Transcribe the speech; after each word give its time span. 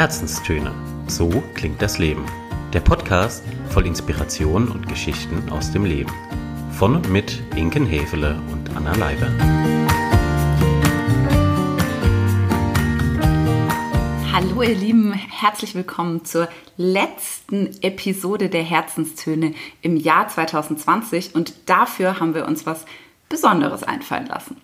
Herzenstöne. 0.00 0.72
So 1.08 1.28
klingt 1.54 1.82
das 1.82 1.98
Leben. 1.98 2.24
Der 2.72 2.80
Podcast 2.80 3.44
voll 3.68 3.86
Inspiration 3.86 4.68
und 4.68 4.88
Geschichten 4.88 5.50
aus 5.50 5.72
dem 5.72 5.84
Leben. 5.84 6.10
Von 6.72 6.96
und 6.96 7.10
mit 7.10 7.42
Inken 7.54 7.84
Hefele 7.84 8.40
und 8.50 8.74
Anna 8.74 8.96
Leiber. 8.96 9.28
Hallo 14.32 14.62
ihr 14.62 14.74
Lieben, 14.74 15.12
herzlich 15.12 15.74
willkommen 15.74 16.24
zur 16.24 16.48
letzten 16.78 17.68
Episode 17.82 18.48
der 18.48 18.62
Herzenstöne 18.62 19.52
im 19.82 19.98
Jahr 19.98 20.28
2020 20.28 21.34
und 21.34 21.52
dafür 21.66 22.20
haben 22.20 22.34
wir 22.34 22.46
uns 22.46 22.64
was 22.64 22.86
Besonderes 23.28 23.82
einfallen 23.82 24.28
lassen. 24.28 24.56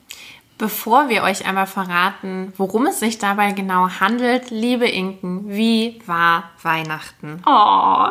Bevor 0.58 1.10
wir 1.10 1.22
euch 1.22 1.46
einmal 1.46 1.66
verraten, 1.66 2.52
worum 2.56 2.86
es 2.86 3.00
sich 3.00 3.18
dabei 3.18 3.52
genau 3.52 3.90
handelt, 4.00 4.50
liebe 4.50 4.88
Inken, 4.88 5.50
wie 5.50 6.00
war 6.06 6.50
Weihnachten? 6.62 7.42
Oh, 7.44 8.08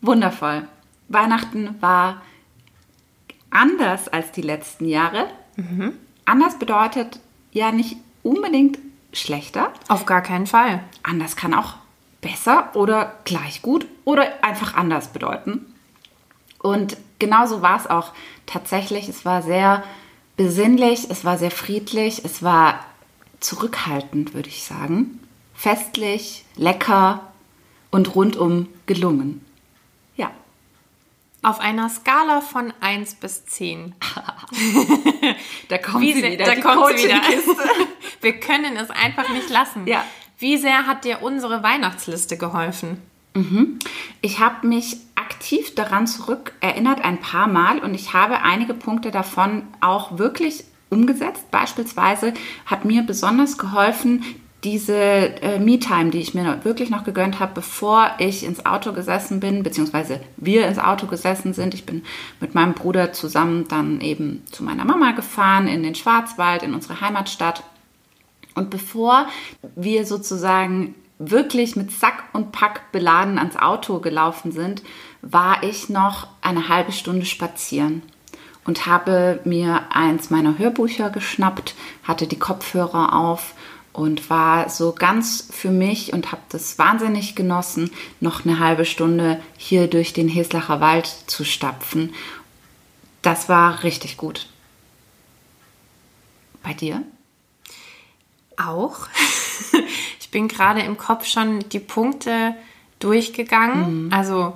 wundervoll. 0.00 0.66
Weihnachten 1.08 1.76
war 1.80 2.22
anders 3.50 4.08
als 4.08 4.32
die 4.32 4.42
letzten 4.42 4.86
Jahre. 4.86 5.28
Mhm. 5.56 5.92
Anders 6.24 6.58
bedeutet 6.58 7.20
ja 7.52 7.70
nicht 7.70 7.96
unbedingt 8.22 8.78
schlechter. 9.12 9.72
Auf 9.88 10.06
gar 10.06 10.22
keinen 10.22 10.46
Fall. 10.46 10.82
Anders 11.04 11.36
kann 11.36 11.54
auch 11.54 11.74
besser 12.20 12.70
oder 12.74 13.14
gleich 13.24 13.62
gut 13.62 13.86
oder 14.04 14.42
einfach 14.42 14.74
anders 14.74 15.08
bedeuten. 15.08 15.66
Und 16.58 16.96
genauso 17.18 17.62
war 17.62 17.76
es 17.76 17.88
auch 17.88 18.12
tatsächlich. 18.46 19.08
Es 19.08 19.24
war 19.24 19.42
sehr 19.42 19.82
besinnlich, 20.40 21.10
es 21.10 21.22
war 21.22 21.36
sehr 21.36 21.50
friedlich, 21.50 22.24
es 22.24 22.42
war 22.42 22.86
zurückhaltend, 23.40 24.32
würde 24.32 24.48
ich 24.48 24.64
sagen. 24.64 25.20
Festlich, 25.52 26.46
lecker 26.56 27.30
und 27.90 28.14
rundum 28.14 28.66
gelungen. 28.86 29.44
Ja. 30.16 30.30
Auf 31.42 31.60
einer 31.60 31.90
Skala 31.90 32.40
von 32.40 32.72
1 32.80 33.16
bis 33.16 33.44
10. 33.44 33.94
da 35.68 35.76
kommt 35.76 36.04
Wie 36.04 36.14
sie 36.14 36.22
wieder. 36.22 36.46
Da 36.46 36.54
kommt 36.58 36.96
sie 36.96 37.04
wieder. 37.04 37.20
Wir 38.22 38.40
können 38.40 38.78
es 38.78 38.88
einfach 38.88 39.28
nicht 39.28 39.50
lassen. 39.50 39.86
Ja. 39.86 40.06
Wie 40.38 40.56
sehr 40.56 40.86
hat 40.86 41.04
dir 41.04 41.20
unsere 41.20 41.62
Weihnachtsliste 41.62 42.38
geholfen? 42.38 43.02
Mhm. 43.34 43.78
Ich 44.20 44.40
habe 44.40 44.66
mich 44.66 44.96
aktiv 45.14 45.74
daran 45.74 46.06
zurück 46.06 46.52
erinnert, 46.60 47.04
ein 47.04 47.20
paar 47.20 47.48
Mal, 47.48 47.78
und 47.78 47.94
ich 47.94 48.12
habe 48.12 48.42
einige 48.42 48.74
Punkte 48.74 49.10
davon 49.10 49.62
auch 49.80 50.18
wirklich 50.18 50.64
umgesetzt. 50.90 51.50
Beispielsweise 51.50 52.34
hat 52.66 52.84
mir 52.84 53.02
besonders 53.02 53.56
geholfen, 53.56 54.24
diese 54.64 54.94
äh, 54.94 55.58
Me-Time, 55.58 56.10
die 56.10 56.18
ich 56.18 56.34
mir 56.34 56.64
wirklich 56.64 56.90
noch 56.90 57.04
gegönnt 57.04 57.40
habe, 57.40 57.52
bevor 57.54 58.10
ich 58.18 58.44
ins 58.44 58.66
Auto 58.66 58.92
gesessen 58.92 59.40
bin, 59.40 59.62
beziehungsweise 59.62 60.20
wir 60.36 60.66
ins 60.66 60.78
Auto 60.78 61.06
gesessen 61.06 61.54
sind. 61.54 61.72
Ich 61.72 61.86
bin 61.86 62.02
mit 62.40 62.54
meinem 62.54 62.74
Bruder 62.74 63.12
zusammen 63.12 63.68
dann 63.68 64.00
eben 64.02 64.42
zu 64.50 64.62
meiner 64.62 64.84
Mama 64.84 65.12
gefahren 65.12 65.66
in 65.66 65.82
den 65.82 65.94
Schwarzwald, 65.94 66.62
in 66.62 66.74
unsere 66.74 67.00
Heimatstadt. 67.00 67.62
Und 68.54 68.68
bevor 68.68 69.28
wir 69.76 70.04
sozusagen 70.04 70.94
wirklich 71.20 71.76
mit 71.76 71.92
Sack 71.92 72.24
und 72.32 72.50
Pack 72.50 72.90
beladen 72.92 73.38
ans 73.38 73.56
Auto 73.56 74.00
gelaufen 74.00 74.52
sind, 74.52 74.82
war 75.20 75.62
ich 75.62 75.90
noch 75.90 76.26
eine 76.40 76.68
halbe 76.68 76.92
Stunde 76.92 77.26
spazieren 77.26 78.02
und 78.64 78.86
habe 78.86 79.40
mir 79.44 79.82
eins 79.90 80.30
meiner 80.30 80.58
Hörbücher 80.58 81.10
geschnappt, 81.10 81.74
hatte 82.02 82.26
die 82.26 82.38
Kopfhörer 82.38 83.14
auf 83.14 83.54
und 83.92 84.30
war 84.30 84.70
so 84.70 84.92
ganz 84.92 85.48
für 85.50 85.70
mich 85.70 86.14
und 86.14 86.32
habe 86.32 86.42
das 86.48 86.78
wahnsinnig 86.78 87.34
genossen, 87.34 87.90
noch 88.20 88.46
eine 88.46 88.58
halbe 88.58 88.86
Stunde 88.86 89.42
hier 89.58 89.88
durch 89.88 90.14
den 90.14 90.28
Heslacher 90.28 90.80
Wald 90.80 91.06
zu 91.06 91.44
stapfen. 91.44 92.14
Das 93.20 93.50
war 93.50 93.82
richtig 93.82 94.16
gut. 94.16 94.48
Bei 96.62 96.72
dir? 96.72 97.02
Auch. 98.56 99.06
Ich 100.30 100.32
bin 100.32 100.46
gerade 100.46 100.80
im 100.82 100.96
Kopf 100.96 101.26
schon 101.26 101.58
die 101.70 101.80
Punkte 101.80 102.54
durchgegangen. 103.00 104.04
Mhm. 104.04 104.12
Also 104.12 104.52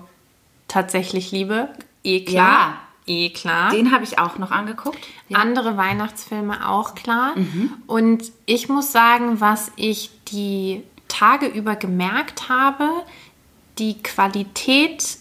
tatsächlich 0.68 1.32
Liebe, 1.32 1.68
eh 2.04 2.24
klar. 2.24 2.78
Ja. 3.08 3.12
Eh 3.12 3.30
klar. 3.30 3.70
Den 3.72 3.90
habe 3.90 4.04
ich 4.04 4.20
auch 4.20 4.38
noch 4.38 4.52
angeguckt. 4.52 5.00
Ja. 5.28 5.38
Andere 5.38 5.76
Weihnachtsfilme 5.76 6.68
auch 6.68 6.94
klar. 6.94 7.36
Mhm. 7.36 7.72
Und 7.88 8.30
ich 8.46 8.68
muss 8.68 8.92
sagen, 8.92 9.40
was 9.40 9.72
ich 9.74 10.12
die 10.28 10.84
Tage 11.08 11.46
über 11.46 11.74
gemerkt 11.74 12.48
habe, 12.48 12.88
die 13.78 14.00
Qualität 14.00 15.18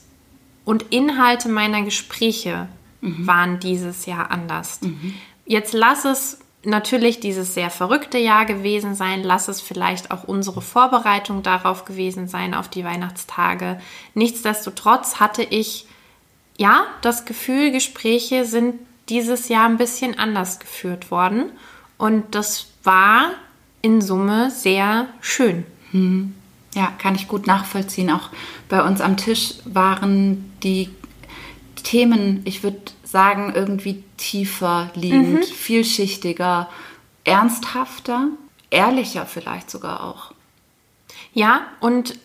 und 0.66 0.84
Inhalte 0.92 1.50
meiner 1.50 1.82
Gespräche 1.82 2.68
mhm. 3.02 3.26
waren 3.26 3.60
dieses 3.60 4.06
Jahr 4.06 4.30
anders. 4.30 4.84
Mhm. 4.84 5.16
Jetzt 5.48 5.74
lass 5.74 6.06
es 6.06 6.43
natürlich 6.66 7.20
dieses 7.20 7.54
sehr 7.54 7.70
verrückte 7.70 8.18
Jahr 8.18 8.46
gewesen 8.46 8.96
sein. 8.96 9.24
Lass 9.24 9.48
es 9.48 9.62
vielleicht 9.62 10.12
auch 10.12 10.24
unsere 10.24 10.62
Vorbereitung 10.62 11.44
darauf 11.44 11.86
gewesen 11.86 12.28
sein, 12.28 12.54
auf 12.54 12.70
die 12.70 12.84
Weihnachtstage. 12.84 13.80
Nichtsdestotrotz 14.14 15.20
hatte 15.20 15.44
ich 15.44 15.88
ja 16.58 16.86
das 17.02 17.26
Gefühl, 17.26 17.72
Gespräche 17.72 18.46
sind 18.46 18.76
dieses 19.10 19.50
Jahr 19.50 19.68
ein 19.68 19.78
bisschen 19.78 20.18
anders 20.18 20.60
geführt 20.60 21.12
worden. 21.12 21.52
Und 21.98 22.36
das 22.36 22.68
war 22.84 23.32
in 23.82 24.02
Summe 24.02 24.50
sehr 24.52 25.08
schön. 25.22 25.66
Hm. 25.92 26.34
Ja, 26.74 26.92
kann 26.98 27.16
ich 27.16 27.28
gut 27.28 27.46
nachvollziehen. 27.46 28.10
Auch 28.10 28.30
bei 28.68 28.82
uns 28.84 29.02
am 29.02 29.18
Tisch 29.18 29.56
waren 29.66 30.52
die 30.64 30.90
Themen, 31.84 32.42
ich 32.46 32.64
würde 32.64 32.80
sagen, 33.14 33.54
irgendwie 33.56 34.04
tiefer 34.18 34.90
liegend, 34.96 35.42
mhm. 35.42 35.44
vielschichtiger, 35.44 36.68
ernsthafter, 37.24 38.30
ehrlicher 38.72 39.28
vielleicht 39.28 39.70
sogar 39.70 40.04
auch. 40.04 40.34
Ja, 41.32 41.62
und 41.80 42.20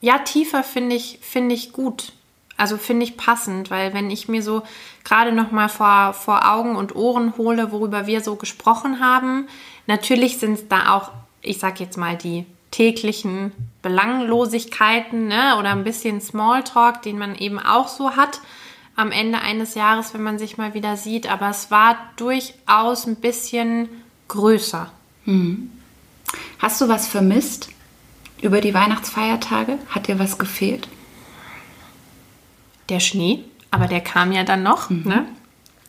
ja, 0.00 0.18
tiefer 0.18 0.64
finde 0.64 0.96
ich, 0.96 1.18
finde 1.20 1.54
ich 1.54 1.72
gut. 1.72 2.14
Also 2.56 2.78
finde 2.78 3.04
ich 3.04 3.18
passend, 3.18 3.70
weil 3.70 3.92
wenn 3.92 4.10
ich 4.10 4.26
mir 4.26 4.42
so 4.42 4.62
gerade 5.04 5.32
noch 5.32 5.50
mal 5.50 5.68
vor, 5.68 6.14
vor 6.14 6.50
Augen 6.50 6.74
und 6.74 6.96
Ohren 6.96 7.36
hole, 7.36 7.72
worüber 7.72 8.06
wir 8.06 8.22
so 8.22 8.36
gesprochen 8.36 9.00
haben, 9.00 9.48
natürlich 9.86 10.38
sind 10.38 10.54
es 10.54 10.68
da 10.68 10.94
auch, 10.94 11.10
ich 11.42 11.58
sag 11.58 11.78
jetzt 11.78 11.98
mal, 11.98 12.16
die 12.16 12.46
täglichen 12.70 13.52
Belanglosigkeiten 13.82 15.28
ne? 15.28 15.56
oder 15.58 15.72
ein 15.72 15.84
bisschen 15.84 16.22
Smalltalk, 16.22 17.02
den 17.02 17.18
man 17.18 17.34
eben 17.34 17.58
auch 17.58 17.88
so 17.88 18.16
hat 18.16 18.40
am 18.96 19.10
Ende 19.10 19.40
eines 19.40 19.74
Jahres, 19.74 20.14
wenn 20.14 20.22
man 20.22 20.38
sich 20.38 20.58
mal 20.58 20.74
wieder 20.74 20.96
sieht. 20.96 21.30
Aber 21.30 21.50
es 21.50 21.70
war 21.70 21.96
durchaus 22.16 23.06
ein 23.06 23.16
bisschen 23.16 23.88
größer. 24.28 24.90
Hm. 25.24 25.70
Hast 26.58 26.80
du 26.80 26.88
was 26.88 27.06
vermisst 27.06 27.68
über 28.40 28.60
die 28.60 28.74
Weihnachtsfeiertage? 28.74 29.78
Hat 29.88 30.08
dir 30.08 30.18
was 30.18 30.38
gefehlt? 30.38 30.88
Der 32.88 33.00
Schnee, 33.00 33.44
aber 33.70 33.86
der 33.86 34.00
kam 34.00 34.32
ja 34.32 34.44
dann 34.44 34.62
noch. 34.62 34.90
Mhm. 34.90 35.02
Ne? 35.04 35.26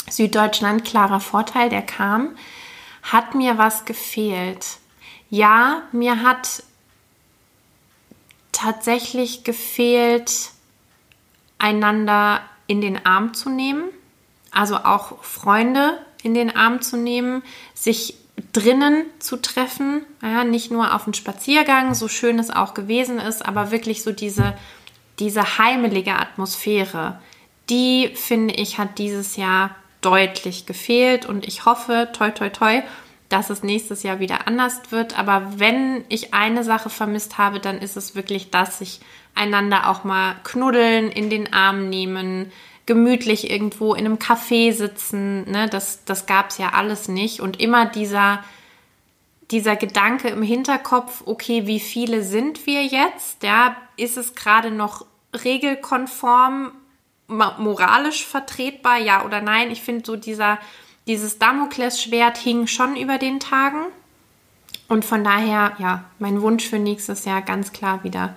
Süddeutschland, 0.10 0.86
klarer 0.86 1.20
Vorteil, 1.20 1.70
der 1.70 1.82
kam. 1.82 2.30
Hat 3.04 3.36
mir 3.36 3.58
was 3.58 3.86
gefehlt? 3.86 4.78
Ja, 5.30 5.84
mir 5.92 6.22
hat 6.22 6.64
tatsächlich 8.52 9.44
gefehlt, 9.44 10.52
einander 11.58 12.42
in 12.68 12.82
den 12.82 13.06
Arm 13.06 13.34
zu 13.34 13.50
nehmen, 13.50 13.86
also 14.52 14.78
auch 14.78 15.24
Freunde 15.24 15.98
in 16.24 16.34
den 16.34 16.56
Arm 16.56 16.82
zu 16.82 16.98
nehmen, 16.98 17.44
sich 17.74 18.16
drinnen 18.52 19.06
zu 19.20 19.38
treffen, 19.38 20.06
ja, 20.22 20.44
nicht 20.44 20.72
nur 20.72 20.96
auf 20.96 21.06
einen 21.06 21.14
Spaziergang, 21.14 21.94
so 21.94 22.08
schön 22.08 22.40
es 22.40 22.50
auch 22.50 22.74
gewesen 22.74 23.20
ist, 23.20 23.46
aber 23.46 23.72
wirklich 23.72 24.04
so 24.04 24.12
diese, 24.12 24.56
diese 25.20 25.58
heimelige 25.58 26.16
Atmosphäre, 26.16 27.20
die 27.70 28.12
finde 28.16 28.56
ich 28.56 28.78
hat 28.78 28.98
dieses 28.98 29.36
Jahr 29.36 29.76
deutlich 30.02 30.66
gefehlt 30.66 31.26
und 31.26 31.48
ich 31.48 31.66
hoffe, 31.66 32.10
toi 32.14 32.32
toi 32.32 32.50
toi, 32.50 32.82
dass 33.34 33.50
es 33.50 33.64
nächstes 33.64 34.04
Jahr 34.04 34.20
wieder 34.20 34.48
anders 34.48 34.92
wird. 34.92 35.18
Aber 35.18 35.54
wenn 35.58 36.04
ich 36.08 36.36
eine 36.36 36.64
Sache 36.64 36.92
vermisst 36.92 37.40
habe, 37.40 37.60
dann 37.60 37.80
ist 37.80 37.98
es 37.98 38.16
wirklich, 38.16 38.52
dass 38.52 38.78
sich 38.78 39.02
einander 39.34 39.90
auch 39.90 40.04
mal 40.04 40.36
knuddeln, 40.44 41.10
in 41.10 41.32
den 41.32 41.52
Arm 41.52 41.90
nehmen, 41.90 42.52
gemütlich 42.86 43.50
irgendwo 43.50 43.96
in 43.96 44.06
einem 44.06 44.18
Café 44.18 44.72
sitzen. 44.72 45.50
Ne? 45.50 45.68
Das, 45.68 46.06
das 46.06 46.28
gab 46.28 46.52
es 46.52 46.60
ja 46.60 46.74
alles 46.74 47.08
nicht. 47.08 47.40
Und 47.40 47.60
immer 47.60 47.88
dieser, 47.88 48.44
dieser 49.50 49.78
Gedanke 49.78 50.28
im 50.28 50.44
Hinterkopf, 50.44 51.24
okay, 51.26 51.66
wie 51.66 51.80
viele 51.80 52.22
sind 52.22 52.68
wir 52.68 52.86
jetzt? 52.86 53.42
Ja, 53.42 53.76
ist 53.98 54.18
es 54.18 54.36
gerade 54.36 54.70
noch 54.70 55.08
regelkonform, 55.44 56.72
moralisch 57.28 58.26
vertretbar, 58.26 59.00
ja 59.00 59.26
oder 59.26 59.42
nein? 59.42 59.72
Ich 59.72 59.82
finde 59.82 60.06
so 60.06 60.18
dieser 60.18 60.60
dieses 61.08 61.40
Damoklesschwert 61.40 62.38
hing 62.38 62.68
schon 62.68 62.96
über 62.96 63.18
den 63.18 63.40
Tagen. 63.40 63.86
Und 64.88 65.06
von 65.06 65.24
daher, 65.24 65.74
ja, 65.80 66.04
mein 66.20 66.42
Wunsch 66.42 66.68
für 66.68 66.80
nächstes 66.80 67.26
Jahr 67.26 67.42
ganz 67.42 67.74
klar 67.74 68.04
wieder 68.04 68.36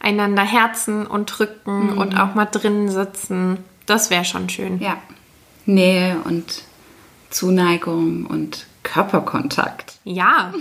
einander 0.00 0.42
herzen 0.42 1.06
und 1.06 1.26
drücken 1.26 1.92
mhm. 1.92 1.98
und 1.98 2.18
auch 2.18 2.34
mal 2.34 2.46
drinnen 2.46 2.90
sitzen. 2.90 3.58
Das 3.86 4.10
wäre 4.10 4.24
schon 4.24 4.48
schön. 4.48 4.80
Ja. 4.80 4.98
Nähe 5.64 6.20
und 6.24 6.64
Zuneigung 7.30 8.26
und 8.26 8.66
Körperkontakt. 8.82 9.94
Ja, 10.04 10.52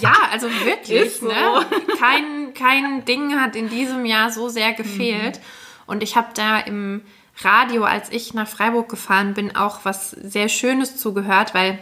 ja, 0.00 0.14
also 0.30 0.46
wirklich. 0.64 1.16
So. 1.16 1.26
Ne? 1.26 1.66
Kein, 1.98 2.54
kein 2.54 3.04
Ding 3.04 3.40
hat 3.40 3.56
in 3.56 3.68
diesem 3.68 4.06
Jahr 4.06 4.30
so 4.30 4.48
sehr 4.48 4.72
gefehlt. 4.74 5.38
Mhm. 5.38 5.42
Und 5.86 6.02
ich 6.02 6.16
habe 6.16 6.28
da 6.34 6.60
im 6.60 7.02
Radio, 7.42 7.84
als 7.84 8.10
ich 8.10 8.34
nach 8.34 8.48
Freiburg 8.48 8.88
gefahren 8.88 9.34
bin, 9.34 9.54
auch 9.54 9.84
was 9.84 10.10
sehr 10.10 10.48
Schönes 10.48 10.96
zugehört, 10.96 11.54
weil 11.54 11.78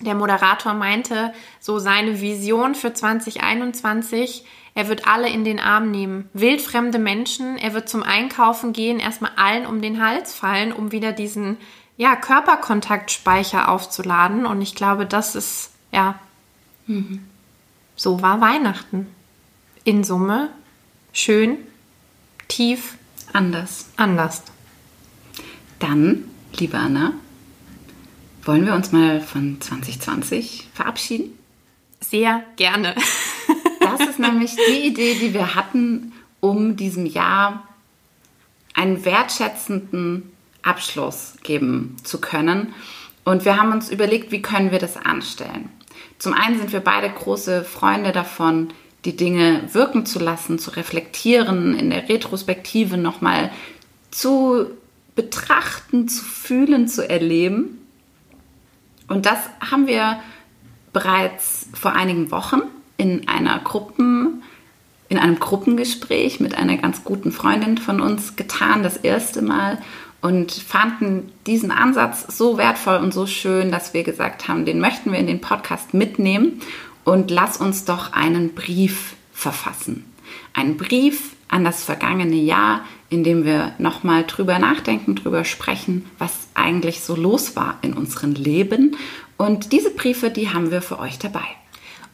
der 0.00 0.14
Moderator 0.14 0.72
meinte, 0.72 1.32
so 1.60 1.78
seine 1.78 2.20
Vision 2.20 2.74
für 2.74 2.94
2021, 2.94 4.44
er 4.74 4.88
wird 4.88 5.06
alle 5.06 5.28
in 5.28 5.44
den 5.44 5.60
Arm 5.60 5.90
nehmen. 5.90 6.30
Wildfremde 6.32 6.98
Menschen, 6.98 7.58
er 7.58 7.74
wird 7.74 7.88
zum 7.88 8.02
Einkaufen 8.02 8.72
gehen, 8.72 8.98
erstmal 8.98 9.32
allen 9.36 9.66
um 9.66 9.82
den 9.82 10.02
Hals 10.02 10.34
fallen, 10.34 10.72
um 10.72 10.92
wieder 10.92 11.12
diesen 11.12 11.58
ja, 11.96 12.16
Körperkontaktspeicher 12.16 13.68
aufzuladen. 13.68 14.46
Und 14.46 14.62
ich 14.62 14.74
glaube, 14.74 15.04
das 15.04 15.34
ist, 15.34 15.72
ja, 15.92 16.18
mhm. 16.86 17.26
so 17.96 18.22
war 18.22 18.40
Weihnachten. 18.40 19.06
In 19.84 20.04
Summe 20.04 20.50
schön, 21.12 21.58
tief, 22.48 22.96
anders. 23.32 23.86
Anders. 23.96 24.44
Dann, 25.80 26.24
liebe 26.58 26.78
Anna, 26.78 27.14
wollen 28.44 28.66
wir 28.66 28.74
uns 28.74 28.92
mal 28.92 29.20
von 29.20 29.60
2020 29.60 30.68
verabschieden? 30.74 31.32
Sehr 32.00 32.44
gerne. 32.56 32.94
das 33.80 34.00
ist 34.08 34.18
nämlich 34.18 34.52
die 34.68 34.86
Idee, 34.86 35.16
die 35.20 35.34
wir 35.34 35.54
hatten, 35.54 36.12
um 36.40 36.76
diesem 36.76 37.06
Jahr 37.06 37.66
einen 38.74 39.04
wertschätzenden 39.04 40.30
Abschluss 40.62 41.34
geben 41.42 41.96
zu 42.04 42.20
können. 42.20 42.74
Und 43.24 43.46
wir 43.46 43.58
haben 43.58 43.72
uns 43.72 43.90
überlegt, 43.90 44.32
wie 44.32 44.42
können 44.42 44.72
wir 44.72 44.78
das 44.78 44.98
anstellen. 44.98 45.70
Zum 46.18 46.34
einen 46.34 46.58
sind 46.58 46.72
wir 46.72 46.80
beide 46.80 47.08
große 47.08 47.64
Freunde 47.64 48.12
davon, 48.12 48.68
die 49.06 49.16
Dinge 49.16 49.62
wirken 49.72 50.04
zu 50.04 50.18
lassen, 50.18 50.58
zu 50.58 50.72
reflektieren, 50.72 51.74
in 51.78 51.88
der 51.88 52.08
Retrospektive 52.10 52.98
nochmal 52.98 53.50
zu 54.10 54.66
betrachten, 55.20 56.08
zu 56.08 56.24
fühlen, 56.24 56.88
zu 56.88 57.06
erleben. 57.08 57.78
Und 59.06 59.26
das 59.26 59.38
haben 59.60 59.86
wir 59.86 60.20
bereits 60.94 61.68
vor 61.74 61.92
einigen 61.92 62.30
Wochen 62.30 62.62
in 62.96 63.28
einer 63.28 63.58
Gruppen, 63.58 64.42
in 65.10 65.18
einem 65.18 65.38
Gruppengespräch 65.38 66.40
mit 66.40 66.54
einer 66.54 66.78
ganz 66.78 67.04
guten 67.04 67.32
Freundin 67.32 67.76
von 67.76 68.00
uns 68.00 68.36
getan, 68.36 68.82
das 68.82 68.96
erste 68.96 69.42
Mal 69.42 69.78
und 70.22 70.52
fanden 70.52 71.30
diesen 71.46 71.70
Ansatz 71.70 72.36
so 72.36 72.56
wertvoll 72.56 72.96
und 72.96 73.12
so 73.12 73.26
schön, 73.26 73.70
dass 73.70 73.92
wir 73.92 74.02
gesagt 74.02 74.48
haben, 74.48 74.64
den 74.64 74.80
möchten 74.80 75.12
wir 75.12 75.18
in 75.18 75.26
den 75.26 75.42
Podcast 75.42 75.92
mitnehmen 75.92 76.62
und 77.04 77.30
lass 77.30 77.58
uns 77.58 77.84
doch 77.84 78.12
einen 78.14 78.54
Brief 78.54 79.16
verfassen. 79.34 80.04
Einen 80.54 80.76
Brief 80.78 81.34
an 81.48 81.64
das 81.64 81.84
vergangene 81.84 82.36
Jahr, 82.36 82.84
in 83.10 83.24
dem 83.24 83.44
wir 83.44 83.74
nochmal 83.78 84.24
drüber 84.24 84.58
nachdenken, 84.58 85.16
drüber 85.16 85.44
sprechen, 85.44 86.08
was 86.18 86.32
eigentlich 86.54 87.00
so 87.00 87.16
los 87.16 87.56
war 87.56 87.78
in 87.82 87.92
unserem 87.92 88.32
Leben. 88.32 88.96
Und 89.36 89.72
diese 89.72 89.90
Briefe, 89.90 90.30
die 90.30 90.50
haben 90.50 90.70
wir 90.70 90.80
für 90.80 90.98
euch 90.98 91.18
dabei. 91.18 91.44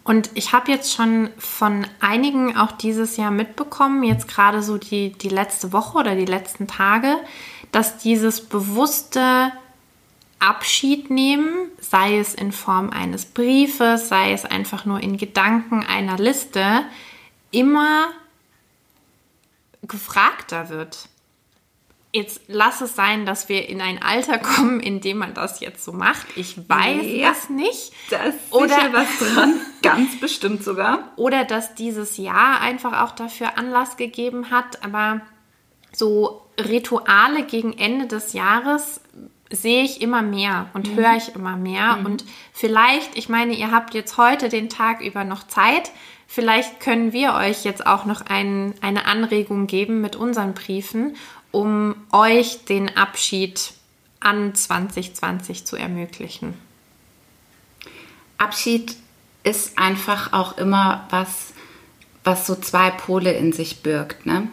Und 0.05 0.31
ich 0.35 0.53
habe 0.53 0.71
jetzt 0.71 0.95
schon 0.95 1.31
von 1.37 1.87
einigen 2.01 2.57
auch 2.57 2.73
dieses 2.73 3.17
Jahr 3.17 3.31
mitbekommen, 3.31 4.05
jetzt 4.05 4.29
gerade 4.29 4.63
so 4.63 4.79
die, 4.79 5.13
die 5.13 5.29
letzte 5.29 5.73
Woche 5.73 5.99
oder 5.99 6.15
die 6.15 6.25
letzten 6.25 6.67
Tage, 6.67 7.17
dass 7.73 7.99
dieses 7.99 8.41
bewusste 8.41 9.53
Abschied 10.39 11.11
nehmen, 11.11 11.71
sei 11.81 12.19
es 12.19 12.35
in 12.35 12.53
Form 12.53 12.91
eines 12.91 13.25
Briefes, 13.25 14.09
sei 14.09 14.33
es 14.33 14.45
einfach 14.45 14.85
nur 14.85 15.01
in 15.01 15.17
Gedanken 15.17 15.85
einer 15.85 16.19
Liste, 16.19 16.85
immer 17.51 18.09
gefragter 19.87 20.69
wird. 20.69 21.09
Jetzt 22.13 22.41
lass 22.47 22.81
es 22.81 22.97
sein, 22.97 23.27
dass 23.27 23.49
wir 23.51 23.69
in 23.69 23.81
ein 23.83 24.03
Alter 24.03 24.39
kommen, 24.39 24.81
in 24.81 25.01
dem 25.01 25.19
man 25.19 25.35
das 25.35 25.61
jetzt 25.61 25.85
so 25.85 25.93
macht. 25.93 26.27
Ich 26.37 26.57
weiß 26.69 27.05
ja, 27.05 27.31
es 27.31 27.51
nicht. 27.51 27.93
Da 28.09 28.23
ist 28.23 28.39
oder 28.51 28.93
was 28.93 29.19
dran, 29.19 29.61
ganz 29.83 30.19
bestimmt 30.19 30.65
sogar. 30.65 31.13
Oder 31.17 31.45
dass 31.45 31.75
dieses 31.75 32.17
Jahr 32.17 32.61
einfach 32.61 33.03
auch 33.03 33.13
dafür 33.13 33.59
Anlass 33.59 33.99
gegeben 33.99 34.51
hat. 34.51 34.83
Aber 34.83 35.21
so 35.93 36.47
Rituale 36.59 37.43
gegen 37.45 37.77
Ende 37.77 38.07
des 38.07 38.33
Jahres 38.33 39.01
sehe 39.51 39.85
ich 39.85 40.01
immer 40.03 40.23
mehr 40.23 40.69
und 40.75 40.93
mhm. 40.93 40.97
höre 40.97 41.17
ich 41.17 41.35
immer 41.35 41.57
mehr. 41.57 41.97
Mhm. 41.97 42.07
Und 42.07 42.25
vielleicht, 42.53 43.17
ich 43.17 43.29
meine, 43.29 43.55
ihr 43.55 43.71
habt 43.71 43.95
jetzt 43.95 44.17
heute 44.17 44.49
den 44.49 44.69
Tag 44.69 45.01
über 45.01 45.25
noch 45.25 45.47
Zeit. 45.47 45.93
Vielleicht 46.27 46.81
können 46.81 47.13
wir 47.13 47.35
euch 47.35 47.65
jetzt 47.65 47.87
auch 47.87 48.05
noch 48.05 48.23
ein, 48.23 48.75
eine 48.81 49.07
Anregung 49.07 49.67
geben 49.67 50.01
mit 50.01 50.17
unseren 50.17 50.55
Briefen, 50.55 51.17
um 51.53 51.95
euch 52.13 52.65
den 52.65 52.97
Abschied 52.97 53.73
an 54.21 54.55
2020 54.55 55.65
zu 55.65 55.77
ermöglichen. 55.77 56.55
Abschied 58.39 58.97
ist 59.45 59.79
einfach 59.79 60.33
auch 60.33 60.59
immer 60.59 61.07
was, 61.11 61.53
was 62.25 62.47
so 62.47 62.57
zwei 62.57 62.91
Pole 62.91 63.33
in 63.33 63.53
sich 63.53 63.83
birgt. 63.83 64.27
Ne? 64.27 64.49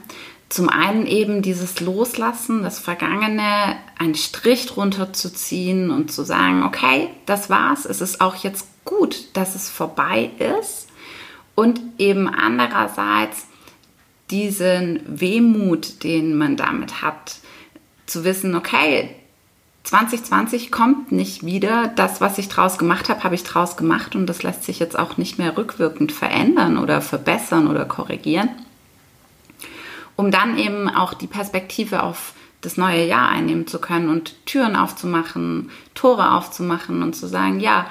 Zum 0.53 0.69
einen 0.69 1.07
eben 1.07 1.41
dieses 1.41 1.79
Loslassen, 1.79 2.61
das 2.61 2.77
Vergangene, 2.77 3.75
einen 3.97 4.13
Strich 4.13 4.67
drunter 4.67 5.11
zu 5.11 5.33
ziehen 5.33 5.89
und 5.89 6.11
zu 6.11 6.23
sagen, 6.23 6.61
okay, 6.61 7.09
das 7.25 7.50
war's, 7.50 7.85
es 7.85 8.01
ist 8.01 8.21
auch 8.21 8.35
jetzt 8.35 8.67
gut, 8.85 9.35
dass 9.35 9.55
es 9.55 9.67
vorbei 9.67 10.29
ist. 10.59 10.89
Und 11.55 11.81
eben 11.97 12.27
andererseits 12.27 13.47
diesen 14.29 15.00
Wehmut, 15.07 16.03
den 16.03 16.38
man 16.38 16.55
damit 16.55 17.01
hat, 17.01 17.38
zu 18.05 18.23
wissen, 18.23 18.53
okay, 18.53 19.09
2020 19.85 20.71
kommt 20.71 21.11
nicht 21.11 21.44
wieder. 21.44 21.91
Das, 21.95 22.21
was 22.21 22.38
ich 22.38 22.47
draus 22.47 22.77
gemacht 22.77 23.09
habe, 23.09 23.23
habe 23.23 23.33
ich 23.33 23.44
draus 23.44 23.75
gemacht 23.75 24.15
und 24.15 24.27
das 24.27 24.44
lässt 24.44 24.65
sich 24.65 24.77
jetzt 24.77 25.00
auch 25.00 25.17
nicht 25.17 25.39
mehr 25.39 25.57
rückwirkend 25.57 26.11
verändern 26.11 26.77
oder 26.77 27.01
verbessern 27.01 27.67
oder 27.67 27.86
korrigieren 27.86 28.50
um 30.15 30.32
dann 30.32 30.58
eben 30.58 30.89
auch 30.89 31.13
die 31.13 31.27
Perspektive 31.27 32.03
auf 32.03 32.34
das 32.62 32.77
neue 32.77 33.05
Jahr 33.05 33.29
einnehmen 33.29 33.67
zu 33.67 33.79
können 33.79 34.10
und 34.10 34.46
Türen 34.46 34.75
aufzumachen, 34.75 35.70
Tore 35.96 36.32
aufzumachen 36.32 37.03
und 37.03 37.13
zu 37.13 37.27
sagen, 37.27 37.60
ja, 37.60 37.88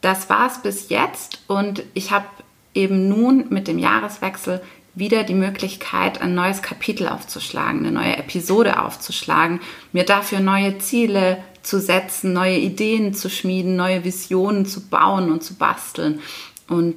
das 0.00 0.28
war 0.30 0.46
es 0.46 0.58
bis 0.58 0.88
jetzt 0.88 1.42
und 1.46 1.82
ich 1.94 2.10
habe 2.10 2.26
eben 2.74 3.08
nun 3.08 3.46
mit 3.50 3.68
dem 3.68 3.78
Jahreswechsel 3.78 4.60
wieder 4.94 5.24
die 5.24 5.34
Möglichkeit, 5.34 6.20
ein 6.20 6.34
neues 6.34 6.62
Kapitel 6.62 7.08
aufzuschlagen, 7.08 7.80
eine 7.80 7.92
neue 7.92 8.16
Episode 8.16 8.80
aufzuschlagen, 8.80 9.60
mir 9.92 10.04
dafür 10.04 10.40
neue 10.40 10.78
Ziele 10.78 11.42
zu 11.62 11.80
setzen, 11.80 12.32
neue 12.32 12.58
Ideen 12.58 13.14
zu 13.14 13.28
schmieden, 13.28 13.76
neue 13.76 14.04
Visionen 14.04 14.66
zu 14.66 14.88
bauen 14.88 15.32
und 15.32 15.42
zu 15.42 15.54
basteln. 15.54 16.20
Und 16.68 16.96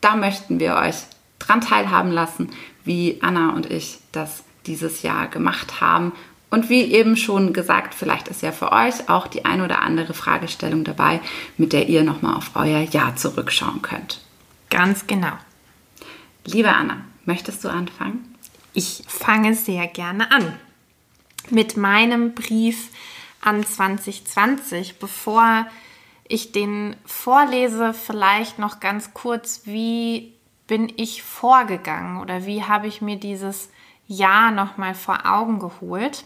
da 0.00 0.14
möchten 0.16 0.60
wir 0.60 0.76
euch 0.76 0.96
dran 1.38 1.60
teilhaben 1.60 2.12
lassen, 2.12 2.50
wie 2.84 3.18
Anna 3.22 3.50
und 3.50 3.70
ich 3.70 3.98
das 4.12 4.44
dieses 4.66 5.02
Jahr 5.02 5.28
gemacht 5.28 5.80
haben. 5.80 6.12
Und 6.50 6.68
wie 6.68 6.82
eben 6.82 7.16
schon 7.16 7.52
gesagt, 7.52 7.94
vielleicht 7.94 8.28
ist 8.28 8.42
ja 8.42 8.52
für 8.52 8.72
euch 8.72 9.08
auch 9.08 9.26
die 9.26 9.44
ein 9.44 9.62
oder 9.62 9.80
andere 9.80 10.12
Fragestellung 10.12 10.84
dabei, 10.84 11.20
mit 11.56 11.72
der 11.72 11.88
ihr 11.88 12.04
nochmal 12.04 12.36
auf 12.36 12.50
euer 12.54 12.80
Jahr 12.82 13.16
zurückschauen 13.16 13.80
könnt. 13.80 14.20
Ganz 14.68 15.06
genau. 15.06 15.32
Liebe 16.44 16.70
Anna, 16.74 16.98
möchtest 17.24 17.64
du 17.64 17.68
anfangen? 17.68 18.34
Ich 18.74 19.02
fange 19.06 19.54
sehr 19.54 19.86
gerne 19.86 20.30
an 20.30 20.54
mit 21.50 21.76
meinem 21.76 22.34
Brief 22.34 22.88
an 23.40 23.64
2020. 23.64 24.98
Bevor 24.98 25.66
ich 26.28 26.52
den 26.52 26.96
vorlese, 27.04 27.94
vielleicht 27.94 28.58
noch 28.58 28.80
ganz 28.80 29.12
kurz, 29.14 29.62
wie 29.64 30.31
bin 30.66 30.92
ich 30.96 31.22
vorgegangen 31.22 32.20
oder 32.20 32.46
wie 32.46 32.64
habe 32.64 32.86
ich 32.86 33.02
mir 33.02 33.16
dieses 33.16 33.70
Jahr 34.06 34.50
nochmal 34.50 34.94
vor 34.94 35.26
Augen 35.26 35.58
geholt? 35.58 36.24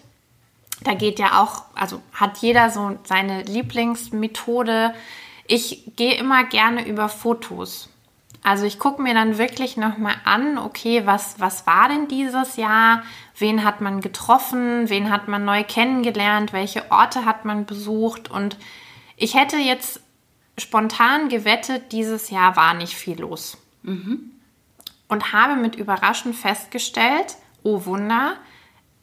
Da 0.83 0.95
geht 0.95 1.19
ja 1.19 1.43
auch, 1.43 1.65
also 1.75 2.01
hat 2.13 2.39
jeder 2.39 2.71
so 2.71 2.99
seine 3.05 3.43
Lieblingsmethode. 3.43 4.95
Ich 5.47 5.93
gehe 5.97 6.15
immer 6.15 6.45
gerne 6.45 6.87
über 6.87 7.09
Fotos. 7.09 7.89
Also 8.43 8.65
ich 8.65 8.79
gucke 8.79 9.03
mir 9.03 9.15
dann 9.15 9.39
wirklich 9.39 9.77
nochmal 9.77 10.15
an, 10.25 10.59
okay, 10.59 11.07
was, 11.07 11.41
was 11.41 11.67
war 11.67 11.89
denn 11.89 12.07
dieses 12.09 12.57
Jahr? 12.57 13.03
Wen 13.37 13.65
hat 13.65 13.81
man 13.81 14.01
getroffen? 14.01 14.89
Wen 14.89 15.11
hat 15.11 15.27
man 15.27 15.45
neu 15.45 15.65
kennengelernt? 15.65 16.53
Welche 16.53 16.91
Orte 16.93 17.25
hat 17.25 17.45
man 17.45 17.67
besucht? 17.67 18.31
Und 18.31 18.57
ich 19.17 19.35
hätte 19.35 19.57
jetzt 19.57 20.01
spontan 20.59 21.29
gewettet, 21.29 21.91
dieses 21.93 22.31
Jahr 22.31 22.55
war 22.57 22.75
nicht 22.75 22.95
viel 22.95 23.19
los. 23.19 23.59
Und 25.09 25.33
habe 25.33 25.57
mit 25.57 25.77
Überraschung 25.77 26.35
festgestellt, 26.35 27.37
oh 27.63 27.85
Wunder, 27.87 28.37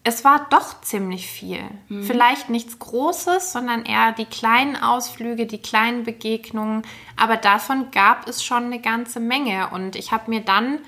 es 0.03 0.25
war 0.25 0.47
doch 0.49 0.81
ziemlich 0.81 1.27
viel. 1.27 1.63
Vielleicht 2.03 2.49
nichts 2.49 2.77
Großes, 2.77 3.53
sondern 3.53 3.85
eher 3.85 4.11
die 4.11 4.25
kleinen 4.25 4.75
Ausflüge, 4.75 5.45
die 5.45 5.61
kleinen 5.61 6.03
Begegnungen. 6.03 6.81
Aber 7.15 7.37
davon 7.37 7.89
gab 7.91 8.27
es 8.27 8.43
schon 8.43 8.65
eine 8.65 8.81
ganze 8.81 9.21
Menge. 9.21 9.69
Und 9.69 9.95
ich 9.95 10.11
habe 10.11 10.29
mir 10.29 10.41
dann 10.41 10.79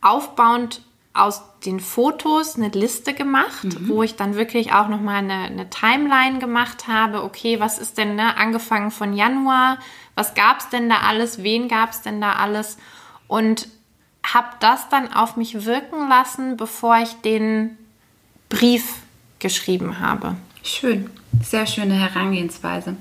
aufbauend 0.00 0.82
aus 1.14 1.42
den 1.64 1.80
Fotos 1.80 2.56
eine 2.56 2.68
Liste 2.68 3.14
gemacht, 3.14 3.64
wo 3.88 4.02
ich 4.02 4.16
dann 4.16 4.34
wirklich 4.34 4.72
auch 4.72 4.88
nochmal 4.88 5.16
eine, 5.16 5.44
eine 5.44 5.70
Timeline 5.70 6.40
gemacht 6.40 6.88
habe. 6.88 7.22
Okay, 7.22 7.58
was 7.60 7.78
ist 7.78 7.96
denn, 7.98 8.16
ne, 8.16 8.36
angefangen 8.36 8.90
von 8.90 9.14
Januar, 9.14 9.78
was 10.14 10.34
gab 10.34 10.58
es 10.58 10.68
denn 10.68 10.88
da 10.88 10.98
alles, 11.06 11.42
wen 11.42 11.68
gab 11.68 11.90
es 11.90 12.02
denn 12.02 12.20
da 12.20 12.32
alles? 12.32 12.76
Und 13.28 13.68
habe 14.24 14.48
das 14.60 14.88
dann 14.88 15.12
auf 15.12 15.36
mich 15.36 15.64
wirken 15.64 16.08
lassen, 16.08 16.56
bevor 16.56 16.98
ich 16.98 17.12
den 17.24 17.76
Brief 18.48 18.84
geschrieben 19.38 20.00
habe. 20.00 20.36
Schön, 20.62 21.10
sehr 21.44 21.66
schöne 21.66 21.94
Herangehensweise. 21.94 22.96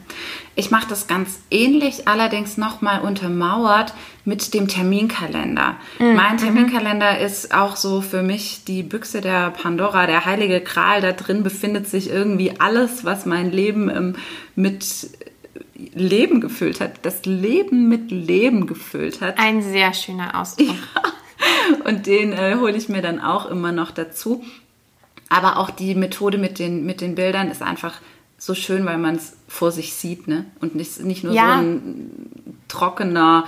Ich 0.56 0.70
mache 0.70 0.88
das 0.88 1.08
ganz 1.08 1.40
ähnlich, 1.50 2.08
allerdings 2.08 2.58
nochmal 2.58 3.02
untermauert 3.02 3.94
mit 4.24 4.54
dem 4.54 4.68
Terminkalender. 4.68 5.76
Mein 6.00 6.38
Terminkalender 6.38 7.20
ist 7.20 7.54
auch 7.54 7.76
so 7.76 8.02
für 8.02 8.22
mich 8.22 8.64
die 8.66 8.84
Büchse 8.84 9.22
der 9.22 9.50
Pandora, 9.50 10.06
der 10.06 10.26
heilige 10.26 10.62
Gral. 10.62 11.02
Da 11.02 11.12
drin 11.12 11.44
befindet 11.44 11.88
sich 11.88 12.10
irgendwie 12.10 12.60
alles, 12.60 13.04
was 13.04 13.26
mein 13.26 13.52
Leben 13.52 13.90
ähm, 13.90 14.16
mit 14.56 14.86
Leben 15.94 16.42
gefüllt 16.42 16.80
hat. 16.80 17.06
Das 17.06 17.26
Leben 17.26 17.88
mit 17.90 18.12
Leben 18.12 18.66
gefüllt 18.68 19.22
hat. 19.22 19.38
Ein 19.38 19.62
sehr 19.62 19.94
schöner 19.94 20.40
Ausdruck. 20.40 20.76
Und 21.84 22.06
den 22.06 22.32
äh, 22.34 22.56
hole 22.60 22.76
ich 22.76 22.90
mir 22.90 23.02
dann 23.02 23.20
auch 23.20 23.46
immer 23.48 23.72
noch 23.72 23.92
dazu. 23.92 24.44
Aber 25.30 25.58
auch 25.58 25.70
die 25.70 25.96
Methode 25.96 26.38
mit 26.38 26.60
den, 26.60 26.86
mit 26.86 27.02
den 27.02 27.16
Bildern 27.16 27.50
ist 27.50 27.62
einfach 27.62 27.96
so 28.38 28.54
schön, 28.54 28.86
weil 28.86 28.98
man 28.98 29.16
es 29.16 29.36
vor 29.48 29.72
sich 29.72 29.94
sieht, 29.94 30.28
ne? 30.28 30.46
Und 30.62 30.76
nicht, 30.76 31.00
nicht 31.02 31.24
nur 31.24 31.34
Ja. 31.34 31.56
so 31.56 31.62
ein 31.64 32.60
trockener 32.68 33.46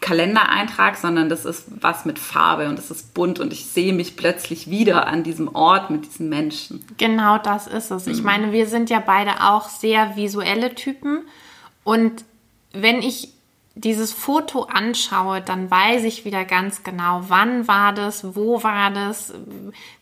Kalendereintrag, 0.00 0.96
sondern 0.96 1.28
das 1.28 1.44
ist 1.44 1.64
was 1.80 2.04
mit 2.04 2.18
Farbe 2.18 2.68
und 2.68 2.78
es 2.78 2.90
ist 2.90 3.14
bunt 3.14 3.40
und 3.40 3.52
ich 3.52 3.66
sehe 3.66 3.92
mich 3.92 4.16
plötzlich 4.16 4.70
wieder 4.70 5.06
an 5.08 5.22
diesem 5.24 5.54
Ort 5.54 5.90
mit 5.90 6.04
diesen 6.06 6.28
Menschen. 6.28 6.84
Genau 6.98 7.38
das 7.38 7.66
ist 7.66 7.90
es. 7.90 8.06
Ich 8.06 8.22
meine, 8.22 8.52
wir 8.52 8.66
sind 8.66 8.90
ja 8.90 9.00
beide 9.00 9.42
auch 9.42 9.68
sehr 9.68 10.14
visuelle 10.16 10.74
Typen. 10.74 11.22
Und 11.88 12.26
wenn 12.72 13.00
ich 13.00 13.32
dieses 13.74 14.12
Foto 14.12 14.64
anschaue, 14.64 15.40
dann 15.40 15.70
weiß 15.70 16.04
ich 16.04 16.26
wieder 16.26 16.44
ganz 16.44 16.82
genau, 16.82 17.24
wann 17.28 17.66
war 17.66 17.94
das, 17.94 18.36
wo 18.36 18.62
war 18.62 18.90
das, 18.90 19.32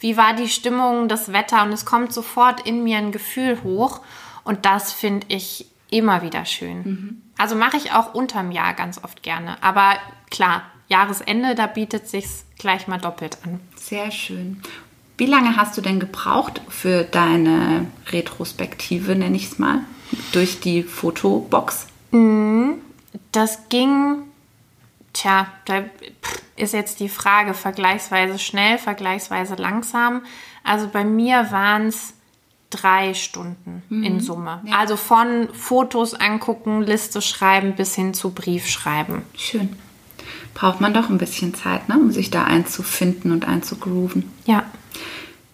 wie 0.01 0.17
war 0.17 0.35
die 0.35 0.49
Stimmung, 0.49 1.07
das 1.07 1.33
Wetter 1.33 1.63
und 1.63 1.71
es 1.71 1.85
kommt 1.85 2.13
sofort 2.13 2.67
in 2.67 2.83
mir 2.83 2.99
ein 2.99 3.13
Gefühl 3.13 3.63
hoch 3.63 4.01
und 4.43 4.67
das 4.67 4.93
finde 4.93 5.29
ich 5.29 5.67
immer 5.89 6.23
wieder 6.23 6.45
schön. 6.45 7.23
Also 7.39 7.55
mache 7.55 7.77
ich 7.77 7.93
auch 7.93 8.15
unterm 8.15 8.51
Jahr 8.51 8.75
ganz 8.75 9.05
oft 9.05 9.23
gerne, 9.23 9.63
aber 9.63 9.95
klar, 10.29 10.63
Jahresende, 10.89 11.55
da 11.55 11.69
bietet 11.69 12.09
sich's 12.09 12.47
gleich 12.59 12.89
mal 12.89 12.99
doppelt 12.99 13.39
an. 13.45 13.61
Sehr 13.77 14.11
schön. 14.11 14.61
Wie 15.19 15.27
lange 15.27 15.57
hast 15.57 15.77
du 15.77 15.83
denn 15.83 16.01
gebraucht 16.01 16.61
für 16.69 17.05
deine 17.05 17.87
Retrospektive, 18.09 19.15
nenne 19.15 19.37
ich 19.37 19.53
es 19.53 19.61
mal, 19.61 19.85
durch 20.33 20.61
die 20.61 20.83
Fotobox? 20.83 21.87
Das 23.33 23.69
ging, 23.69 24.23
tja, 25.13 25.49
da 25.65 25.85
ist 26.57 26.73
jetzt 26.73 27.01
die 27.01 27.09
Frage, 27.09 27.55
vergleichsweise 27.55 28.39
schnell, 28.39 28.79
vergleichsweise 28.79 29.55
langsam. 29.57 30.23
Also 30.65 30.89
bei 30.89 31.05
mir 31.05 31.51
waren 31.51 31.89
es 31.89 32.15
drei 32.71 33.15
Stunden 33.15 33.83
in 33.91 34.21
Summe. 34.21 34.63
Also 34.73 34.97
von 34.97 35.49
Fotos 35.53 36.15
angucken, 36.15 36.83
Liste 36.83 37.23
schreiben 37.23 37.75
bis 37.77 37.95
hin 37.95 38.15
zu 38.15 38.31
Brief 38.31 38.67
schreiben. 38.67 39.23
Schön. 39.37 39.77
Braucht 40.55 40.81
man 40.81 40.95
doch 40.95 41.11
ein 41.11 41.19
bisschen 41.19 41.55
Zeit, 41.55 41.89
ne, 41.89 41.97
um 41.97 42.11
sich 42.11 42.31
da 42.31 42.45
einzufinden 42.45 43.31
und 43.31 43.47
einzugrooven. 43.47 44.33
Ja. 44.47 44.65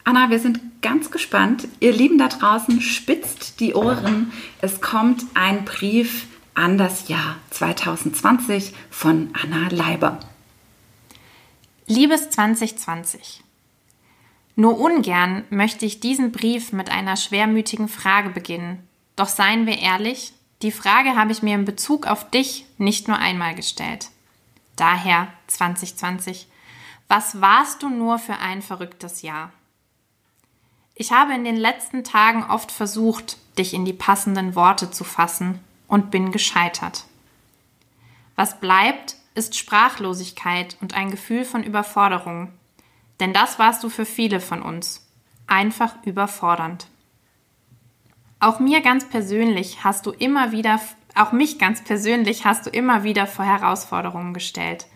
Anna, 0.04 0.30
wir 0.30 0.38
sind 0.38 0.60
ganz 0.82 1.10
gespannt. 1.10 1.68
Ihr 1.80 1.92
Lieben 1.92 2.18
da 2.18 2.28
draußen, 2.28 2.80
spitzt 2.80 3.60
die 3.60 3.74
Ohren. 3.74 4.32
Es 4.60 4.80
kommt 4.80 5.24
ein 5.34 5.64
Brief 5.64 6.26
an 6.54 6.76
das 6.76 7.08
Jahr 7.08 7.36
2020 7.50 8.74
von 8.90 9.30
Anna 9.32 9.68
Leiber. 9.70 10.20
Liebes 11.86 12.30
2020. 12.30 13.42
Nur 14.54 14.78
ungern 14.78 15.44
möchte 15.48 15.86
ich 15.86 16.00
diesen 16.00 16.30
Brief 16.30 16.72
mit 16.72 16.90
einer 16.90 17.16
schwermütigen 17.16 17.88
Frage 17.88 18.30
beginnen. 18.30 18.86
Doch 19.16 19.28
seien 19.28 19.66
wir 19.66 19.78
ehrlich, 19.78 20.32
die 20.60 20.72
Frage 20.72 21.16
habe 21.16 21.32
ich 21.32 21.42
mir 21.42 21.54
in 21.54 21.64
Bezug 21.64 22.06
auf 22.06 22.30
dich 22.30 22.66
nicht 22.76 23.08
nur 23.08 23.18
einmal 23.18 23.54
gestellt. 23.54 24.08
Daher 24.76 25.28
2020. 25.46 26.46
Was 27.08 27.40
warst 27.40 27.82
du 27.82 27.88
nur 27.88 28.18
für 28.18 28.38
ein 28.38 28.62
verrücktes 28.62 29.22
Jahr? 29.22 29.52
Ich 31.02 31.10
habe 31.10 31.34
in 31.34 31.42
den 31.42 31.56
letzten 31.56 32.04
Tagen 32.04 32.44
oft 32.48 32.70
versucht, 32.70 33.36
dich 33.58 33.74
in 33.74 33.84
die 33.84 33.92
passenden 33.92 34.54
Worte 34.54 34.92
zu 34.92 35.02
fassen 35.02 35.58
und 35.88 36.12
bin 36.12 36.30
gescheitert. 36.30 37.06
Was 38.36 38.60
bleibt, 38.60 39.16
ist 39.34 39.58
Sprachlosigkeit 39.58 40.76
und 40.80 40.94
ein 40.94 41.10
Gefühl 41.10 41.44
von 41.44 41.64
Überforderung. 41.64 42.52
Denn 43.18 43.32
das 43.32 43.58
warst 43.58 43.82
du 43.82 43.88
für 43.88 44.04
viele 44.04 44.38
von 44.38 44.62
uns. 44.62 45.04
Einfach 45.48 45.96
überfordernd. 46.04 46.86
Auch 48.38 48.60
mir 48.60 48.80
ganz 48.80 49.08
persönlich 49.08 49.82
hast 49.82 50.06
du 50.06 50.12
immer 50.12 50.52
wieder, 50.52 50.78
auch 51.16 51.32
mich 51.32 51.58
ganz 51.58 51.82
persönlich 51.82 52.44
hast 52.44 52.66
du 52.66 52.70
immer 52.70 53.02
wieder 53.02 53.26
vor 53.26 53.44
Herausforderungen 53.44 54.34
gestellt. 54.34 54.86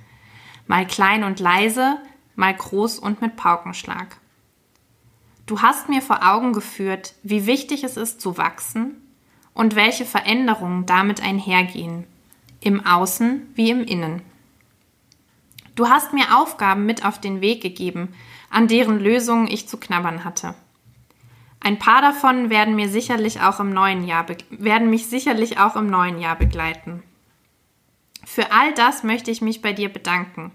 Mal 0.69 0.87
klein 0.87 1.25
und 1.25 1.41
leise, 1.41 1.97
mal 2.37 2.55
groß 2.55 3.01
und 3.01 3.21
mit 3.23 3.35
Paukenschlag. 3.35 4.19
Du 5.47 5.63
hast 5.63 5.89
mir 5.89 6.03
vor 6.03 6.29
Augen 6.29 6.53
geführt, 6.53 7.15
wie 7.23 7.47
wichtig 7.47 7.85
es 7.85 7.97
ist 7.97 8.21
zu 8.21 8.37
wachsen 8.37 8.97
und 9.55 9.77
welche 9.77 10.05
Veränderungen 10.05 10.87
damit 10.87 11.23
einhergehen, 11.23 12.05
im 12.61 12.85
Außen 12.85 13.43
wie 13.55 13.71
im 13.71 13.85
Innen. 13.85 14.23
Du 15.77 15.89
hast 15.89 16.13
mir 16.13 16.37
Aufgaben 16.37 16.85
mit 16.85 17.05
auf 17.05 17.21
den 17.21 17.41
Weg 17.41 17.63
gegeben, 17.63 18.15
an 18.51 18.67
deren 18.67 18.99
Lösungen 18.99 19.47
ich 19.47 19.69
zu 19.69 19.77
knabbern 19.77 20.25
hatte. 20.25 20.55
Ein 21.61 21.79
paar 21.79 22.03
davon 22.03 22.51
werden 22.51 22.75
mir 22.75 22.89
sicherlich 22.89 23.41
auch 23.41 23.61
im 23.61 23.73
neuen 23.73 24.05
Jahr 24.05 24.27
werden 24.51 24.91
mich 24.91 25.07
sicherlich 25.07 25.59
auch 25.59 25.77
im 25.77 25.87
neuen 25.87 26.19
Jahr 26.19 26.37
begleiten. 26.37 27.03
Für 28.25 28.53
all 28.53 28.75
das 28.75 29.05
möchte 29.05 29.31
ich 29.31 29.43
mich 29.43 29.63
bei 29.63 29.73
dir 29.73 29.93
bedanken. 29.93 30.51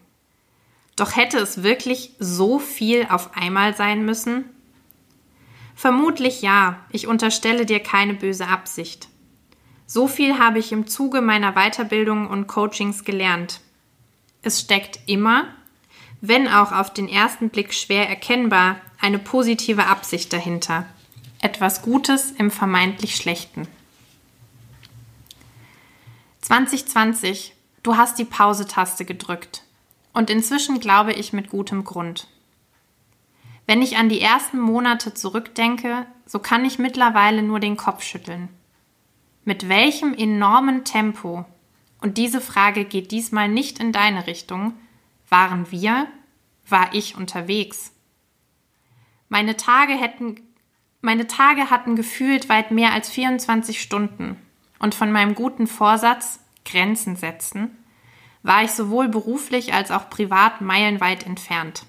Doch 0.98 1.16
hätte 1.16 1.38
es 1.38 1.64
wirklich 1.64 2.14
so 2.20 2.60
viel 2.60 3.08
auf 3.10 3.36
einmal 3.36 3.76
sein 3.76 4.06
müssen? 4.06 4.46
Vermutlich 5.76 6.42
ja, 6.42 6.80
ich 6.92 7.08
unterstelle 7.08 7.66
dir 7.66 7.80
keine 7.80 8.14
böse 8.14 8.48
Absicht. 8.48 9.08
So 9.88 10.08
viel 10.08 10.40
habe 10.40 10.60
ich 10.60 10.72
im 10.72 10.88
Zuge 10.88 11.22
meiner 11.22 11.54
Weiterbildung 11.54 12.28
und 12.28 12.48
Coachings 12.48 13.04
gelernt. 13.04 13.62
Es 14.42 14.60
steckt 14.60 15.00
immer, 15.06 15.46
wenn 16.22 16.48
auch 16.48 16.72
auf 16.72 16.94
den 16.94 17.10
ersten 17.10 17.50
Blick 17.50 17.74
schwer 17.74 18.08
erkennbar, 18.08 18.78
eine 19.00 19.20
positive 19.20 19.88
Absicht 19.88 20.32
dahinter. 20.32 20.86
Etwas 21.42 21.82
Gutes 21.82 22.32
im 22.32 22.52
vermeintlich 22.52 23.16
Schlechten. 23.16 23.68
2020, 26.42 27.54
du 27.82 27.98
hast 27.98 28.20
die 28.20 28.26
Pause-Taste 28.26 29.06
gedrückt. 29.06 29.64
Und 30.14 30.30
inzwischen 30.30 30.80
glaube 30.80 31.14
ich 31.14 31.34
mit 31.34 31.50
gutem 31.50 31.84
Grund. 31.84 32.28
Wenn 33.68 33.82
ich 33.82 33.98
an 33.98 34.10
die 34.10 34.22
ersten 34.22 34.60
Monate 34.60 35.14
zurückdenke, 35.14 36.06
so 36.26 36.40
kann 36.40 36.66
ich 36.66 36.80
mittlerweile 36.80 37.44
nur 37.44 37.60
den 37.60 37.78
Kopf 37.78 38.04
schütteln. 38.04 38.50
Mit 39.44 39.70
welchem 39.70 40.14
enormen 40.14 40.84
Tempo, 40.84 41.46
und 42.02 42.18
diese 42.18 42.42
Frage 42.42 42.86
geht 42.86 43.12
diesmal 43.12 43.48
nicht 43.48 43.80
in 43.80 43.92
deine 43.92 44.28
Richtung, 44.28 44.74
waren 45.30 45.72
wir, 45.72 46.08
war 46.68 46.94
ich 46.94 47.16
unterwegs? 47.16 47.94
Meine 49.30 49.56
Tage 49.56 49.94
hätten, 49.94 50.42
meine 51.00 51.28
Tage 51.28 51.70
hatten 51.70 51.96
gefühlt 51.96 52.50
weit 52.50 52.72
mehr 52.72 52.92
als 52.92 53.10
24 53.10 53.82
Stunden. 53.82 54.36
Und 54.80 54.96
von 54.96 55.12
meinem 55.12 55.36
guten 55.36 55.68
Vorsatz, 55.68 56.40
Grenzen 56.66 57.16
setzen, 57.16 57.78
war 58.44 58.64
ich 58.64 58.72
sowohl 58.72 59.08
beruflich 59.08 59.74
als 59.74 59.92
auch 59.92 60.10
privat 60.10 60.62
meilenweit 60.62 61.26
entfernt. 61.26 61.86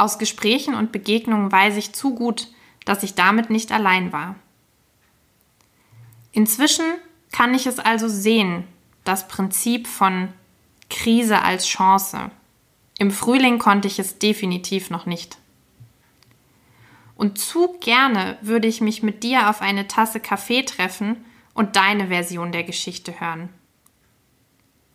Aus 0.00 0.16
Gesprächen 0.16 0.74
und 0.74 0.92
Begegnungen 0.92 1.52
weiß 1.52 1.76
ich 1.76 1.92
zu 1.92 2.14
gut, 2.14 2.48
dass 2.86 3.02
ich 3.02 3.16
damit 3.16 3.50
nicht 3.50 3.70
allein 3.70 4.14
war. 4.14 4.34
Inzwischen 6.32 6.86
kann 7.32 7.52
ich 7.52 7.66
es 7.66 7.78
also 7.78 8.08
sehen, 8.08 8.64
das 9.04 9.28
Prinzip 9.28 9.86
von 9.86 10.28
Krise 10.88 11.42
als 11.42 11.66
Chance. 11.66 12.30
Im 12.98 13.10
Frühling 13.10 13.58
konnte 13.58 13.88
ich 13.88 13.98
es 13.98 14.18
definitiv 14.18 14.88
noch 14.88 15.04
nicht. 15.04 15.36
Und 17.14 17.38
zu 17.38 17.76
gerne 17.80 18.38
würde 18.40 18.68
ich 18.68 18.80
mich 18.80 19.02
mit 19.02 19.22
dir 19.22 19.50
auf 19.50 19.60
eine 19.60 19.86
Tasse 19.86 20.18
Kaffee 20.18 20.62
treffen 20.62 21.26
und 21.52 21.76
deine 21.76 22.08
Version 22.08 22.52
der 22.52 22.64
Geschichte 22.64 23.20
hören. 23.20 23.50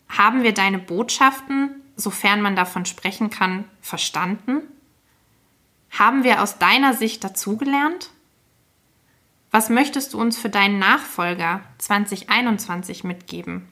Haben 0.10 0.42
wir 0.42 0.56
deine 0.56 0.80
Botschaften, 0.80 1.84
sofern 1.96 2.42
man 2.42 2.56
davon 2.56 2.88
sprechen 2.88 3.30
kann, 3.30 3.66
verstanden? 3.82 4.64
Haben 5.98 6.26
wir 6.26 6.44
aus 6.44 6.58
deiner 6.58 6.94
Sicht 6.94 7.24
dazugelernt? 7.24 8.10
Was 9.50 9.70
möchtest 9.70 10.14
du 10.14 10.20
uns 10.20 10.38
für 10.38 10.50
deinen 10.50 10.78
Nachfolger 10.78 11.62
2021 11.78 13.06
mitgeben? 13.06 13.70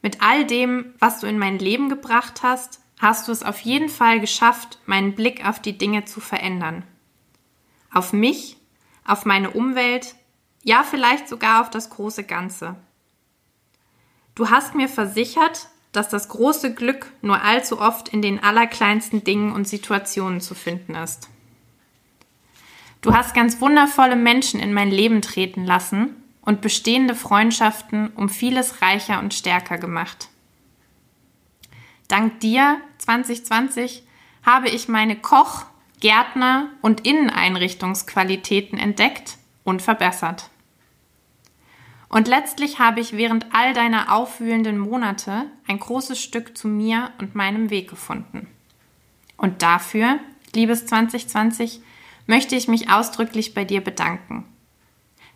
Mit 0.00 0.22
all 0.22 0.46
dem, 0.46 0.94
was 0.98 1.20
du 1.20 1.26
in 1.26 1.38
mein 1.38 1.58
Leben 1.58 1.90
gebracht 1.90 2.42
hast, 2.42 2.80
hast 2.98 3.28
du 3.28 3.32
es 3.32 3.42
auf 3.42 3.60
jeden 3.60 3.90
Fall 3.90 4.20
geschafft, 4.20 4.78
meinen 4.86 5.14
Blick 5.14 5.46
auf 5.46 5.60
die 5.60 5.76
Dinge 5.76 6.06
zu 6.06 6.20
verändern. 6.20 6.82
Auf 7.92 8.14
mich, 8.14 8.56
auf 9.04 9.26
meine 9.26 9.50
Umwelt, 9.50 10.14
ja 10.62 10.82
vielleicht 10.82 11.28
sogar 11.28 11.60
auf 11.60 11.68
das 11.68 11.90
große 11.90 12.24
Ganze. 12.24 12.76
Du 14.34 14.48
hast 14.48 14.74
mir 14.74 14.88
versichert, 14.88 15.68
dass 15.92 16.08
das 16.08 16.28
große 16.28 16.74
Glück 16.74 17.12
nur 17.22 17.42
allzu 17.42 17.80
oft 17.80 18.08
in 18.08 18.22
den 18.22 18.42
allerkleinsten 18.42 19.24
Dingen 19.24 19.52
und 19.52 19.66
Situationen 19.66 20.40
zu 20.40 20.54
finden 20.54 20.94
ist. 20.94 21.28
Du 23.00 23.14
hast 23.14 23.34
ganz 23.34 23.60
wundervolle 23.60 24.16
Menschen 24.16 24.60
in 24.60 24.72
mein 24.72 24.90
Leben 24.90 25.22
treten 25.22 25.64
lassen 25.64 26.16
und 26.42 26.60
bestehende 26.60 27.14
Freundschaften 27.14 28.08
um 28.14 28.28
vieles 28.28 28.82
reicher 28.82 29.20
und 29.20 29.34
stärker 29.34 29.78
gemacht. 29.78 30.28
Dank 32.08 32.40
dir 32.40 32.80
2020 32.98 34.02
habe 34.42 34.68
ich 34.68 34.88
meine 34.88 35.16
Koch-, 35.16 35.66
Gärtner- 36.00 36.70
und 36.80 37.06
Inneneinrichtungsqualitäten 37.06 38.78
entdeckt 38.78 39.36
und 39.64 39.82
verbessert. 39.82 40.50
Und 42.08 42.26
letztlich 42.26 42.78
habe 42.78 43.00
ich 43.00 43.16
während 43.16 43.46
all 43.54 43.74
deiner 43.74 44.12
aufwühlenden 44.12 44.78
Monate 44.78 45.44
ein 45.66 45.78
großes 45.78 46.20
Stück 46.20 46.56
zu 46.56 46.66
mir 46.66 47.10
und 47.18 47.34
meinem 47.34 47.70
Weg 47.70 47.90
gefunden. 47.90 48.46
Und 49.36 49.62
dafür, 49.62 50.18
liebes 50.54 50.86
2020, 50.86 51.80
möchte 52.26 52.56
ich 52.56 52.68
mich 52.68 52.90
ausdrücklich 52.90 53.54
bei 53.54 53.64
dir 53.64 53.82
bedanken. 53.82 54.44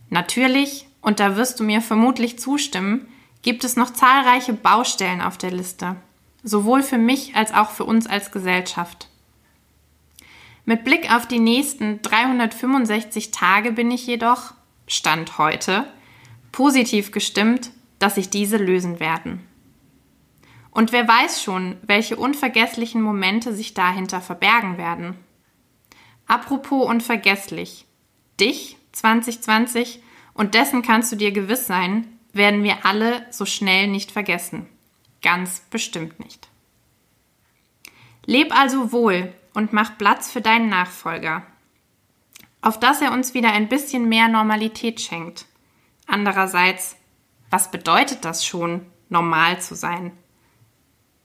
Natürlich, 0.09 0.87
und 1.00 1.21
da 1.21 1.37
wirst 1.37 1.61
du 1.61 1.64
mir 1.64 1.81
vermutlich 1.81 2.38
zustimmen, 2.38 3.07
gibt 3.43 3.64
es 3.64 3.76
noch 3.76 3.91
zahlreiche 3.91 4.52
Baustellen 4.52 5.21
auf 5.21 5.37
der 5.37 5.50
Liste, 5.50 5.97
sowohl 6.43 6.83
für 6.83 6.99
mich 6.99 7.35
als 7.35 7.52
auch 7.52 7.71
für 7.71 7.85
uns 7.85 8.07
als 8.07 8.31
Gesellschaft. 8.31 9.09
Mit 10.64 10.85
Blick 10.85 11.12
auf 11.12 11.26
die 11.26 11.41
nächsten 11.41 12.02
365 12.02 13.31
Tage 13.31 13.73
bin 13.73 13.91
ich 13.91 14.07
jedoch, 14.07 14.55
Stand 14.87 15.38
heute, 15.38 15.87
positiv 16.52 17.11
gestimmt, 17.11 17.71
dass 17.99 18.14
sich 18.14 18.30
diese 18.30 18.59
lösen 18.59 19.00
werden. 19.00 19.47
Und 20.71 20.92
wer 20.92 21.06
weiß 21.06 21.42
schon, 21.42 21.76
welche 21.82 22.16
unvergesslichen 22.16 23.02
Momente 23.02 23.54
sich 23.54 23.75
dahinter 23.75 24.21
verbergen 24.21 24.78
werden. 24.78 25.16
Apropos 26.26 26.88
unvergesslich. 26.88 27.87
Dich 28.40 28.76
2020 28.92 30.02
und 30.35 30.54
dessen 30.54 30.82
kannst 30.82 31.12
du 31.12 31.16
dir 31.16 31.32
gewiss 31.32 31.66
sein, 31.66 32.06
werden 32.32 32.62
wir 32.64 32.87
alle 32.87 33.26
so 33.30 33.44
schnell 33.44 33.87
nicht 33.87 34.11
vergessen. 34.11 34.66
Ganz 35.21 35.61
bestimmt 35.71 36.18
nicht. 36.21 36.49
Leb 38.24 38.57
also 38.59 38.92
wohl 38.92 39.33
und 39.53 39.72
mach 39.72 39.98
Platz 39.98 40.31
für 40.31 40.40
deinen 40.40 40.68
Nachfolger, 40.68 41.46
auf 42.62 42.81
dass 42.81 43.03
er 43.03 43.12
uns 43.12 43.35
wieder 43.35 43.53
ein 43.53 43.68
bisschen 43.68 44.09
mehr 44.09 44.29
Normalität 44.29 45.00
schenkt. 45.00 45.46
Andererseits, 46.12 46.96
was 47.48 47.70
bedeutet 47.70 48.27
das 48.27 48.44
schon, 48.44 48.85
normal 49.09 49.62
zu 49.62 49.75
sein? 49.75 50.12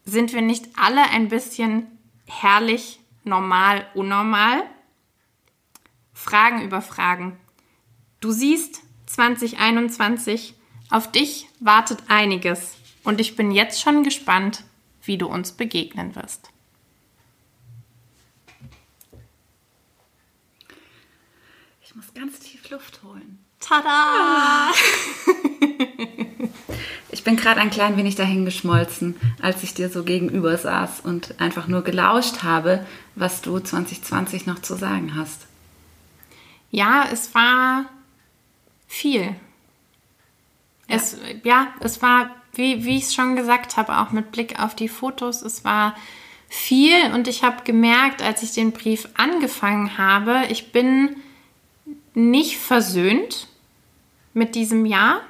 Sind 0.05 0.31
wir 0.31 0.41
nicht 0.41 0.65
alle 0.77 1.03
ein 1.09 1.27
bisschen 1.27 1.87
herrlich, 2.25 3.01
normal, 3.25 3.85
unnormal? 3.95 4.63
Fragen 6.13 6.61
über 6.61 6.81
Fragen. 6.81 7.37
Du 8.21 8.31
siehst, 8.31 8.79
2021, 9.07 10.53
auf 10.89 11.11
dich 11.11 11.49
wartet 11.59 12.03
einiges 12.07 12.77
und 13.03 13.19
ich 13.19 13.35
bin 13.35 13.51
jetzt 13.51 13.81
schon 13.81 14.03
gespannt, 14.03 14.63
wie 15.01 15.17
du 15.17 15.27
uns 15.27 15.51
begegnen 15.51 16.15
wirst. 16.15 16.49
Ich 21.81 21.93
muss 21.93 22.13
ganz 22.13 22.39
tief 22.39 22.69
Luft 22.69 23.03
holen. 23.03 23.46
Tada! 23.59 24.71
Ich 27.17 27.23
bin 27.23 27.35
gerade 27.35 27.59
ein 27.59 27.71
klein 27.71 27.97
wenig 27.97 28.15
dahin 28.15 28.45
geschmolzen, 28.45 29.15
als 29.41 29.63
ich 29.63 29.73
dir 29.73 29.89
so 29.89 30.03
gegenüber 30.03 30.55
saß 30.55 31.01
und 31.01 31.41
einfach 31.41 31.67
nur 31.67 31.83
gelauscht 31.83 32.43
habe, 32.43 32.85
was 33.15 33.41
du 33.41 33.59
2020 33.59 34.45
noch 34.45 34.59
zu 34.59 34.75
sagen 34.75 35.15
hast. 35.15 35.47
Ja, 36.69 37.05
es 37.11 37.33
war 37.33 37.85
viel. 38.87 39.35
Es, 40.87 41.17
ja, 41.43 41.67
es 41.79 42.01
war, 42.01 42.29
wie, 42.53 42.85
wie 42.85 42.97
ich 42.97 43.05
es 43.05 43.15
schon 43.15 43.35
gesagt 43.35 43.77
habe, 43.77 43.97
auch 43.97 44.11
mit 44.11 44.31
Blick 44.31 44.59
auf 44.59 44.75
die 44.75 44.87
Fotos, 44.87 45.41
es 45.41 45.65
war 45.65 45.95
viel 46.49 47.11
und 47.13 47.27
ich 47.27 47.43
habe 47.43 47.63
gemerkt, 47.63 48.21
als 48.21 48.43
ich 48.43 48.51
den 48.53 48.71
Brief 48.71 49.09
angefangen 49.15 49.97
habe, 49.97 50.43
ich 50.49 50.71
bin 50.71 51.17
nicht 52.17 52.57
versöhnt 52.57 53.47
mit 54.33 54.55
diesem 54.55 54.87
Jahr 54.87 55.21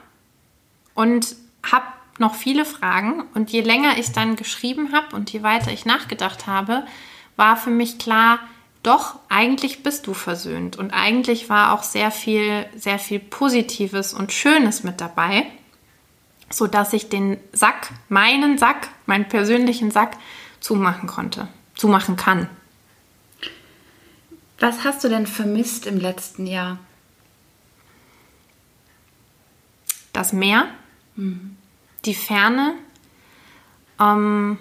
und 0.93 1.35
habe 1.61 1.85
noch 2.17 2.33
viele 2.33 2.63
Fragen. 2.63 3.23
Und 3.33 3.51
je 3.51 3.59
länger 3.59 3.97
ich 3.97 4.13
dann 4.13 4.37
geschrieben 4.37 4.93
habe 4.93 5.13
und 5.13 5.31
je 5.33 5.43
weiter 5.43 5.71
ich 5.71 5.85
nachgedacht 5.85 6.47
habe, 6.47 6.87
war 7.35 7.57
für 7.57 7.71
mich 7.71 7.99
klar, 7.99 8.39
doch, 8.83 9.19
eigentlich 9.27 9.83
bist 9.83 10.07
du 10.07 10.13
versöhnt. 10.13 10.77
Und 10.77 10.91
eigentlich 10.91 11.49
war 11.49 11.73
auch 11.73 11.83
sehr 11.83 12.09
viel, 12.09 12.65
sehr 12.73 12.99
viel 12.99 13.19
Positives 13.19 14.13
und 14.13 14.31
Schönes 14.31 14.83
mit 14.83 15.01
dabei, 15.01 15.45
sodass 16.49 16.93
ich 16.93 17.09
den 17.09 17.37
Sack, 17.51 17.89
meinen 18.07 18.57
Sack, 18.57 18.87
meinen 19.05 19.27
persönlichen 19.27 19.91
Sack 19.91 20.15
zumachen 20.61 21.07
konnte, 21.07 21.49
zumachen 21.75 22.15
kann. 22.15 22.49
Was 24.59 24.83
hast 24.83 25.03
du 25.03 25.09
denn 25.09 25.27
vermisst 25.27 25.85
im 25.85 25.97
letzten 25.97 26.47
Jahr? 26.47 26.79
Das 30.13 30.33
Meer, 30.33 30.67
die 32.05 32.15
Ferne, 32.15 32.73
ähm, 33.99 34.57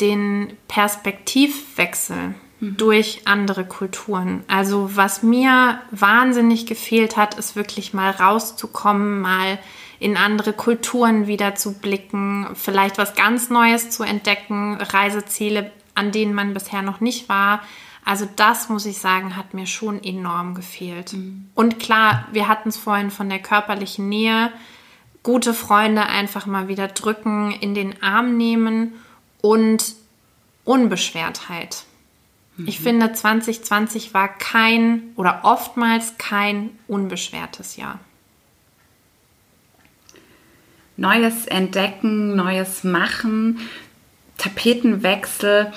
den 0.00 0.52
Perspektivwechsel 0.68 2.34
durch 2.60 3.22
andere 3.24 3.64
Kulturen. 3.64 4.42
Also 4.48 4.96
was 4.96 5.22
mir 5.22 5.80
wahnsinnig 5.90 6.66
gefehlt 6.66 7.16
hat, 7.16 7.38
ist 7.38 7.56
wirklich 7.56 7.94
mal 7.94 8.10
rauszukommen, 8.10 9.20
mal 9.20 9.58
in 10.00 10.16
andere 10.16 10.52
Kulturen 10.52 11.26
wieder 11.26 11.54
zu 11.54 11.74
blicken, 11.74 12.48
vielleicht 12.54 12.98
was 12.98 13.14
ganz 13.14 13.50
Neues 13.50 13.90
zu 13.90 14.02
entdecken, 14.02 14.74
Reiseziele, 14.74 15.70
an 15.94 16.12
denen 16.12 16.34
man 16.34 16.54
bisher 16.54 16.82
noch 16.82 17.00
nicht 17.00 17.28
war. 17.28 17.62
Also 18.04 18.28
das 18.36 18.68
muss 18.68 18.86
ich 18.86 18.98
sagen, 18.98 19.36
hat 19.36 19.54
mir 19.54 19.66
schon 19.66 20.02
enorm 20.02 20.54
gefehlt. 20.54 21.12
Mhm. 21.12 21.50
Und 21.54 21.78
klar, 21.78 22.26
wir 22.32 22.48
hatten 22.48 22.70
es 22.70 22.76
vorhin 22.76 23.10
von 23.10 23.28
der 23.28 23.40
körperlichen 23.40 24.08
Nähe. 24.08 24.52
Gute 25.22 25.52
Freunde 25.52 26.06
einfach 26.06 26.46
mal 26.46 26.68
wieder 26.68 26.88
drücken, 26.88 27.52
in 27.52 27.74
den 27.74 28.02
Arm 28.02 28.36
nehmen 28.36 28.94
und 29.42 29.94
Unbeschwertheit. 30.64 31.84
Ich 32.66 32.80
finde, 32.80 33.12
2020 33.12 34.14
war 34.14 34.28
kein 34.28 35.12
oder 35.14 35.40
oftmals 35.44 36.18
kein 36.18 36.70
unbeschwertes 36.88 37.76
Jahr. 37.76 38.00
Neues 40.96 41.46
Entdecken, 41.46 42.34
Neues 42.34 42.82
Machen, 42.82 43.60
Tapetenwechsel, 44.38 45.72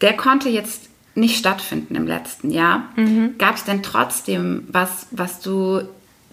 der 0.00 0.16
konnte 0.16 0.48
jetzt 0.48 0.85
nicht 1.16 1.38
stattfinden 1.38 1.94
im 1.94 2.06
letzten 2.06 2.50
Jahr. 2.50 2.90
Mhm. 2.96 3.36
Gab 3.38 3.56
es 3.56 3.64
denn 3.64 3.82
trotzdem 3.82 4.66
was, 4.68 5.06
was 5.10 5.40
du 5.40 5.82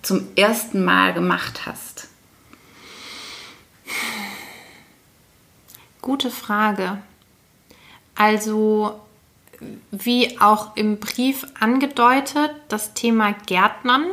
zum 0.01 0.27
ersten 0.35 0.83
Mal 0.83 1.13
gemacht 1.13 1.65
hast? 1.65 2.09
Gute 6.01 6.29
Frage. 6.29 6.97
Also 8.15 8.99
wie 9.91 10.39
auch 10.41 10.75
im 10.75 10.99
Brief 10.99 11.47
angedeutet, 11.59 12.51
das 12.67 12.93
Thema 12.93 13.33
Gärtnern 13.45 14.07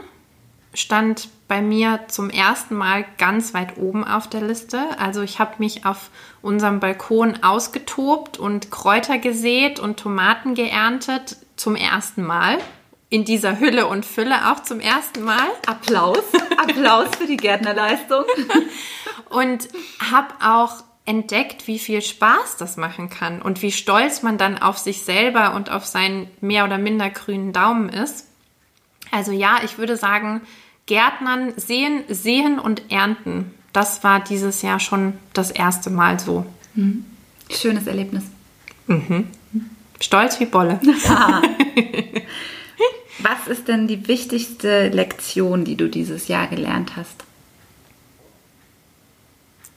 stand 0.73 1.29
bei 1.51 1.63
mir 1.63 2.03
zum 2.07 2.31
ersten 2.31 2.77
Mal 2.77 3.05
ganz 3.19 3.55
weit 3.55 3.77
oben 3.77 4.05
auf 4.05 4.31
der 4.31 4.41
Liste. 4.41 4.81
Also 5.01 5.21
ich 5.23 5.41
habe 5.41 5.57
mich 5.59 5.85
auf 5.85 6.11
unserem 6.43 6.79
Balkon 6.79 7.43
ausgetobt 7.43 8.39
und 8.39 8.71
Kräuter 8.71 9.19
gesät 9.19 9.81
und 9.81 9.99
Tomaten 9.99 10.55
geerntet 10.55 11.39
zum 11.57 11.75
ersten 11.75 12.25
Mal. 12.25 12.59
In 13.09 13.25
dieser 13.25 13.59
Hülle 13.59 13.89
und 13.89 14.07
Fülle 14.07 14.53
auch 14.53 14.63
zum 14.63 14.79
ersten 14.79 15.25
Mal. 15.25 15.49
Applaus, 15.67 16.23
Applaus 16.57 17.09
für 17.19 17.27
die 17.27 17.37
Gärtnerleistung. 17.37 18.23
und 19.31 19.67
habe 20.09 20.33
auch 20.41 20.85
entdeckt, 21.05 21.67
wie 21.67 21.81
viel 21.81 22.01
Spaß 22.01 22.59
das 22.59 22.77
machen 22.77 23.11
kann 23.11 23.43
und 23.43 23.61
wie 23.63 23.73
stolz 23.73 24.23
man 24.23 24.39
dann 24.39 24.63
auf 24.63 24.79
sich 24.79 25.03
selber 25.03 25.55
und 25.55 25.69
auf 25.69 25.85
seinen 25.85 26.31
mehr 26.41 26.65
oder 26.65 26.79
minder 26.79 27.11
grünen 27.11 27.53
Daumen 27.53 27.89
ist. 27.89 28.29
Also 29.11 29.33
ja, 29.33 29.59
ich 29.65 29.79
würde 29.79 29.97
sagen, 29.97 30.43
Gärtnern 30.87 31.53
sehen, 31.57 32.05
sehen 32.09 32.59
und 32.59 32.91
ernten. 32.91 33.55
Das 33.73 34.03
war 34.03 34.23
dieses 34.23 34.63
Jahr 34.63 34.81
schon 34.81 35.15
das 35.33 35.51
erste 35.51 35.91
Mal 35.91 36.19
so. 36.19 36.45
Mhm. 36.75 37.05
Schönes 37.51 37.87
Erlebnis. 37.87 38.25
Mhm. 38.87 39.29
Stolz 40.01 40.41
wie 40.41 40.47
Bolle. 40.47 40.81
Was 43.23 43.49
ist 43.49 43.69
denn 43.69 43.87
die 43.87 44.09
wichtigste 44.09 44.89
Lektion, 44.89 45.65
die 45.65 45.77
du 45.77 45.89
dieses 45.89 46.29
Jahr 46.29 46.47
gelernt 46.47 46.97
hast? 46.97 47.25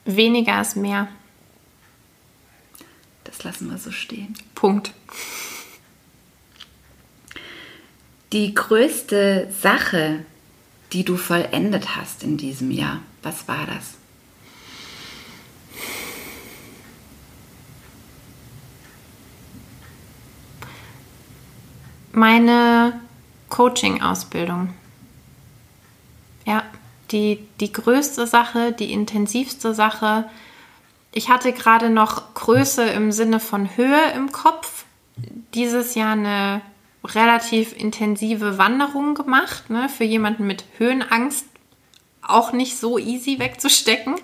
Weniger 0.05 0.61
ist 0.61 0.75
mehr. 0.75 1.09
Das 3.23 3.43
lassen 3.43 3.69
wir 3.69 3.77
so 3.77 3.91
stehen. 3.91 4.35
Punkt. 4.55 4.93
Die 8.31 8.53
größte 8.53 9.49
Sache, 9.61 10.25
die 10.93 11.03
du 11.03 11.17
vollendet 11.17 11.95
hast 11.95 12.23
in 12.23 12.37
diesem 12.37 12.69
Jahr, 12.69 12.99
was 13.23 13.47
war 13.47 13.65
das? 13.65 13.95
Meine 22.11 22.99
Coaching-Ausbildung. 23.49 24.69
Ja, 26.45 26.63
die, 27.09 27.39
die 27.59 27.73
größte 27.73 28.27
Sache, 28.27 28.71
die 28.71 28.93
intensivste 28.93 29.73
Sache. 29.73 30.29
Ich 31.11 31.29
hatte 31.29 31.53
gerade 31.53 31.89
noch 31.89 32.35
Größe 32.35 32.83
im 32.83 33.11
Sinne 33.11 33.39
von 33.39 33.75
Höhe 33.75 34.11
im 34.15 34.31
Kopf. 34.31 34.85
Dieses 35.55 35.95
Jahr 35.95 36.13
eine 36.13 36.61
relativ 37.03 37.73
intensive 37.77 38.57
Wanderung 38.57 39.15
gemacht. 39.15 39.69
Ne? 39.69 39.89
Für 39.89 40.03
jemanden 40.03 40.47
mit 40.47 40.65
Höhenangst 40.77 41.45
auch 42.21 42.53
nicht 42.53 42.77
so 42.77 42.97
easy 42.97 43.39
wegzustecken. 43.39 44.15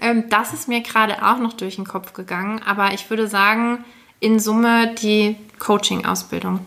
Ähm, 0.00 0.28
das 0.28 0.52
ist 0.52 0.68
mir 0.68 0.80
gerade 0.80 1.24
auch 1.24 1.38
noch 1.38 1.52
durch 1.52 1.76
den 1.76 1.86
Kopf 1.86 2.12
gegangen. 2.12 2.60
Aber 2.64 2.92
ich 2.92 3.08
würde 3.10 3.28
sagen, 3.28 3.84
in 4.20 4.40
Summe 4.40 4.94
die 4.94 5.36
Coaching-Ausbildung. 5.58 6.64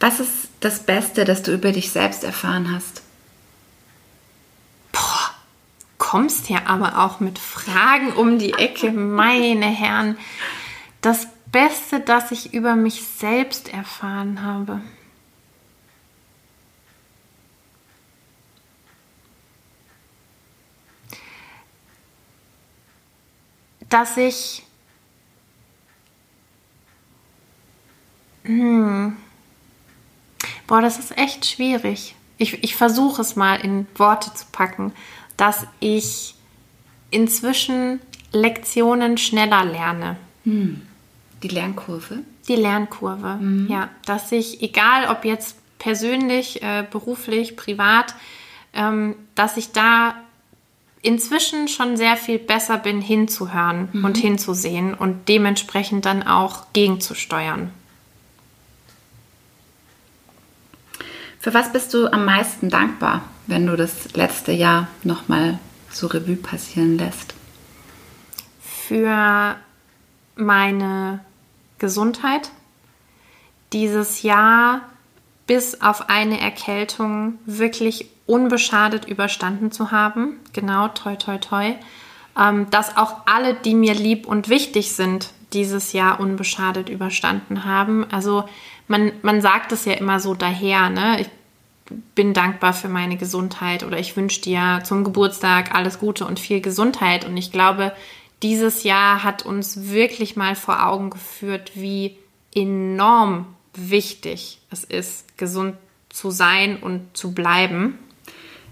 Was 0.00 0.20
ist 0.20 0.48
das 0.60 0.80
Beste, 0.80 1.24
das 1.24 1.42
du 1.42 1.52
über 1.52 1.72
dich 1.72 1.90
selbst 1.90 2.22
erfahren 2.22 2.72
hast? 2.72 3.02
Boah, 4.92 5.30
kommst 5.98 6.48
ja 6.48 6.60
aber 6.66 7.04
auch 7.04 7.20
mit 7.20 7.38
Fragen 7.38 8.12
um 8.12 8.38
die 8.38 8.54
Ecke, 8.54 8.92
meine 8.92 9.66
Herren. 9.66 10.16
Das 11.00 11.28
Beste, 11.52 12.00
das 12.00 12.30
ich 12.30 12.52
über 12.52 12.76
mich 12.76 13.02
selbst 13.02 13.72
erfahren 13.72 14.42
habe. 14.42 14.80
Dass 23.88 24.16
ich... 24.16 24.64
Hm, 28.44 29.16
boah, 30.66 30.80
das 30.80 30.98
ist 30.98 31.16
echt 31.18 31.44
schwierig. 31.46 32.14
Ich, 32.38 32.62
ich 32.62 32.76
versuche 32.76 33.20
es 33.20 33.36
mal 33.36 33.56
in 33.56 33.86
Worte 33.96 34.32
zu 34.32 34.46
packen, 34.52 34.92
dass 35.36 35.66
ich 35.80 36.34
inzwischen 37.10 38.00
Lektionen 38.32 39.18
schneller 39.18 39.64
lerne. 39.64 40.16
Hm. 40.44 40.87
Die 41.42 41.48
Lernkurve? 41.48 42.18
Die 42.48 42.56
Lernkurve, 42.56 43.36
mhm. 43.40 43.68
ja. 43.70 43.88
Dass 44.06 44.32
ich, 44.32 44.62
egal 44.62 45.08
ob 45.08 45.24
jetzt 45.24 45.56
persönlich, 45.78 46.62
äh, 46.62 46.84
beruflich, 46.90 47.56
privat, 47.56 48.14
ähm, 48.72 49.14
dass 49.34 49.56
ich 49.56 49.72
da 49.72 50.14
inzwischen 51.02 51.68
schon 51.68 51.96
sehr 51.96 52.16
viel 52.16 52.38
besser 52.38 52.76
bin, 52.76 53.00
hinzuhören 53.00 53.88
mhm. 53.92 54.04
und 54.04 54.16
hinzusehen 54.16 54.94
und 54.94 55.28
dementsprechend 55.28 56.04
dann 56.04 56.22
auch 56.24 56.72
gegenzusteuern. 56.72 57.70
Für 61.40 61.54
was 61.54 61.72
bist 61.72 61.94
du 61.94 62.12
am 62.12 62.24
meisten 62.24 62.68
dankbar, 62.68 63.22
wenn 63.46 63.66
du 63.66 63.76
das 63.76 64.12
letzte 64.14 64.52
Jahr 64.52 64.88
nochmal 65.04 65.60
so 65.90 66.08
Revue 66.08 66.36
passieren 66.36 66.98
lässt? 66.98 67.34
Für 68.60 69.56
meine 70.34 71.20
Gesundheit. 71.78 72.50
Dieses 73.72 74.22
Jahr 74.22 74.82
bis 75.46 75.80
auf 75.80 76.08
eine 76.08 76.40
Erkältung 76.40 77.38
wirklich 77.46 78.10
unbeschadet 78.26 79.06
überstanden 79.06 79.72
zu 79.72 79.90
haben. 79.90 80.38
Genau, 80.52 80.88
toi, 80.88 81.16
toi, 81.16 81.38
toi. 81.38 81.74
Ähm, 82.38 82.70
dass 82.70 82.96
auch 82.96 83.16
alle, 83.26 83.54
die 83.54 83.74
mir 83.74 83.94
lieb 83.94 84.26
und 84.26 84.48
wichtig 84.48 84.92
sind, 84.92 85.30
dieses 85.54 85.92
Jahr 85.92 86.20
unbeschadet 86.20 86.88
überstanden 86.88 87.64
haben. 87.64 88.06
Also 88.10 88.44
man, 88.86 89.12
man 89.22 89.40
sagt 89.40 89.72
es 89.72 89.86
ja 89.86 89.94
immer 89.94 90.20
so 90.20 90.34
daher, 90.34 90.90
ne? 90.90 91.20
Ich 91.22 91.30
bin 92.14 92.34
dankbar 92.34 92.74
für 92.74 92.88
meine 92.88 93.16
Gesundheit 93.16 93.82
oder 93.82 93.98
ich 93.98 94.14
wünsche 94.14 94.42
dir 94.42 94.80
zum 94.84 95.04
Geburtstag 95.04 95.74
alles 95.74 95.98
Gute 95.98 96.26
und 96.26 96.38
viel 96.38 96.60
Gesundheit. 96.60 97.24
Und 97.24 97.36
ich 97.38 97.50
glaube, 97.50 97.92
dieses 98.42 98.84
Jahr 98.84 99.24
hat 99.24 99.44
uns 99.44 99.90
wirklich 99.90 100.36
mal 100.36 100.54
vor 100.54 100.86
Augen 100.86 101.10
geführt, 101.10 101.72
wie 101.74 102.16
enorm 102.54 103.46
wichtig 103.74 104.60
es 104.70 104.84
ist, 104.84 105.36
gesund 105.36 105.76
zu 106.08 106.30
sein 106.30 106.76
und 106.76 107.16
zu 107.16 107.32
bleiben. 107.32 107.98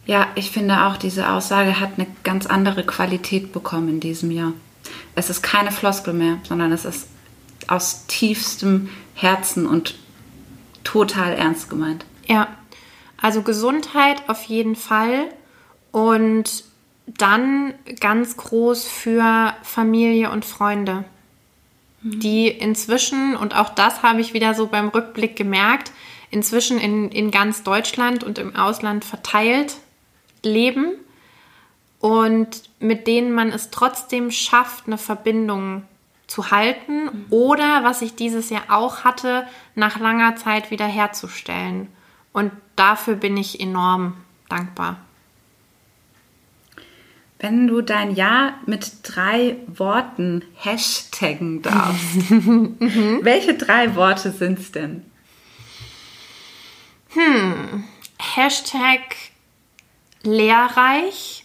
Ja, 0.06 0.28
ich 0.36 0.50
finde 0.50 0.84
auch, 0.84 0.96
diese 0.96 1.28
Aussage 1.30 1.80
hat 1.80 1.92
eine 1.96 2.06
ganz 2.22 2.46
andere 2.46 2.84
Qualität 2.84 3.52
bekommen 3.52 3.88
in 3.88 4.00
diesem 4.00 4.30
Jahr. 4.30 4.52
Es 5.14 5.30
ist 5.30 5.42
keine 5.42 5.72
Floskel 5.72 6.14
mehr, 6.14 6.38
sondern 6.44 6.70
es 6.72 6.84
ist 6.84 7.08
aus 7.66 8.06
tiefstem 8.06 8.88
Herzen 9.14 9.66
und 9.66 9.96
total 10.84 11.32
ernst 11.32 11.68
gemeint. 11.68 12.04
Ja, 12.26 12.48
also 13.20 13.42
Gesundheit 13.42 14.28
auf 14.28 14.44
jeden 14.44 14.76
Fall 14.76 15.28
und 15.90 16.64
dann 17.06 17.74
ganz 18.00 18.36
groß 18.36 18.86
für 18.86 19.54
Familie 19.62 20.30
und 20.30 20.44
Freunde, 20.44 21.04
mhm. 22.02 22.20
die 22.20 22.48
inzwischen, 22.48 23.36
und 23.36 23.54
auch 23.56 23.70
das 23.70 24.02
habe 24.02 24.20
ich 24.20 24.34
wieder 24.34 24.54
so 24.54 24.66
beim 24.66 24.88
Rückblick 24.88 25.36
gemerkt, 25.36 25.92
inzwischen 26.30 26.78
in, 26.78 27.10
in 27.10 27.30
ganz 27.30 27.62
Deutschland 27.62 28.24
und 28.24 28.38
im 28.38 28.56
Ausland 28.56 29.04
verteilt 29.04 29.76
leben 30.42 30.92
und 32.00 32.64
mit 32.78 33.06
denen 33.06 33.32
man 33.32 33.50
es 33.50 33.70
trotzdem 33.70 34.30
schafft, 34.30 34.86
eine 34.86 34.98
Verbindung 34.98 35.84
zu 36.26 36.50
halten 36.50 37.04
mhm. 37.04 37.26
oder, 37.30 37.84
was 37.84 38.02
ich 38.02 38.16
dieses 38.16 38.50
Jahr 38.50 38.64
auch 38.68 39.04
hatte, 39.04 39.46
nach 39.74 40.00
langer 40.00 40.36
Zeit 40.36 40.70
wieder 40.70 40.86
herzustellen. 40.86 41.88
Und 42.32 42.52
dafür 42.74 43.14
bin 43.14 43.36
ich 43.36 43.60
enorm 43.60 44.14
dankbar. 44.48 45.05
Wenn 47.38 47.66
du 47.66 47.82
dein 47.82 48.14
Jahr 48.14 48.54
mit 48.64 49.00
drei 49.02 49.56
Worten 49.66 50.42
hashtaggen 50.54 51.60
darfst, 51.60 52.30
mhm. 52.30 52.76
welche 53.22 53.54
drei 53.54 53.94
Worte 53.94 54.32
sind 54.32 54.58
es 54.58 54.72
denn? 54.72 55.04
Hm. 57.10 57.84
Hashtag 58.18 59.16
lehrreich, 60.22 61.44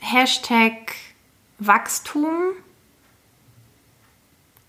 Hashtag 0.00 0.94
Wachstum, 1.58 2.52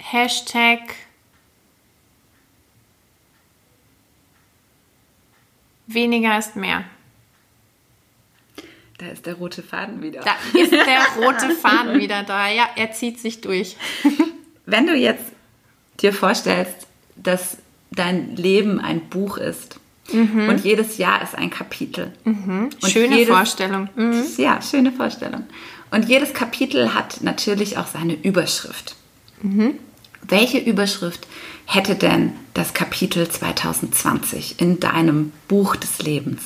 Hashtag 0.01 0.95
weniger 5.87 6.37
ist 6.37 6.55
mehr. 6.55 6.85
Da 9.05 9.11
ist 9.11 9.25
der 9.25 9.35
rote 9.35 9.61
Faden 9.61 10.01
wieder. 10.01 10.21
Da 10.21 10.35
ist 10.59 10.71
der 10.71 11.05
rote 11.23 11.51
Faden 11.51 11.99
wieder 11.99 12.23
da. 12.23 12.49
Ja, 12.49 12.67
er 12.75 12.91
zieht 12.91 13.19
sich 13.19 13.41
durch. 13.41 13.77
Wenn 14.65 14.87
du 14.87 14.95
jetzt 14.95 15.25
dir 16.01 16.11
vorstellst, 16.11 16.87
dass 17.15 17.57
dein 17.91 18.35
Leben 18.35 18.79
ein 18.79 19.01
Buch 19.09 19.37
ist 19.37 19.79
Und 20.49 20.63
jedes 20.63 20.97
Jahr 20.97 21.21
ist 21.21 21.35
ein 21.35 21.49
Kapitel. 21.49 22.13
Und 22.25 22.91
Schöne 22.91 23.17
jedes, 23.17 23.33
Vorstellung. 23.33 23.89
Mhm. 23.95 24.23
Ja, 24.37 24.61
schöne 24.61 24.91
Vorstellung. 24.91 25.43
Und 25.91 26.07
jedes 26.07 26.33
Kapitel 26.33 26.93
hat 26.93 27.21
natürlich 27.21 27.77
auch 27.77 27.87
seine 27.87 28.13
Überschrift. 28.13 28.95
Welche 30.27 30.57
Überschrift 30.59 31.27
hätte 31.65 31.95
denn 31.95 32.33
das 32.53 32.73
Kapitel 32.73 33.27
2020 33.29 34.59
in 34.59 34.79
deinem 34.79 35.31
Buch 35.47 35.75
des 35.75 36.01
Lebens? 36.01 36.41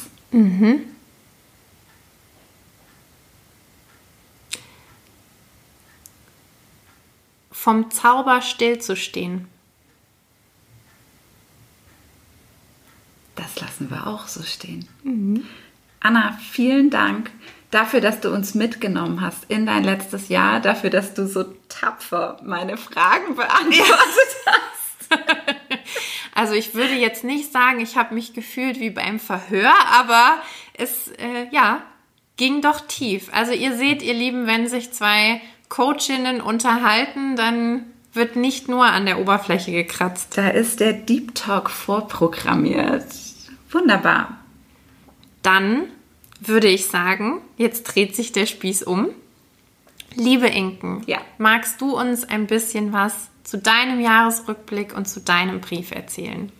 Vom 7.59 7.91
Zauber 7.91 8.41
stillzustehen. 8.41 9.49
Das 13.35 13.59
lassen 13.59 13.89
wir 13.89 14.07
auch 14.07 14.27
so 14.27 14.43
stehen. 14.43 14.87
Anna, 15.99 16.39
vielen 16.51 16.89
Dank 16.89 17.31
dafür, 17.69 17.99
dass 17.99 18.21
du 18.21 18.33
uns 18.33 18.55
mitgenommen 18.55 19.19
hast 19.19 19.43
in 19.49 19.65
dein 19.65 19.83
letztes 19.83 20.29
Jahr, 20.29 20.61
dafür, 20.61 20.89
dass 20.89 21.13
du 21.15 21.27
so 21.27 21.43
tapfer 21.67 22.39
meine 22.45 22.77
Fragen 22.77 23.35
beantwortet 23.35 24.37
hast. 24.45 25.19
Also 26.35 26.53
ich 26.53 26.73
würde 26.73 26.93
jetzt 26.93 27.25
nicht 27.25 27.51
sagen, 27.51 27.81
ich 27.81 27.97
habe 27.97 28.13
mich 28.13 28.33
gefühlt 28.33 28.79
wie 28.79 28.91
beim 28.91 29.19
Verhör, 29.19 29.73
aber 29.91 30.41
es 30.73 31.09
äh, 31.17 31.47
ja 31.51 31.83
ging 32.37 32.61
doch 32.61 32.79
tief. 32.87 33.27
Also 33.33 33.51
ihr 33.51 33.75
seht, 33.75 34.01
ihr 34.01 34.13
Lieben, 34.13 34.47
wenn 34.47 34.69
sich 34.69 34.93
zwei 34.93 35.41
Coachinnen 35.69 36.41
unterhalten, 36.41 37.35
dann 37.35 37.85
wird 38.13 38.35
nicht 38.35 38.67
nur 38.67 38.85
an 38.85 39.05
der 39.05 39.19
Oberfläche 39.19 39.71
gekratzt. 39.71 40.37
Da 40.37 40.49
ist 40.49 40.79
der 40.79 40.93
Deep 40.93 41.35
Talk 41.35 41.69
vorprogrammiert. 41.69 43.05
Wunderbar. 43.71 44.39
Dann 45.43 45.83
würde 46.39 46.67
ich 46.67 46.87
sagen, 46.87 47.41
jetzt 47.57 47.83
dreht 47.83 48.15
sich 48.15 48.31
der 48.31 48.45
Spieß 48.47 48.83
um. 48.83 49.09
Liebe 50.15 50.47
Inken, 50.47 51.03
Ja. 51.05 51.19
magst 51.37 51.79
du 51.81 51.97
uns 51.97 52.23
ein 52.23 52.47
bisschen 52.47 52.91
was 52.91 53.13
zu 53.43 53.57
deinem 53.59 53.99
Jahresrückblick 53.99 54.95
und 54.97 55.07
zu 55.07 55.21
deinem 55.21 55.61
Brief 55.61 55.91
erzählen? 55.91 56.51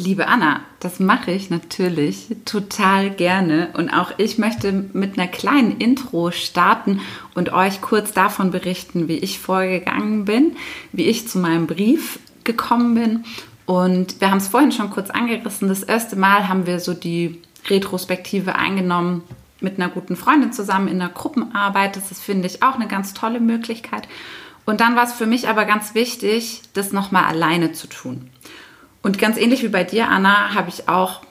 Liebe 0.00 0.28
Anna, 0.28 0.60
das 0.78 1.00
mache 1.00 1.32
ich 1.32 1.50
natürlich 1.50 2.28
total 2.44 3.10
gerne 3.10 3.70
und 3.76 3.90
auch 3.90 4.12
ich 4.16 4.38
möchte 4.38 4.72
mit 4.72 5.18
einer 5.18 5.26
kleinen 5.26 5.78
Intro 5.78 6.30
starten 6.30 7.00
und 7.34 7.52
euch 7.52 7.80
kurz 7.80 8.12
davon 8.12 8.52
berichten, 8.52 9.08
wie 9.08 9.18
ich 9.18 9.40
vorgegangen 9.40 10.24
bin, 10.24 10.56
wie 10.92 11.06
ich 11.06 11.26
zu 11.26 11.38
meinem 11.38 11.66
Brief 11.66 12.20
gekommen 12.44 12.94
bin. 12.94 13.24
Und 13.66 14.20
wir 14.20 14.30
haben 14.30 14.38
es 14.38 14.46
vorhin 14.46 14.70
schon 14.70 14.90
kurz 14.90 15.10
angerissen. 15.10 15.66
Das 15.66 15.82
erste 15.82 16.14
Mal 16.14 16.48
haben 16.48 16.66
wir 16.66 16.78
so 16.78 16.94
die 16.94 17.42
Retrospektive 17.68 18.54
eingenommen 18.54 19.24
mit 19.60 19.80
einer 19.80 19.88
guten 19.88 20.14
Freundin 20.14 20.52
zusammen 20.52 20.86
in 20.86 21.02
einer 21.02 21.10
Gruppenarbeit. 21.10 21.96
Das 21.96 22.12
ist, 22.12 22.22
finde 22.22 22.46
ich, 22.46 22.62
auch 22.62 22.76
eine 22.76 22.86
ganz 22.86 23.14
tolle 23.14 23.40
Möglichkeit. 23.40 24.06
Und 24.64 24.80
dann 24.80 24.94
war 24.94 25.04
es 25.04 25.12
für 25.12 25.26
mich 25.26 25.48
aber 25.48 25.64
ganz 25.64 25.96
wichtig, 25.96 26.62
das 26.74 26.92
nochmal 26.92 27.24
alleine 27.24 27.72
zu 27.72 27.88
tun. 27.88 28.30
Und 29.02 29.18
ganz 29.18 29.36
ähnlich 29.36 29.62
wie 29.62 29.68
bei 29.68 29.84
dir, 29.84 30.08
Anna, 30.08 30.54
habe 30.54 30.68
ich 30.68 30.88
auch, 30.88 31.22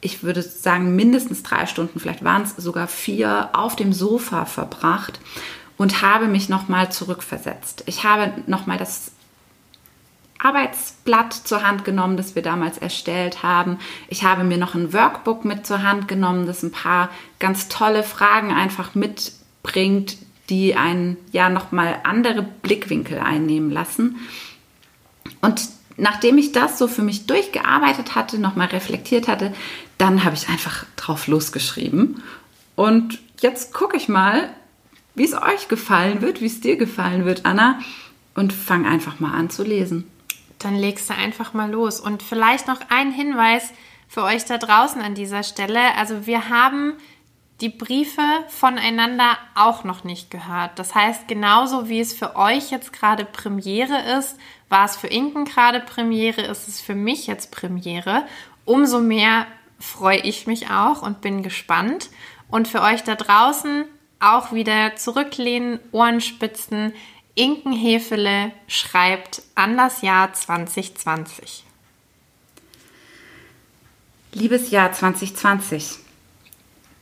ich 0.00 0.22
würde 0.22 0.42
sagen, 0.42 0.94
mindestens 0.94 1.42
drei 1.42 1.66
Stunden, 1.66 1.98
vielleicht 1.98 2.24
waren 2.24 2.42
es 2.42 2.56
sogar 2.56 2.86
vier, 2.86 3.50
auf 3.52 3.76
dem 3.76 3.92
Sofa 3.92 4.44
verbracht 4.44 5.20
und 5.76 6.02
habe 6.02 6.26
mich 6.26 6.48
nochmal 6.48 6.92
zurückversetzt. 6.92 7.84
Ich 7.86 8.04
habe 8.04 8.32
nochmal 8.46 8.78
das 8.78 9.12
Arbeitsblatt 10.38 11.32
zur 11.32 11.66
Hand 11.66 11.84
genommen, 11.84 12.18
das 12.18 12.34
wir 12.34 12.42
damals 12.42 12.76
erstellt 12.76 13.42
haben. 13.42 13.78
Ich 14.08 14.24
habe 14.24 14.44
mir 14.44 14.58
noch 14.58 14.74
ein 14.74 14.92
Workbook 14.92 15.44
mit 15.44 15.66
zur 15.66 15.82
Hand 15.82 16.06
genommen, 16.06 16.46
das 16.46 16.62
ein 16.62 16.70
paar 16.70 17.08
ganz 17.38 17.68
tolle 17.68 18.02
Fragen 18.02 18.52
einfach 18.52 18.94
mitbringt, 18.94 20.18
die 20.50 20.76
einen 20.76 21.16
ja 21.32 21.48
nochmal 21.48 22.00
andere 22.04 22.42
Blickwinkel 22.42 23.18
einnehmen 23.18 23.70
lassen. 23.70 24.16
Und 25.40 25.66
nachdem 25.96 26.38
ich 26.38 26.52
das 26.52 26.78
so 26.78 26.88
für 26.88 27.02
mich 27.02 27.26
durchgearbeitet 27.26 28.14
hatte, 28.14 28.38
nochmal 28.38 28.68
reflektiert 28.68 29.28
hatte, 29.28 29.54
dann 29.98 30.24
habe 30.24 30.34
ich 30.34 30.48
einfach 30.48 30.86
drauf 30.96 31.26
losgeschrieben. 31.26 32.22
Und 32.76 33.20
jetzt 33.40 33.72
gucke 33.72 33.96
ich 33.96 34.08
mal, 34.08 34.50
wie 35.14 35.24
es 35.24 35.34
euch 35.34 35.68
gefallen 35.68 36.22
wird, 36.22 36.40
wie 36.40 36.46
es 36.46 36.60
dir 36.60 36.76
gefallen 36.76 37.24
wird, 37.24 37.46
Anna, 37.46 37.78
und 38.34 38.52
fang 38.52 38.84
einfach 38.86 39.20
mal 39.20 39.32
an 39.32 39.50
zu 39.50 39.62
lesen. 39.62 40.10
Dann 40.58 40.74
legst 40.74 41.08
du 41.10 41.14
einfach 41.14 41.52
mal 41.52 41.70
los. 41.70 42.00
Und 42.00 42.22
vielleicht 42.22 42.66
noch 42.66 42.80
ein 42.88 43.12
Hinweis 43.12 43.70
für 44.08 44.22
euch 44.22 44.44
da 44.44 44.58
draußen 44.58 45.00
an 45.00 45.14
dieser 45.14 45.42
Stelle. 45.42 45.94
Also 45.96 46.26
wir 46.26 46.48
haben 46.48 46.94
die 47.60 47.68
Briefe 47.68 48.22
voneinander 48.48 49.38
auch 49.54 49.84
noch 49.84 50.02
nicht 50.02 50.30
gehört. 50.30 50.78
Das 50.78 50.94
heißt, 50.94 51.28
genauso 51.28 51.88
wie 51.88 52.00
es 52.00 52.12
für 52.12 52.34
euch 52.34 52.70
jetzt 52.70 52.92
gerade 52.92 53.24
Premiere 53.24 54.18
ist, 54.18 54.36
war 54.68 54.86
es 54.86 54.96
für 54.96 55.06
Inken 55.06 55.44
gerade 55.44 55.80
Premiere, 55.80 56.42
ist 56.42 56.68
es 56.68 56.80
für 56.80 56.94
mich 56.94 57.26
jetzt 57.26 57.50
Premiere. 57.50 58.26
Umso 58.64 59.00
mehr 59.00 59.46
freue 59.78 60.18
ich 60.18 60.46
mich 60.46 60.70
auch 60.70 61.02
und 61.02 61.20
bin 61.20 61.42
gespannt. 61.42 62.10
Und 62.48 62.68
für 62.68 62.82
euch 62.82 63.02
da 63.02 63.14
draußen 63.14 63.84
auch 64.20 64.52
wieder 64.52 64.96
zurücklehnen, 64.96 65.80
Ohren 65.92 66.20
spitzen. 66.20 66.92
Inken 67.34 67.72
Hefele 67.72 68.52
schreibt 68.68 69.42
an 69.54 69.76
das 69.76 70.02
Jahr 70.02 70.32
2020. 70.32 71.64
Liebes 74.32 74.70
Jahr 74.70 74.92
2020. 74.92 76.03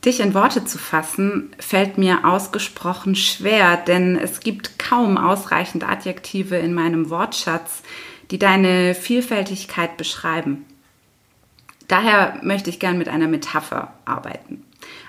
Dich 0.05 0.19
in 0.19 0.33
Worte 0.33 0.65
zu 0.65 0.77
fassen, 0.77 1.55
fällt 1.59 1.97
mir 1.97 2.25
ausgesprochen 2.25 3.15
schwer, 3.15 3.77
denn 3.77 4.17
es 4.17 4.41
gibt 4.41 4.77
kaum 4.77 5.17
ausreichend 5.17 5.87
Adjektive 5.87 6.57
in 6.57 6.73
meinem 6.73 7.09
Wortschatz, 7.09 7.83
die 8.29 8.37
deine 8.37 8.95
Vielfältigkeit 8.95 9.95
beschreiben. 9.95 10.65
Daher 11.87 12.39
möchte 12.41 12.69
ich 12.69 12.79
gern 12.79 12.97
mit 12.97 13.07
einer 13.07 13.27
Metapher 13.27 13.93
arbeiten. 14.03 14.65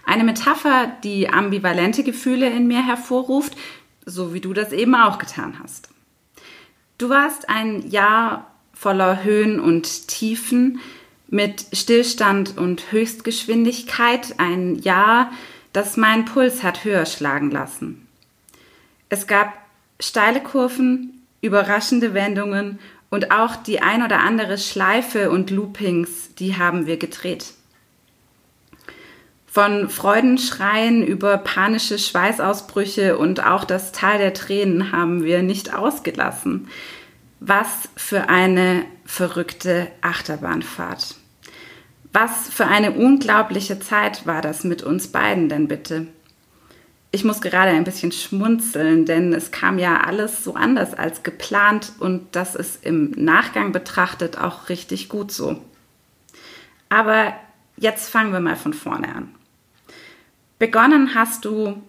Eine 0.07 0.23
Metapher, 0.23 0.93
die 1.03 1.29
ambivalente 1.29 2.05
Gefühle 2.05 2.49
in 2.49 2.69
mir 2.69 2.87
hervorruft, 2.87 3.57
so 4.07 4.33
wie 4.33 4.41
du 4.41 4.53
das 4.53 4.73
eben 4.73 4.95
auch 4.95 5.19
getan 5.19 5.59
hast. 5.61 5.89
Du 6.99 7.09
warst 7.09 7.49
ein 7.49 7.89
Jahr 7.89 8.51
voller 8.73 9.25
Höhen 9.25 9.59
und 9.59 10.09
Tiefen, 10.09 10.79
mit 11.29 11.67
Stillstand 11.73 12.57
und 12.59 12.93
Höchstgeschwindigkeit, 12.93 14.35
ein 14.39 14.77
Jahr, 14.77 15.33
das 15.73 15.97
meinen 15.97 16.25
Puls 16.25 16.63
hat 16.63 16.85
höher 16.85 17.07
schlagen 17.07 17.51
lassen. 17.51 18.07
Es 19.09 19.27
gab 19.27 19.53
steile 20.01 20.41
Kurven, 20.41 21.23
überraschende 21.41 22.15
Wendungen 22.15 22.79
und 23.11 23.31
auch 23.31 23.57
die 23.57 23.81
ein 23.81 24.03
oder 24.03 24.21
andere 24.21 24.59
Schleife 24.59 25.31
und 25.31 25.51
Loopings, 25.51 26.35
die 26.35 26.57
haben 26.57 26.87
wir 26.87 26.97
gedreht. 26.97 27.53
Von 29.47 29.89
Freudenschreien 29.89 31.05
über 31.05 31.39
panische 31.39 31.97
Schweißausbrüche 31.99 33.17
und 33.17 33.45
auch 33.47 33.65
das 33.65 33.93
Tal 33.93 34.19
der 34.19 34.35
Tränen 34.35 34.91
haben 34.91 35.23
wir 35.23 35.43
nicht 35.43 35.73
ausgelassen. 35.73 36.69
Was 37.47 37.91
für 37.95 38.31
eine 38.31 38.87
verrückte 39.05 39.89
Achterbahnfahrt. 40.01 41.17
Was 42.11 42.49
für 42.49 42.67
eine 42.67 42.93
unglaubliche 42.93 43.79
Zeit 43.81 44.27
war 44.27 44.41
das 44.41 44.65
mit 44.65 44.83
uns 44.83 45.09
beiden 45.09 45.51
denn 45.51 45.69
bitte? 45.69 46.07
Ich 47.11 47.23
muss 47.23 47.43
gerade 47.43 47.73
ein 47.73 47.85
bisschen 47.85 48.13
schmunzeln, 48.13 49.05
denn 49.05 49.35
es 49.35 49.51
kam 49.51 49.79
ja 49.79 50.01
alles 50.01 50.43
so 50.43 50.55
anders 50.55 50.95
als 50.95 51.23
geplant 51.23 51.93
und 51.99 52.35
das 52.35 52.55
ist 52.55 52.83
im 52.83 53.11
Nachgang 53.11 53.73
betrachtet 53.73 54.39
auch 54.39 54.71
richtig 54.71 55.11
gut 55.11 55.31
so. 55.31 55.61
Aber 56.89 57.35
jetzt 57.77 58.09
fangen 58.09 58.33
wir 58.33 58.41
mal 58.41 58.57
von 58.57 58.73
vorne 58.73 59.15
an. 59.15 59.35
Begonnen 60.59 61.15
hast 61.15 61.45
du, 61.45 61.83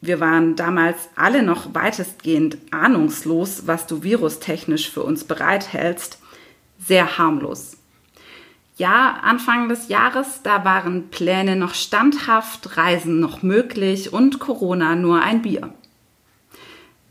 wir 0.00 0.20
waren 0.20 0.56
damals 0.56 1.08
alle 1.16 1.42
noch 1.42 1.74
weitestgehend 1.74 2.58
ahnungslos, 2.70 3.66
was 3.66 3.86
du 3.86 4.02
virustechnisch 4.02 4.90
für 4.90 5.02
uns 5.02 5.24
bereithältst, 5.24 6.18
sehr 6.78 7.18
harmlos. 7.18 7.78
Ja, 8.76 9.20
Anfang 9.22 9.70
des 9.70 9.88
Jahres, 9.88 10.42
da 10.42 10.64
waren 10.66 11.08
Pläne 11.08 11.56
noch 11.56 11.74
standhaft, 11.74 12.76
Reisen 12.76 13.20
noch 13.20 13.42
möglich 13.42 14.12
und 14.12 14.38
Corona 14.38 14.94
nur 14.96 15.22
ein 15.22 15.40
Bier. 15.40 15.72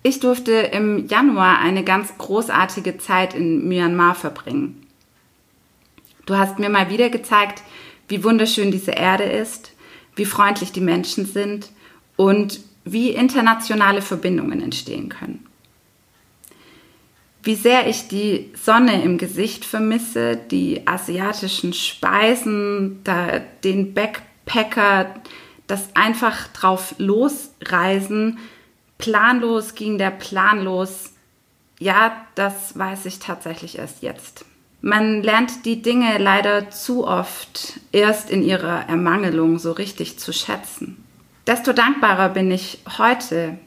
Ich 0.04 0.19
durfte 0.19 0.52
im 0.52 1.08
Januar 1.08 1.58
eine 1.58 1.84
ganz 1.84 2.15
großartige 2.19 3.00
Zeit 3.00 3.34
in 3.34 3.67
Myanmar 3.67 4.13
verbringen. 4.13 4.86
Du 6.28 6.38
hast 6.38 6.60
mir 6.60 6.69
mal 6.69 6.91
wieder 6.91 7.10
gezeigt, 7.10 7.63
wie 8.08 8.24
wunderschön 8.24 8.69
diese 8.69 8.91
Erde 8.91 9.24
ist, 9.24 9.71
wie 10.15 10.26
freundlich 10.26 10.71
die 10.71 10.82
Menschen 10.82 11.26
sind 11.26 11.71
und 12.15 12.60
wie 12.86 13.10
internationale 13.10 14.02
Verbindungen 14.02 14.62
entstehen 14.62 15.10
können. 15.10 15.45
wie 17.45 17.56
sehr 17.56 17.88
ich 17.88 18.08
die 18.08 18.52
Sonne 18.60 19.04
im 19.04 19.19
Gesicht 19.19 19.65
vermisse, 19.65 20.36
die 20.36 20.88
asiatischen 20.88 21.74
Speisen, 21.74 23.04
den 23.63 23.93
Backpacker, 23.93 25.13
das 25.67 25.95
einfach 25.95 26.48
drauf 26.48 26.95
losreisen. 26.98 28.39
Planlos 28.98 29.76
ging 29.76 30.00
der 30.00 30.10
Plan 30.10 30.63
los. 30.63 31.13
Ja, 31.78 32.26
das 32.34 32.78
weiß 32.80 33.06
ich 33.06 33.19
tatsächlich 33.19 33.78
erst 33.78 34.02
jetzt. 34.02 34.43
Man 34.82 35.21
lernt 35.21 35.65
die 35.65 35.84
Dinge 35.84 36.17
leider 36.17 36.71
zu 36.71 37.06
oft 37.06 37.80
erst 37.91 38.32
in 38.32 38.41
ihrer 38.41 38.89
Ermangelung 38.89 39.60
so 39.60 39.71
richtig 39.71 40.17
zu 40.17 40.34
schätzen. 40.34 41.05
Desto 41.47 41.73
dankbarer 41.73 42.29
bin 42.29 42.49
ich 42.49 42.79
heute 42.97 43.58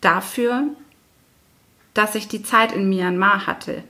dafür, 0.00 0.64
dass 1.94 2.14
ich 2.14 2.28
die 2.28 2.42
Zeit 2.42 2.72
in 2.72 2.88
Myanmar 2.88 3.46
hatte, 3.46 3.82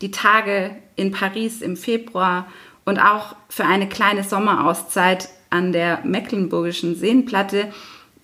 die 0.00 0.10
Tage 0.10 0.76
in 0.96 1.12
Paris 1.12 1.62
im 1.62 1.76
Februar 1.76 2.46
und 2.84 2.98
auch 2.98 3.36
für 3.48 3.64
eine 3.64 3.88
kleine 3.88 4.24
Sommerauszeit 4.24 5.28
an 5.50 5.72
der 5.72 6.00
Mecklenburgischen 6.04 6.96
Seenplatte, 6.96 7.72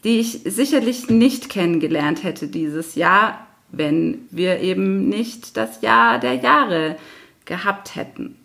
die 0.02 0.18
ich 0.18 0.40
sicherlich 0.44 1.08
nicht 1.08 1.48
kennengelernt 1.48 2.24
hätte 2.24 2.48
dieses 2.48 2.96
Jahr, 2.96 3.46
wenn 3.70 4.26
wir 4.30 4.60
eben 4.60 5.08
nicht 5.08 5.56
das 5.56 5.80
Jahr 5.82 6.18
der 6.18 6.34
Jahre 6.34 6.96
gehabt 7.44 7.94
hätten. 7.94 8.41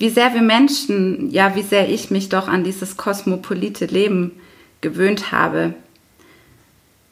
Wie 0.00 0.08
sehr 0.08 0.32
wir 0.32 0.40
Menschen, 0.40 1.28
ja, 1.28 1.54
wie 1.56 1.62
sehr 1.62 1.90
ich 1.90 2.10
mich 2.10 2.30
doch 2.30 2.48
an 2.48 2.64
dieses 2.64 2.96
kosmopolite 2.96 3.84
Leben 3.84 4.40
gewöhnt 4.80 5.30
habe, 5.30 5.74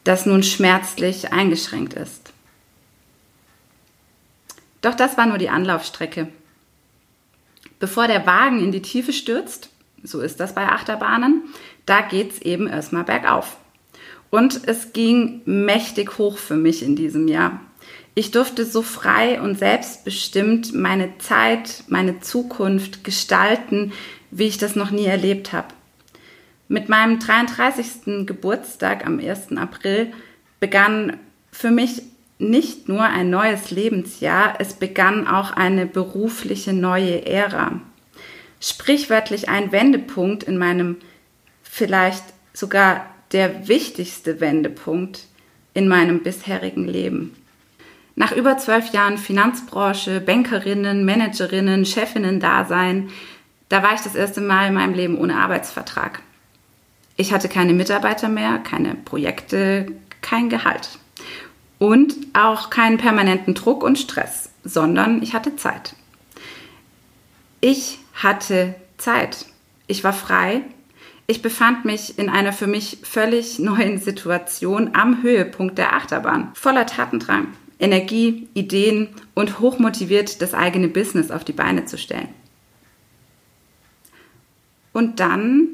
das 0.04 0.24
nun 0.24 0.42
schmerzlich 0.42 1.30
eingeschränkt 1.30 1.92
ist. 1.92 2.32
Doch 4.80 4.94
das 4.94 5.18
war 5.18 5.26
nur 5.26 5.36
die 5.36 5.50
Anlaufstrecke. 5.50 6.28
Bevor 7.78 8.06
der 8.08 8.24
Wagen 8.24 8.64
in 8.64 8.72
die 8.72 8.80
Tiefe 8.80 9.12
stürzt, 9.12 9.68
so 10.02 10.22
ist 10.22 10.40
das 10.40 10.54
bei 10.54 10.66
Achterbahnen, 10.66 11.42
da 11.84 12.00
geht 12.00 12.32
es 12.32 12.40
eben 12.40 12.66
erstmal 12.66 13.04
bergauf. 13.04 13.58
Und 14.30 14.66
es 14.66 14.94
ging 14.94 15.42
mächtig 15.44 16.16
hoch 16.16 16.38
für 16.38 16.56
mich 16.56 16.82
in 16.82 16.96
diesem 16.96 17.28
Jahr. 17.28 17.60
Ich 18.14 18.30
durfte 18.30 18.64
so 18.64 18.82
frei 18.82 19.40
und 19.40 19.58
selbstbestimmt 19.58 20.74
meine 20.74 21.18
Zeit, 21.18 21.84
meine 21.88 22.20
Zukunft 22.20 23.04
gestalten, 23.04 23.92
wie 24.30 24.46
ich 24.46 24.58
das 24.58 24.74
noch 24.74 24.90
nie 24.90 25.06
erlebt 25.06 25.52
habe. 25.52 25.68
Mit 26.68 26.88
meinem 26.88 27.18
33. 27.18 28.26
Geburtstag 28.26 29.06
am 29.06 29.20
1. 29.20 29.56
April 29.56 30.12
begann 30.60 31.18
für 31.50 31.70
mich 31.70 32.02
nicht 32.38 32.88
nur 32.88 33.02
ein 33.02 33.30
neues 33.30 33.70
Lebensjahr, 33.70 34.56
es 34.58 34.74
begann 34.74 35.26
auch 35.26 35.52
eine 35.52 35.86
berufliche 35.86 36.72
neue 36.72 37.26
Ära. 37.26 37.80
Sprichwörtlich 38.60 39.48
ein 39.48 39.72
Wendepunkt 39.72 40.44
in 40.44 40.58
meinem 40.58 40.96
vielleicht 41.62 42.24
sogar 42.52 43.06
der 43.32 43.68
wichtigste 43.68 44.40
Wendepunkt 44.40 45.26
in 45.74 45.88
meinem 45.88 46.22
bisherigen 46.22 46.86
Leben. 46.86 47.36
Nach 48.18 48.32
über 48.32 48.58
zwölf 48.58 48.92
Jahren 48.92 49.16
Finanzbranche, 49.16 50.20
Bankerinnen, 50.20 51.04
Managerinnen, 51.04 51.86
Chefinnen-Dasein, 51.86 53.10
da 53.68 53.84
war 53.84 53.94
ich 53.94 54.00
das 54.00 54.16
erste 54.16 54.40
Mal 54.40 54.66
in 54.66 54.74
meinem 54.74 54.92
Leben 54.92 55.16
ohne 55.16 55.36
Arbeitsvertrag. 55.36 56.20
Ich 57.16 57.32
hatte 57.32 57.48
keine 57.48 57.74
Mitarbeiter 57.74 58.28
mehr, 58.28 58.58
keine 58.58 58.96
Projekte, 58.96 59.86
kein 60.20 60.48
Gehalt. 60.48 60.98
Und 61.78 62.12
auch 62.32 62.70
keinen 62.70 62.98
permanenten 62.98 63.54
Druck 63.54 63.84
und 63.84 64.00
Stress, 64.00 64.50
sondern 64.64 65.22
ich 65.22 65.32
hatte 65.32 65.54
Zeit. 65.54 65.94
Ich 67.60 68.00
hatte 68.14 68.74
Zeit. 68.96 69.46
Ich 69.86 70.02
war 70.02 70.12
frei. 70.12 70.62
Ich 71.28 71.40
befand 71.40 71.84
mich 71.84 72.18
in 72.18 72.28
einer 72.28 72.52
für 72.52 72.66
mich 72.66 72.98
völlig 73.04 73.60
neuen 73.60 74.00
Situation 74.00 74.96
am 74.96 75.22
Höhepunkt 75.22 75.78
der 75.78 75.92
Achterbahn, 75.92 76.50
voller 76.54 76.86
Tatendrang, 76.86 77.52
Energie, 77.78 78.48
Ideen 78.54 79.08
und 79.34 79.60
hochmotiviert, 79.60 80.42
das 80.42 80.54
eigene 80.54 80.88
Business 80.88 81.30
auf 81.30 81.44
die 81.44 81.52
Beine 81.52 81.84
zu 81.84 81.96
stellen. 81.98 82.28
Und 84.92 85.20
dann 85.20 85.68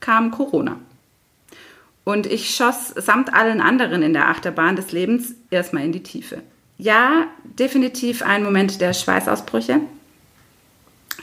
kam 0.00 0.30
Corona. 0.30 0.78
Und 2.04 2.26
ich 2.26 2.54
schoss 2.54 2.88
samt 2.88 3.32
allen 3.32 3.60
anderen 3.60 4.02
in 4.02 4.12
der 4.12 4.28
Achterbahn 4.28 4.76
des 4.76 4.92
Lebens 4.92 5.34
erstmal 5.50 5.84
in 5.84 5.92
die 5.92 6.02
Tiefe. 6.02 6.42
Ja, 6.76 7.26
definitiv 7.44 8.22
ein 8.22 8.42
Moment 8.42 8.80
der 8.80 8.92
Schweißausbrüche. 8.92 9.80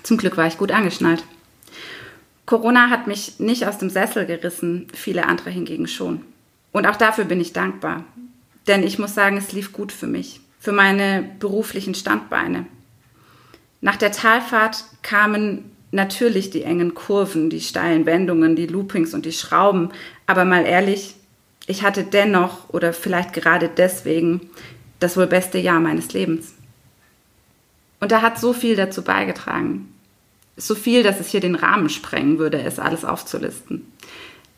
Zum 0.03 0.17
Glück 0.17 0.37
war 0.37 0.47
ich 0.47 0.57
gut 0.57 0.71
angeschnallt. 0.71 1.23
Corona 2.45 2.89
hat 2.89 3.07
mich 3.07 3.39
nicht 3.39 3.67
aus 3.67 3.77
dem 3.77 3.89
Sessel 3.89 4.25
gerissen, 4.25 4.87
viele 4.93 5.25
andere 5.25 5.49
hingegen 5.49 5.87
schon. 5.87 6.21
Und 6.71 6.87
auch 6.87 6.95
dafür 6.95 7.25
bin 7.25 7.39
ich 7.39 7.53
dankbar. 7.53 8.03
Denn 8.67 8.83
ich 8.83 8.99
muss 8.99 9.15
sagen, 9.15 9.37
es 9.37 9.51
lief 9.51 9.73
gut 9.73 9.91
für 9.91 10.07
mich, 10.07 10.41
für 10.59 10.71
meine 10.71 11.23
beruflichen 11.39 11.95
Standbeine. 11.95 12.65
Nach 13.81 13.95
der 13.95 14.11
Talfahrt 14.11 14.83
kamen 15.01 15.71
natürlich 15.91 16.49
die 16.49 16.63
engen 16.63 16.93
Kurven, 16.93 17.49
die 17.49 17.61
steilen 17.61 18.05
Wendungen, 18.05 18.55
die 18.55 18.67
Loopings 18.67 19.13
und 19.13 19.25
die 19.25 19.31
Schrauben. 19.31 19.89
Aber 20.27 20.45
mal 20.45 20.65
ehrlich, 20.65 21.15
ich 21.67 21.83
hatte 21.83 22.03
dennoch 22.03 22.69
oder 22.69 22.93
vielleicht 22.93 23.33
gerade 23.33 23.69
deswegen 23.69 24.49
das 24.99 25.17
wohl 25.17 25.27
beste 25.27 25.57
Jahr 25.57 25.79
meines 25.79 26.13
Lebens. 26.13 26.53
Und 27.99 28.11
da 28.11 28.21
hat 28.21 28.39
so 28.39 28.53
viel 28.53 28.75
dazu 28.75 29.03
beigetragen. 29.03 29.93
So 30.57 30.75
viel, 30.75 31.03
dass 31.03 31.19
es 31.19 31.29
hier 31.29 31.39
den 31.39 31.55
Rahmen 31.55 31.89
sprengen 31.89 32.39
würde, 32.39 32.61
es 32.61 32.79
alles 32.79 33.05
aufzulisten. 33.05 33.91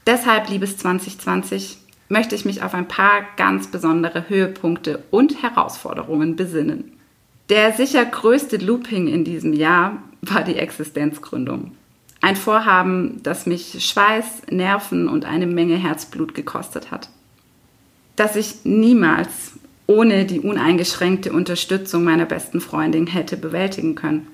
Deshalb, 0.05 0.49
liebes 0.49 0.77
2020, 0.77 1.77
möchte 2.09 2.35
ich 2.35 2.45
mich 2.45 2.61
auf 2.63 2.73
ein 2.73 2.87
paar 2.87 3.25
ganz 3.37 3.67
besondere 3.67 4.29
Höhepunkte 4.29 5.03
und 5.11 5.41
Herausforderungen 5.41 6.35
besinnen. 6.35 6.93
Der 7.49 7.73
sicher 7.73 8.05
größte 8.05 8.57
Looping 8.57 9.07
in 9.07 9.25
diesem 9.25 9.53
Jahr 9.53 10.01
war 10.21 10.43
die 10.43 10.55
Existenzgründung. 10.55 11.71
Ein 12.21 12.35
Vorhaben, 12.35 13.19
das 13.23 13.45
mich 13.45 13.85
Schweiß, 13.85 14.43
Nerven 14.49 15.09
und 15.09 15.25
eine 15.25 15.45
Menge 15.45 15.75
Herzblut 15.75 16.33
gekostet 16.33 16.89
hat. 16.89 17.09
Das 18.15 18.35
ich 18.35 18.63
niemals 18.63 19.53
ohne 19.87 20.25
die 20.25 20.39
uneingeschränkte 20.39 21.33
Unterstützung 21.33 22.03
meiner 22.03 22.25
besten 22.25 22.61
Freundin 22.61 23.07
hätte 23.07 23.35
bewältigen 23.35 23.95
können. 23.95 24.27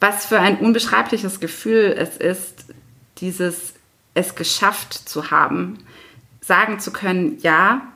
Was 0.00 0.26
für 0.26 0.40
ein 0.40 0.58
unbeschreibliches 0.58 1.40
Gefühl 1.40 1.94
es 1.96 2.16
ist, 2.16 2.64
dieses 3.18 3.74
es 4.14 4.34
geschafft 4.34 4.94
zu 4.94 5.30
haben, 5.30 5.78
sagen 6.42 6.80
zu 6.80 6.92
können, 6.92 7.38
ja, 7.40 7.92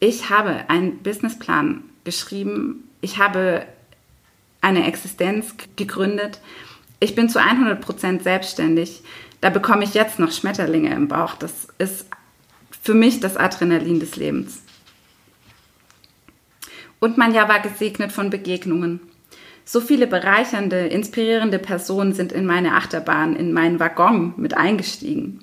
ich 0.00 0.28
habe 0.28 0.68
einen 0.68 0.98
Businessplan 0.98 1.84
geschrieben, 2.04 2.90
ich 3.00 3.18
habe 3.18 3.64
eine 4.60 4.86
Existenz 4.86 5.54
gegründet. 5.76 6.40
Ich 6.98 7.14
bin 7.14 7.28
zu 7.28 7.40
100 7.40 7.80
Prozent 7.80 8.22
selbstständig. 8.22 9.02
Da 9.40 9.50
bekomme 9.50 9.84
ich 9.84 9.94
jetzt 9.94 10.18
noch 10.18 10.32
Schmetterlinge 10.32 10.94
im 10.94 11.08
Bauch. 11.08 11.34
Das 11.34 11.68
ist 11.78 12.06
für 12.82 12.94
mich 12.94 13.20
das 13.20 13.36
Adrenalin 13.36 14.00
des 14.00 14.16
Lebens. 14.16 14.62
Und 16.98 17.18
mein 17.18 17.34
Jahr 17.34 17.48
war 17.48 17.60
gesegnet 17.60 18.10
von 18.10 18.30
Begegnungen. 18.30 19.00
So 19.66 19.80
viele 19.80 20.06
bereichernde, 20.06 20.86
inspirierende 20.86 21.58
Personen 21.58 22.14
sind 22.14 22.32
in 22.32 22.46
meine 22.46 22.74
Achterbahn, 22.74 23.36
in 23.36 23.52
meinen 23.52 23.80
Waggon 23.80 24.32
mit 24.38 24.54
eingestiegen. 24.56 25.40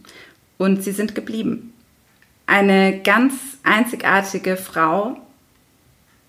Und 0.57 0.83
sie 0.83 0.91
sind 0.91 1.13
geblieben. 1.13 1.70
Eine 2.51 2.99
ganz 2.99 3.33
einzigartige 3.63 4.57
Frau 4.57 5.15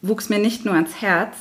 wuchs 0.02 0.28
mir 0.28 0.38
nicht 0.38 0.64
nur 0.64 0.72
ans 0.72 1.02
Herz, 1.02 1.37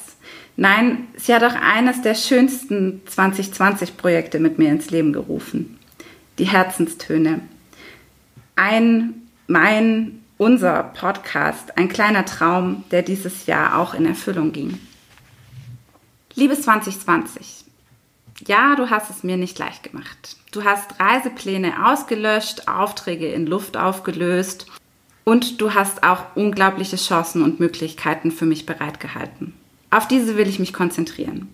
nein, 0.57 1.07
sie 1.15 1.35
hat 1.35 1.43
auch 1.43 1.53
eines 1.53 2.01
der 2.01 2.15
schönsten 2.15 3.03
2020-Projekte 3.07 4.39
mit 4.39 4.57
mir 4.57 4.71
ins 4.71 4.89
Leben 4.89 5.13
gerufen. 5.13 5.77
Die 6.39 6.45
Herzenstöne. 6.45 7.41
Ein, 8.55 9.13
mein, 9.45 10.23
unser 10.39 10.81
Podcast, 10.81 11.77
ein 11.77 11.87
kleiner 11.87 12.25
Traum, 12.25 12.83
der 12.89 13.03
dieses 13.03 13.45
Jahr 13.45 13.77
auch 13.77 13.93
in 13.93 14.07
Erfüllung 14.07 14.51
ging. 14.51 14.79
Liebes 16.33 16.63
2020, 16.63 17.65
ja, 18.47 18.75
du 18.75 18.89
hast 18.89 19.11
es 19.11 19.21
mir 19.21 19.37
nicht 19.37 19.59
leicht 19.59 19.83
gemacht. 19.83 20.37
Du 20.51 20.65
hast 20.65 20.99
Reisepläne 20.99 21.87
ausgelöscht, 21.87 22.67
Aufträge 22.67 23.31
in 23.31 23.47
Luft 23.47 23.77
aufgelöst 23.77 24.65
und 25.23 25.61
du 25.61 25.73
hast 25.73 26.03
auch 26.03 26.35
unglaubliche 26.35 26.97
Chancen 26.97 27.41
und 27.41 27.61
Möglichkeiten 27.61 28.31
für 28.31 28.45
mich 28.45 28.65
bereitgehalten. 28.65 29.53
Auf 29.91 30.09
diese 30.09 30.35
will 30.35 30.49
ich 30.49 30.59
mich 30.59 30.73
konzentrieren. 30.73 31.47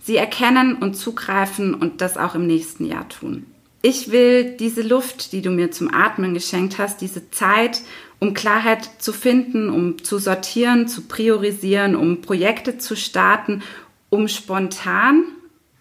Sie 0.00 0.16
erkennen 0.16 0.76
und 0.76 0.94
zugreifen 0.94 1.74
und 1.74 2.00
das 2.00 2.16
auch 2.16 2.36
im 2.36 2.46
nächsten 2.46 2.86
Jahr 2.86 3.08
tun. 3.08 3.46
Ich 3.82 4.12
will 4.12 4.56
diese 4.56 4.82
Luft, 4.82 5.32
die 5.32 5.42
du 5.42 5.50
mir 5.50 5.72
zum 5.72 5.92
Atmen 5.92 6.32
geschenkt 6.32 6.78
hast, 6.78 7.00
diese 7.00 7.30
Zeit, 7.32 7.80
um 8.20 8.34
Klarheit 8.34 8.88
zu 8.98 9.12
finden, 9.12 9.70
um 9.70 10.04
zu 10.04 10.18
sortieren, 10.18 10.86
zu 10.86 11.02
priorisieren, 11.02 11.96
um 11.96 12.20
Projekte 12.20 12.78
zu 12.78 12.94
starten, 12.94 13.62
um 14.08 14.28
spontan, 14.28 15.24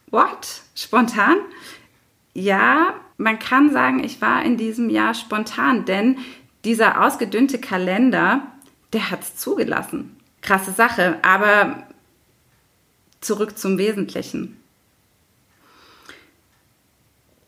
what? 0.09 0.61
Spontan? 0.75 1.37
Ja, 2.33 2.93
man 3.17 3.39
kann 3.39 3.71
sagen, 3.71 4.03
ich 4.03 4.21
war 4.21 4.43
in 4.43 4.57
diesem 4.57 4.89
Jahr 4.89 5.13
spontan, 5.13 5.85
denn 5.85 6.17
dieser 6.63 7.03
ausgedünnte 7.03 7.59
Kalender, 7.59 8.43
der 8.93 9.11
hat 9.11 9.23
es 9.23 9.35
zugelassen. 9.35 10.15
Krasse 10.41 10.71
Sache, 10.71 11.19
aber 11.21 11.83
zurück 13.21 13.57
zum 13.57 13.77
Wesentlichen. 13.77 14.57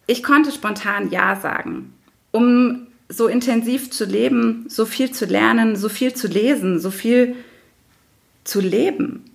Ich 0.08 0.24
konnte 0.24 0.52
spontan 0.52 1.10
Ja 1.10 1.38
sagen, 1.38 1.94
um 2.32 2.88
so 3.08 3.28
intensiv 3.28 3.92
zu 3.92 4.06
leben, 4.06 4.66
so 4.68 4.86
viel 4.86 5.12
zu 5.12 5.26
lernen, 5.26 5.76
so 5.76 5.90
viel 5.90 6.14
zu 6.14 6.28
lesen, 6.28 6.80
so 6.80 6.92
viel 6.92 7.36
zu 8.44 8.60
leben. 8.60 9.31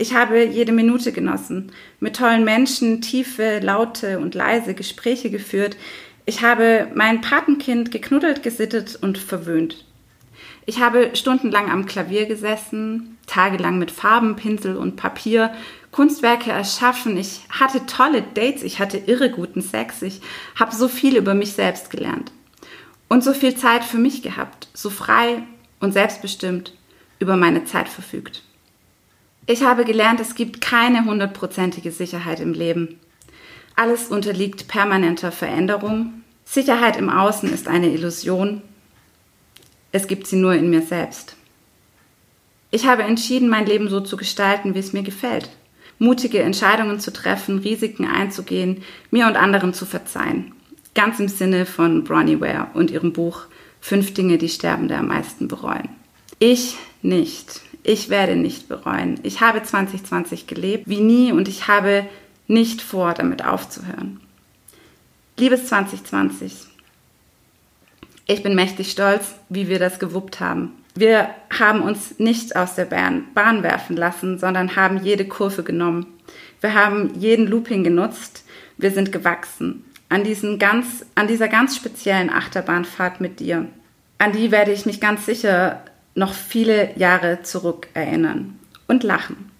Ich 0.00 0.14
habe 0.14 0.42
jede 0.42 0.72
Minute 0.72 1.12
genossen, 1.12 1.72
mit 1.98 2.16
tollen 2.16 2.42
Menschen 2.42 3.02
tiefe, 3.02 3.58
laute 3.58 4.18
und 4.18 4.34
leise 4.34 4.72
Gespräche 4.72 5.28
geführt. 5.28 5.76
Ich 6.24 6.40
habe 6.40 6.90
mein 6.94 7.20
Patenkind 7.20 7.90
geknuddelt, 7.90 8.42
gesittet 8.42 8.96
und 9.02 9.18
verwöhnt. 9.18 9.84
Ich 10.64 10.80
habe 10.80 11.10
stundenlang 11.12 11.70
am 11.70 11.84
Klavier 11.84 12.24
gesessen, 12.24 13.18
tagelang 13.26 13.78
mit 13.78 13.90
Farben, 13.90 14.36
Pinsel 14.36 14.78
und 14.78 14.96
Papier 14.96 15.52
Kunstwerke 15.90 16.50
erschaffen. 16.50 17.18
Ich 17.18 17.42
hatte 17.50 17.84
tolle 17.84 18.22
Dates, 18.22 18.62
ich 18.62 18.78
hatte 18.78 18.96
irre 18.96 19.30
guten 19.30 19.60
Sex, 19.60 20.00
ich 20.00 20.22
habe 20.58 20.74
so 20.74 20.88
viel 20.88 21.18
über 21.18 21.34
mich 21.34 21.52
selbst 21.52 21.90
gelernt 21.90 22.32
und 23.10 23.22
so 23.22 23.34
viel 23.34 23.54
Zeit 23.54 23.84
für 23.84 23.98
mich 23.98 24.22
gehabt, 24.22 24.68
so 24.72 24.88
frei 24.88 25.42
und 25.78 25.92
selbstbestimmt 25.92 26.72
über 27.18 27.36
meine 27.36 27.66
Zeit 27.66 27.90
verfügt. 27.90 28.44
Ich 29.46 29.62
habe 29.62 29.84
gelernt, 29.84 30.20
es 30.20 30.34
gibt 30.34 30.60
keine 30.60 31.04
hundertprozentige 31.04 31.90
Sicherheit 31.90 32.40
im 32.40 32.52
Leben. 32.52 32.98
Alles 33.76 34.08
unterliegt 34.08 34.68
permanenter 34.68 35.32
Veränderung. 35.32 36.22
Sicherheit 36.44 36.96
im 36.96 37.08
Außen 37.08 37.52
ist 37.52 37.68
eine 37.68 37.88
Illusion. 37.88 38.62
Es 39.92 40.06
gibt 40.06 40.26
sie 40.26 40.36
nur 40.36 40.54
in 40.54 40.70
mir 40.70 40.82
selbst. 40.82 41.36
Ich 42.70 42.86
habe 42.86 43.02
entschieden, 43.02 43.48
mein 43.48 43.66
Leben 43.66 43.88
so 43.88 44.00
zu 44.00 44.16
gestalten, 44.16 44.74
wie 44.74 44.78
es 44.78 44.92
mir 44.92 45.02
gefällt 45.02 45.50
mutige 46.00 46.42
Entscheidungen 46.42 46.98
zu 46.98 47.12
treffen, 47.12 47.58
Risiken 47.58 48.06
einzugehen, 48.06 48.82
mir 49.12 49.28
und 49.28 49.36
anderen 49.36 49.72
zu 49.72 49.86
verzeihen. 49.86 50.52
Ganz 50.94 51.20
im 51.20 51.28
Sinne 51.28 51.66
von 51.66 52.02
Bronnie 52.02 52.40
Ware 52.40 52.68
und 52.74 52.90
ihrem 52.90 53.12
Buch 53.12 53.42
Fünf 53.82 54.12
Dinge, 54.12 54.36
die 54.36 54.50
Sterbende 54.50 54.94
am 54.96 55.06
meisten 55.06 55.48
bereuen. 55.48 55.88
Ich 56.38 56.76
nicht. 57.00 57.62
Ich 57.82 58.10
werde 58.10 58.36
nicht 58.36 58.68
bereuen. 58.68 59.18
Ich 59.22 59.40
habe 59.40 59.62
2020 59.62 60.46
gelebt 60.46 60.88
wie 60.88 61.00
nie 61.00 61.32
und 61.32 61.48
ich 61.48 61.68
habe 61.68 62.06
nicht 62.46 62.82
vor, 62.82 63.14
damit 63.14 63.44
aufzuhören. 63.44 64.20
Liebes 65.38 65.66
2020, 65.66 66.66
ich 68.26 68.42
bin 68.42 68.54
mächtig 68.54 68.90
stolz, 68.90 69.34
wie 69.48 69.68
wir 69.68 69.78
das 69.78 69.98
gewuppt 69.98 70.40
haben. 70.40 70.72
Wir 70.94 71.30
haben 71.58 71.80
uns 71.82 72.18
nicht 72.18 72.56
aus 72.56 72.74
der 72.74 72.84
Bahn, 72.84 73.24
werfen 73.34 73.96
lassen, 73.96 74.38
sondern 74.38 74.76
haben 74.76 75.02
jede 75.02 75.26
Kurve 75.26 75.62
genommen. 75.62 76.06
Wir 76.60 76.74
haben 76.74 77.14
jeden 77.18 77.46
Looping 77.46 77.84
genutzt. 77.84 78.44
Wir 78.76 78.90
sind 78.90 79.12
gewachsen. 79.12 79.84
An, 80.08 80.24
diesen 80.24 80.58
ganz, 80.58 81.06
an 81.14 81.28
dieser 81.28 81.48
ganz 81.48 81.76
speziellen 81.76 82.30
Achterbahnfahrt 82.30 83.20
mit 83.20 83.40
dir. 83.40 83.66
An 84.18 84.32
die 84.32 84.50
werde 84.50 84.72
ich 84.72 84.84
mich 84.84 85.00
ganz 85.00 85.24
sicher 85.24 85.82
noch 86.14 86.34
viele 86.34 86.96
Jahre 86.98 87.42
zurück 87.42 87.88
erinnern 87.94 88.58
und 88.88 89.02
lachen. 89.02 89.50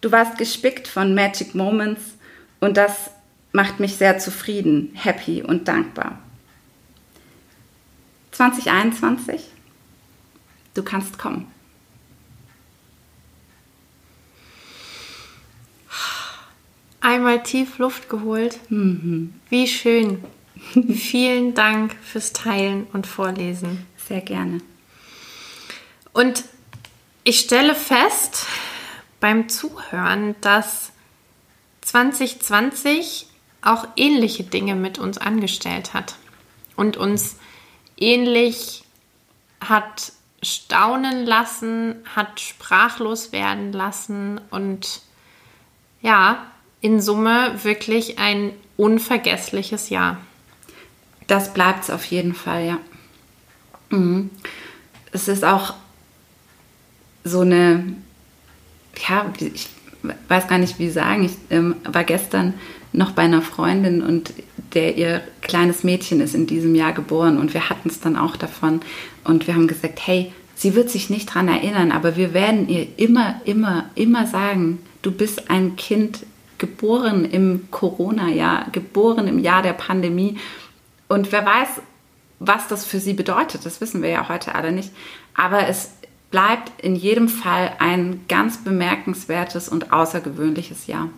Du 0.00 0.12
warst 0.12 0.38
gespickt 0.38 0.86
von 0.86 1.14
Magic 1.14 1.54
Moments 1.54 2.02
und 2.60 2.76
das 2.76 3.10
macht 3.52 3.80
mich 3.80 3.96
sehr 3.96 4.18
zufrieden, 4.18 4.92
happy 4.94 5.42
und 5.42 5.66
dankbar. 5.68 6.18
2021 8.32 9.52
Du 10.78 10.84
kannst 10.84 11.18
kommen. 11.18 11.48
Einmal 17.00 17.42
tief 17.42 17.78
Luft 17.78 18.08
geholt. 18.08 18.60
Mhm. 18.70 19.34
Wie 19.48 19.66
schön. 19.66 20.22
Vielen 20.94 21.54
Dank 21.54 21.96
fürs 22.00 22.32
Teilen 22.32 22.86
und 22.92 23.08
Vorlesen. 23.08 23.86
Sehr 23.96 24.20
gerne. 24.20 24.60
Und 26.18 26.42
ich 27.22 27.38
stelle 27.38 27.76
fest 27.76 28.44
beim 29.20 29.48
Zuhören, 29.48 30.34
dass 30.40 30.90
2020 31.82 33.28
auch 33.62 33.86
ähnliche 33.94 34.42
Dinge 34.42 34.74
mit 34.74 34.98
uns 34.98 35.18
angestellt 35.18 35.94
hat 35.94 36.16
und 36.74 36.96
uns 36.96 37.36
ähnlich 37.96 38.82
hat 39.60 40.10
staunen 40.42 41.24
lassen, 41.24 42.02
hat 42.16 42.40
sprachlos 42.40 43.30
werden 43.30 43.72
lassen 43.72 44.40
und 44.50 45.02
ja, 46.02 46.48
in 46.80 47.00
Summe 47.00 47.62
wirklich 47.62 48.18
ein 48.18 48.50
unvergessliches 48.76 49.88
Jahr. 49.88 50.16
Das 51.28 51.54
bleibt 51.54 51.84
es 51.84 51.90
auf 51.90 52.04
jeden 52.06 52.34
Fall, 52.34 52.66
ja. 52.66 52.78
Mhm. 53.90 54.30
Es 55.12 55.28
ist 55.28 55.44
auch 55.44 55.74
so 57.28 57.40
eine, 57.40 57.84
ja, 59.08 59.32
ich 59.38 59.68
weiß 60.28 60.48
gar 60.48 60.58
nicht, 60.58 60.78
wie 60.78 60.90
sagen. 60.90 61.24
Ich 61.24 61.32
ähm, 61.50 61.76
war 61.84 62.04
gestern 62.04 62.54
noch 62.92 63.12
bei 63.12 63.22
einer 63.22 63.42
Freundin 63.42 64.02
und 64.02 64.32
der 64.74 64.96
ihr 64.96 65.22
kleines 65.40 65.84
Mädchen 65.84 66.20
ist 66.20 66.34
in 66.34 66.46
diesem 66.46 66.74
Jahr 66.74 66.92
geboren 66.92 67.38
und 67.38 67.54
wir 67.54 67.70
hatten 67.70 67.88
es 67.88 68.00
dann 68.00 68.16
auch 68.16 68.36
davon. 68.36 68.80
Und 69.24 69.46
wir 69.46 69.54
haben 69.54 69.68
gesagt, 69.68 70.00
hey, 70.06 70.32
sie 70.54 70.74
wird 70.74 70.90
sich 70.90 71.10
nicht 71.10 71.30
daran 71.30 71.48
erinnern, 71.48 71.92
aber 71.92 72.16
wir 72.16 72.34
werden 72.34 72.68
ihr 72.68 72.86
immer, 72.96 73.40
immer, 73.44 73.86
immer 73.94 74.26
sagen, 74.26 74.78
du 75.02 75.10
bist 75.10 75.50
ein 75.50 75.76
Kind 75.76 76.26
geboren 76.58 77.24
im 77.24 77.68
Corona-Jahr, 77.70 78.66
geboren 78.72 79.28
im 79.28 79.38
Jahr 79.38 79.62
der 79.62 79.74
Pandemie. 79.74 80.36
Und 81.06 81.30
wer 81.30 81.46
weiß, 81.46 81.68
was 82.40 82.68
das 82.68 82.84
für 82.84 83.00
sie 83.00 83.14
bedeutet, 83.14 83.64
das 83.64 83.80
wissen 83.80 84.02
wir 84.02 84.10
ja 84.10 84.28
heute 84.28 84.54
alle 84.54 84.72
nicht, 84.72 84.90
aber 85.34 85.68
es 85.68 85.92
bleibt 86.30 86.80
in 86.80 86.94
jedem 86.94 87.28
Fall 87.28 87.76
ein 87.78 88.24
ganz 88.28 88.58
bemerkenswertes 88.62 89.68
und 89.68 89.92
außergewöhnliches 89.92 90.86
Jahr. 90.86 91.08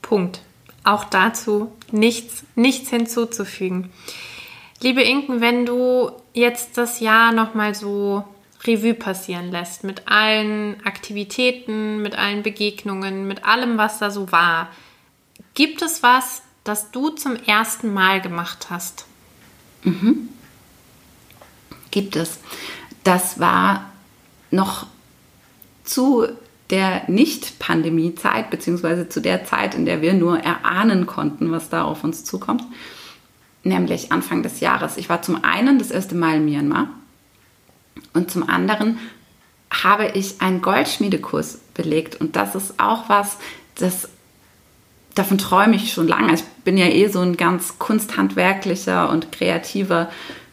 Punkt. 0.00 0.42
Auch 0.84 1.04
dazu 1.04 1.72
nichts, 1.92 2.42
nichts 2.56 2.90
hinzuzufügen. 2.90 3.90
Liebe 4.80 5.02
Inken, 5.02 5.40
wenn 5.40 5.64
du 5.64 6.10
jetzt 6.34 6.76
das 6.76 6.98
Jahr 6.98 7.32
nochmal 7.32 7.74
so 7.74 8.24
Revue 8.64 8.94
passieren 8.94 9.50
lässt, 9.50 9.84
mit 9.84 10.08
allen 10.08 10.84
Aktivitäten, 10.84 12.02
mit 12.02 12.16
allen 12.18 12.42
Begegnungen, 12.42 13.28
mit 13.28 13.44
allem, 13.44 13.78
was 13.78 13.98
da 13.98 14.10
so 14.10 14.32
war, 14.32 14.70
gibt 15.54 15.82
es 15.82 16.02
was, 16.02 16.42
das 16.64 16.90
du 16.90 17.10
zum 17.10 17.36
ersten 17.36 17.92
Mal 17.92 18.20
gemacht 18.20 18.68
hast? 18.70 19.06
Mhm. 19.84 20.28
Gibt 21.90 22.16
es. 22.16 22.38
Das 23.04 23.40
war 23.40 23.90
noch 24.50 24.86
zu 25.84 26.26
der 26.70 27.02
Nicht-Pandemie-Zeit, 27.08 28.50
beziehungsweise 28.50 29.08
zu 29.08 29.20
der 29.20 29.44
Zeit, 29.44 29.74
in 29.74 29.84
der 29.84 30.00
wir 30.00 30.14
nur 30.14 30.38
erahnen 30.38 31.06
konnten, 31.06 31.50
was 31.52 31.68
da 31.68 31.84
auf 31.84 32.02
uns 32.04 32.24
zukommt, 32.24 32.64
nämlich 33.62 34.10
Anfang 34.10 34.42
des 34.42 34.60
Jahres. 34.60 34.96
Ich 34.96 35.08
war 35.08 35.22
zum 35.22 35.44
einen 35.44 35.78
das 35.78 35.90
erste 35.90 36.14
Mal 36.14 36.36
in 36.36 36.46
Myanmar 36.46 36.88
und 38.14 38.30
zum 38.30 38.48
anderen 38.48 38.98
habe 39.70 40.08
ich 40.14 40.40
einen 40.40 40.62
Goldschmiedekurs 40.62 41.58
belegt 41.74 42.20
und 42.20 42.36
das 42.36 42.54
ist 42.54 42.78
auch 42.78 43.08
was, 43.08 43.36
das 43.74 44.08
davon 45.14 45.38
träume 45.38 45.76
ich 45.76 45.92
schon 45.92 46.08
lange. 46.08 46.34
Ich 46.34 46.44
bin 46.64 46.76
ja 46.76 46.86
eh 46.86 47.08
so 47.08 47.20
ein 47.20 47.36
ganz 47.36 47.78
kunsthandwerklicher 47.78 49.10
und 49.10 49.32
kreativer 49.32 50.10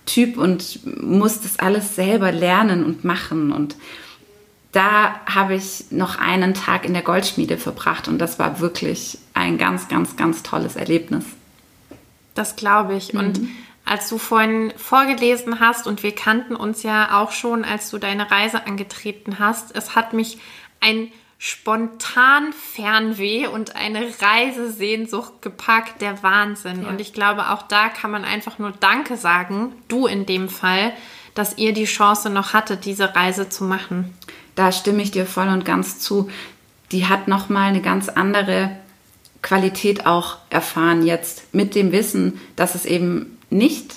Typ 0.09 0.37
und 0.37 0.79
muss 1.03 1.41
das 1.41 1.59
alles 1.59 1.95
selber 1.95 2.31
lernen 2.31 2.83
und 2.83 3.03
machen 3.03 3.51
und 3.51 3.75
da 4.71 5.19
habe 5.25 5.55
ich 5.55 5.85
noch 5.89 6.19
einen 6.19 6.53
Tag 6.53 6.85
in 6.85 6.93
der 6.93 7.01
Goldschmiede 7.01 7.57
verbracht 7.57 8.07
und 8.07 8.19
das 8.19 8.37
war 8.37 8.59
wirklich 8.59 9.17
ein 9.33 9.57
ganz, 9.57 9.87
ganz, 9.87 10.15
ganz 10.15 10.43
tolles 10.43 10.75
Erlebnis. 10.75 11.25
Das 12.35 12.55
glaube 12.55 12.95
ich. 12.95 13.13
Mhm. 13.13 13.19
Und 13.19 13.39
als 13.85 14.09
du 14.09 14.19
vorhin 14.19 14.71
vorgelesen 14.77 15.59
hast 15.59 15.87
und 15.87 16.03
wir 16.03 16.13
kannten 16.13 16.55
uns 16.55 16.83
ja 16.83 17.19
auch 17.19 17.31
schon, 17.31 17.65
als 17.65 17.89
du 17.89 17.97
deine 17.97 18.29
Reise 18.29 18.67
angetreten 18.67 19.39
hast, 19.39 19.75
es 19.75 19.95
hat 19.95 20.13
mich 20.13 20.37
ein 20.79 21.11
spontan 21.41 22.51
Fernweh 22.51 23.47
und 23.47 23.77
eine 23.77 24.05
Reisesehnsucht 24.21 25.41
gepackt, 25.41 26.01
der 26.01 26.21
Wahnsinn. 26.21 26.83
Ja. 26.83 26.89
Und 26.89 26.99
ich 26.99 27.13
glaube, 27.13 27.49
auch 27.49 27.63
da 27.63 27.87
kann 27.87 28.11
man 28.11 28.25
einfach 28.25 28.59
nur 28.59 28.73
Danke 28.77 29.15
sagen, 29.15 29.71
du 29.87 30.05
in 30.05 30.25
dem 30.25 30.49
Fall, 30.49 30.91
dass 31.35 31.57
ihr 31.57 31.73
die 31.73 31.85
Chance 31.85 32.29
noch 32.29 32.51
hattet, 32.51 32.83
diese 32.83 33.15
Reise 33.15 33.47
zu 33.47 33.63
machen. 33.63 34.13
Da 34.55 34.73
stimme 34.73 35.01
ich 35.01 35.11
dir 35.11 35.25
voll 35.25 35.47
und 35.47 35.63
ganz 35.63 35.99
zu. 35.99 36.29
Die 36.91 37.07
hat 37.07 37.29
noch 37.29 37.47
mal 37.47 37.69
eine 37.69 37.81
ganz 37.81 38.09
andere 38.09 38.71
Qualität 39.41 40.05
auch 40.05 40.37
erfahren 40.49 41.05
jetzt 41.05 41.53
mit 41.53 41.73
dem 41.73 41.93
Wissen, 41.93 42.41
dass 42.57 42.75
es 42.75 42.83
eben 42.83 43.37
nicht 43.49 43.95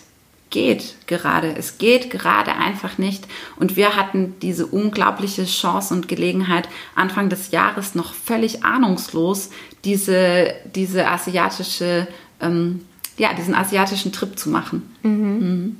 geht 0.52 0.94
gerade. 1.08 1.56
Es 1.56 1.78
geht 1.78 2.10
gerade 2.10 2.54
einfach 2.54 2.98
nicht. 2.98 3.26
Und 3.56 3.74
wir 3.74 3.96
hatten 3.96 4.38
diese 4.40 4.66
unglaubliche 4.66 5.44
Chance 5.44 5.92
und 5.92 6.06
Gelegenheit, 6.06 6.68
Anfang 6.94 7.28
des 7.28 7.50
Jahres 7.50 7.96
noch 7.96 8.14
völlig 8.14 8.64
ahnungslos 8.64 9.50
diese, 9.84 10.54
diese 10.76 11.08
asiatische, 11.08 12.06
ähm, 12.40 12.84
ja, 13.18 13.34
diesen 13.34 13.56
asiatischen 13.56 14.12
Trip 14.12 14.38
zu 14.38 14.48
machen. 14.48 14.94
Mhm. 15.02 15.38
Mhm. 15.38 15.76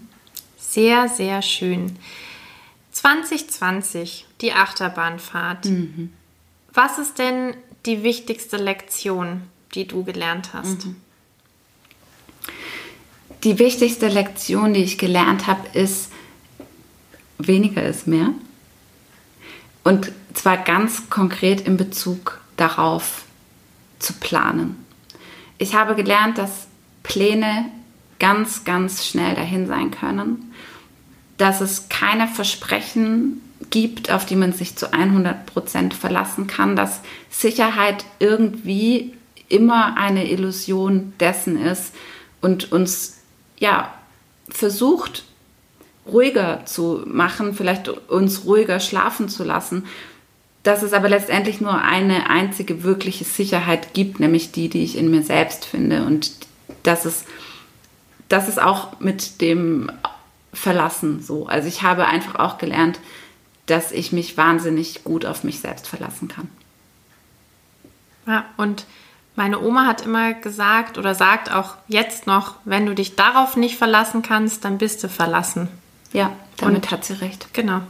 Sehr, 0.59 1.09
sehr 1.09 1.43
schön. 1.43 1.97
2020, 2.91 4.27
die 4.41 4.53
Achterbahnfahrt. 4.53 5.67
Mhm. 5.67 6.13
Was 6.73 6.99
ist 6.99 7.19
denn 7.19 7.55
die 7.87 8.03
wichtigste 8.03 8.57
Lektion, 8.57 9.43
die 9.75 9.87
du 9.87 10.03
gelernt 10.03 10.51
hast? 10.53 10.87
Mhm. 10.87 10.97
Die 13.45 13.59
wichtigste 13.59 14.09
Lektion, 14.09 14.73
die 14.73 14.85
ich 14.85 14.99
gelernt 14.99 15.47
habe, 15.47 15.67
ist, 15.77 16.11
weniger 17.39 17.83
ist 17.83 18.07
mehr. 18.07 18.29
Und 19.83 20.13
zwar 20.35 20.59
ganz 20.59 21.11
konkret 21.11 21.63
in 21.63 21.77
Bezug 21.77 22.41
darauf 22.57 23.25
zu 23.99 24.13
planen. 24.15 24.77
Ich 25.59 25.75
habe 25.75 25.95
gelernt, 25.97 26.39
dass 26.39 26.69
Pläne 27.03 27.67
ganz, 28.21 28.65
ganz 28.65 29.05
schnell 29.05 29.35
dahin 29.35 29.67
sein 29.67 29.91
können, 29.91 30.53
dass 31.37 31.61
es 31.61 31.89
keine 31.89 32.29
Versprechen 32.29 33.41
gibt, 33.71 34.13
auf 34.13 34.25
die 34.25 34.37
man 34.37 34.53
sich 34.53 34.77
zu 34.77 34.93
100 34.93 35.47
Prozent 35.47 35.95
verlassen 35.95 36.47
kann, 36.47 36.77
dass 36.77 37.01
Sicherheit 37.31 38.05
irgendwie 38.21 39.15
immer 39.49 39.97
eine 39.97 40.31
Illusion 40.31 41.13
dessen 41.19 41.61
ist 41.61 41.93
und 42.41 42.71
uns 42.71 43.22
ja, 43.63 43.95
versucht, 44.49 45.25
ruhiger 46.05 46.67
zu 46.67 47.05
machen, 47.07 47.55
vielleicht 47.55 47.89
uns 47.89 48.45
ruhiger 48.45 48.81
schlafen 48.81 49.29
zu 49.29 49.45
lassen, 49.45 49.87
dass 50.65 50.83
es 50.83 50.93
aber 50.93 51.09
letztendlich 51.09 51.61
nur 51.61 51.81
eine 51.81 52.29
einzige 52.29 52.83
wirkliche 52.83 53.25
Sicherheit 53.25 53.95
gibt, 53.95 54.19
nämlich 54.19 54.51
die, 54.51 54.69
die 54.69 54.83
ich 54.83 54.99
in 54.99 55.13
mir 55.13 55.23
selbst 55.23 55.65
finde. 55.65 56.05
Und 56.05 56.33
das 56.83 57.07
ist, 57.07 57.25
das 58.29 58.49
ist 58.49 58.61
auch 58.61 58.99
mit 58.99 59.41
dem 59.41 59.93
Verlassen 60.53 61.23
so. 61.23 61.47
Also 61.47 61.69
ich 61.69 61.83
habe 61.83 62.07
einfach 62.07 62.35
auch 62.35 62.59
gelernt, 62.59 62.99
dass 63.67 63.93
ich 63.93 64.11
mich 64.11 64.37
wahnsinnig 64.37 65.05
gut 65.05 65.25
auf 65.25 65.45
mich 65.45 65.61
selbst 65.61 65.87
verlassen 65.87 66.27
kann. 66.27 66.49
Ja, 68.27 68.45
und 68.57 68.87
meine 69.35 69.61
Oma 69.61 69.87
hat 69.87 70.03
immer 70.03 70.35
gesagt 70.35 70.99
oder 70.99 71.15
sagt 71.15 71.51
auch 71.51 71.77
jetzt 71.89 72.27
noch, 72.27 72.57
wenn 72.65 72.87
du 72.87 72.95
dich 72.95 73.17
darauf 73.17 73.57
nicht 73.57 73.79
verlassen 73.79 74.23
kannst, 74.23 74.65
dann 74.65 74.79
bist 74.79 75.03
du 75.03 75.09
verlassen. 75.09 75.69
Ja, 76.13 76.33
damit 76.59 76.85
Und, 76.85 76.91
hat 76.91 77.05
sie 77.05 77.15
recht. 77.15 77.53
Genau. 77.55 77.81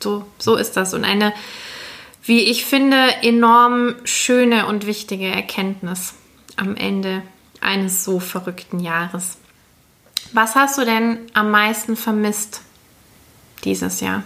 So, 0.00 0.26
so 0.38 0.54
ist 0.54 0.76
das. 0.76 0.94
Und 0.94 1.04
eine, 1.04 1.32
wie 2.22 2.40
ich 2.40 2.64
finde, 2.64 2.96
enorm 3.22 3.96
schöne 4.04 4.66
und 4.66 4.86
wichtige 4.86 5.26
Erkenntnis 5.26 6.14
am 6.56 6.76
Ende 6.76 7.22
eines 7.60 8.04
so 8.04 8.20
verrückten 8.20 8.78
Jahres. 8.78 9.38
Was 10.32 10.54
hast 10.54 10.78
du 10.78 10.84
denn 10.84 11.18
am 11.34 11.50
meisten 11.50 11.96
vermisst 11.96 12.62
dieses 13.64 14.00
Jahr? 14.00 14.22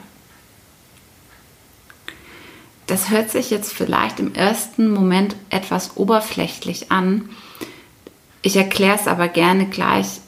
Das 2.92 3.08
hört 3.08 3.30
sich 3.30 3.48
jetzt 3.48 3.72
vielleicht 3.72 4.20
im 4.20 4.34
ersten 4.34 4.90
Moment 4.90 5.34
etwas 5.48 5.96
oberflächlich 5.96 6.92
an. 6.92 7.30
Ich 8.42 8.54
erkläre 8.54 8.96
es 8.96 9.06
aber 9.06 9.28
gerne 9.28 9.64
gleich. 9.64 10.20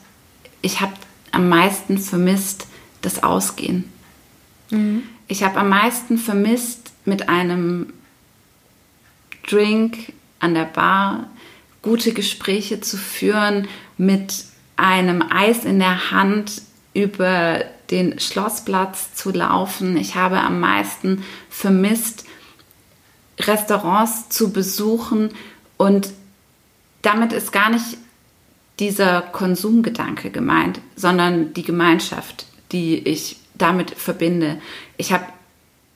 Ich 0.63 0.81
habe 0.81 0.93
am 1.31 1.47
meisten 1.47 1.99
vermisst 1.99 2.65
das 3.03 3.21
Ausgehen. 3.21 3.83
Mhm. 4.71 5.03
Ich 5.27 5.43
habe 5.43 5.59
am 5.59 5.69
meisten 5.69 6.17
vermisst, 6.17 6.91
mit 7.05 7.29
einem 7.29 7.93
Drink 9.47 10.13
an 10.39 10.55
der 10.55 10.65
Bar 10.65 11.29
gute 11.83 12.13
Gespräche 12.13 12.81
zu 12.81 12.97
führen, 12.97 13.67
mit 13.95 14.43
einem 14.75 15.21
Eis 15.21 15.65
in 15.65 15.77
der 15.77 16.09
Hand 16.09 16.63
über 16.95 17.63
den 17.91 18.19
Schlossplatz 18.19 19.13
zu 19.13 19.29
laufen. 19.29 19.97
Ich 19.97 20.15
habe 20.15 20.39
am 20.41 20.59
meisten 20.59 21.23
vermisst, 21.51 22.25
Restaurants 23.39 24.29
zu 24.29 24.51
besuchen 24.51 25.29
und 25.77 26.09
damit 27.01 27.33
ist 27.33 27.51
gar 27.51 27.69
nicht 27.69 27.97
dieser 28.79 29.21
Konsumgedanke 29.21 30.31
gemeint, 30.31 30.81
sondern 30.95 31.53
die 31.53 31.63
Gemeinschaft, 31.63 32.45
die 32.71 32.97
ich 32.97 33.37
damit 33.53 33.91
verbinde. 33.91 34.59
Ich 34.97 35.13
habe 35.13 35.25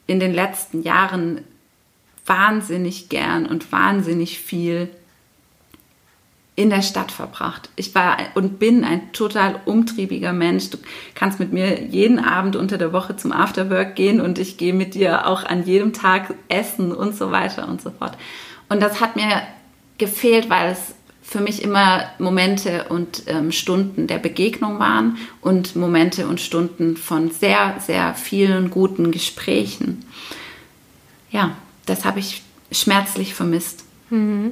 in 0.07 0.19
den 0.19 0.33
letzten 0.33 0.81
Jahren 0.83 1.43
wahnsinnig 2.25 3.09
gern 3.09 3.45
und 3.45 3.71
wahnsinnig 3.71 4.39
viel 4.39 4.89
in 6.59 6.69
der 6.69 6.81
Stadt 6.81 7.13
verbracht. 7.13 7.69
Ich 7.77 7.95
war 7.95 8.17
und 8.35 8.59
bin 8.59 8.83
ein 8.83 9.13
total 9.13 9.61
umtriebiger 9.63 10.33
Mensch. 10.33 10.69
Du 10.69 10.77
kannst 11.15 11.39
mit 11.39 11.53
mir 11.53 11.85
jeden 11.85 12.19
Abend 12.19 12.57
unter 12.57 12.77
der 12.77 12.91
Woche 12.91 13.15
zum 13.15 13.31
Afterwork 13.31 13.95
gehen 13.95 14.19
und 14.19 14.37
ich 14.37 14.57
gehe 14.57 14.73
mit 14.73 14.93
dir 14.93 15.25
auch 15.25 15.45
an 15.45 15.63
jedem 15.65 15.93
Tag 15.93 16.33
essen 16.49 16.91
und 16.91 17.15
so 17.15 17.31
weiter 17.31 17.65
und 17.69 17.81
so 17.81 17.91
fort. 17.91 18.17
Und 18.67 18.81
das 18.81 18.99
hat 18.99 19.15
mir 19.15 19.41
gefehlt, 19.97 20.49
weil 20.49 20.73
es 20.73 20.95
für 21.21 21.39
mich 21.39 21.63
immer 21.63 22.03
Momente 22.19 22.87
und 22.89 23.23
ähm, 23.27 23.53
Stunden 23.53 24.07
der 24.07 24.17
Begegnung 24.17 24.79
waren 24.79 25.17
und 25.39 25.77
Momente 25.77 26.27
und 26.27 26.41
Stunden 26.41 26.97
von 26.97 27.31
sehr, 27.31 27.77
sehr 27.79 28.15
vielen 28.15 28.69
guten 28.69 29.13
Gesprächen. 29.13 30.03
Ja, 31.31 31.55
das 31.85 32.03
habe 32.03 32.19
ich 32.19 32.41
schmerzlich 32.69 33.33
vermisst. 33.33 33.85
Mhm. 34.09 34.51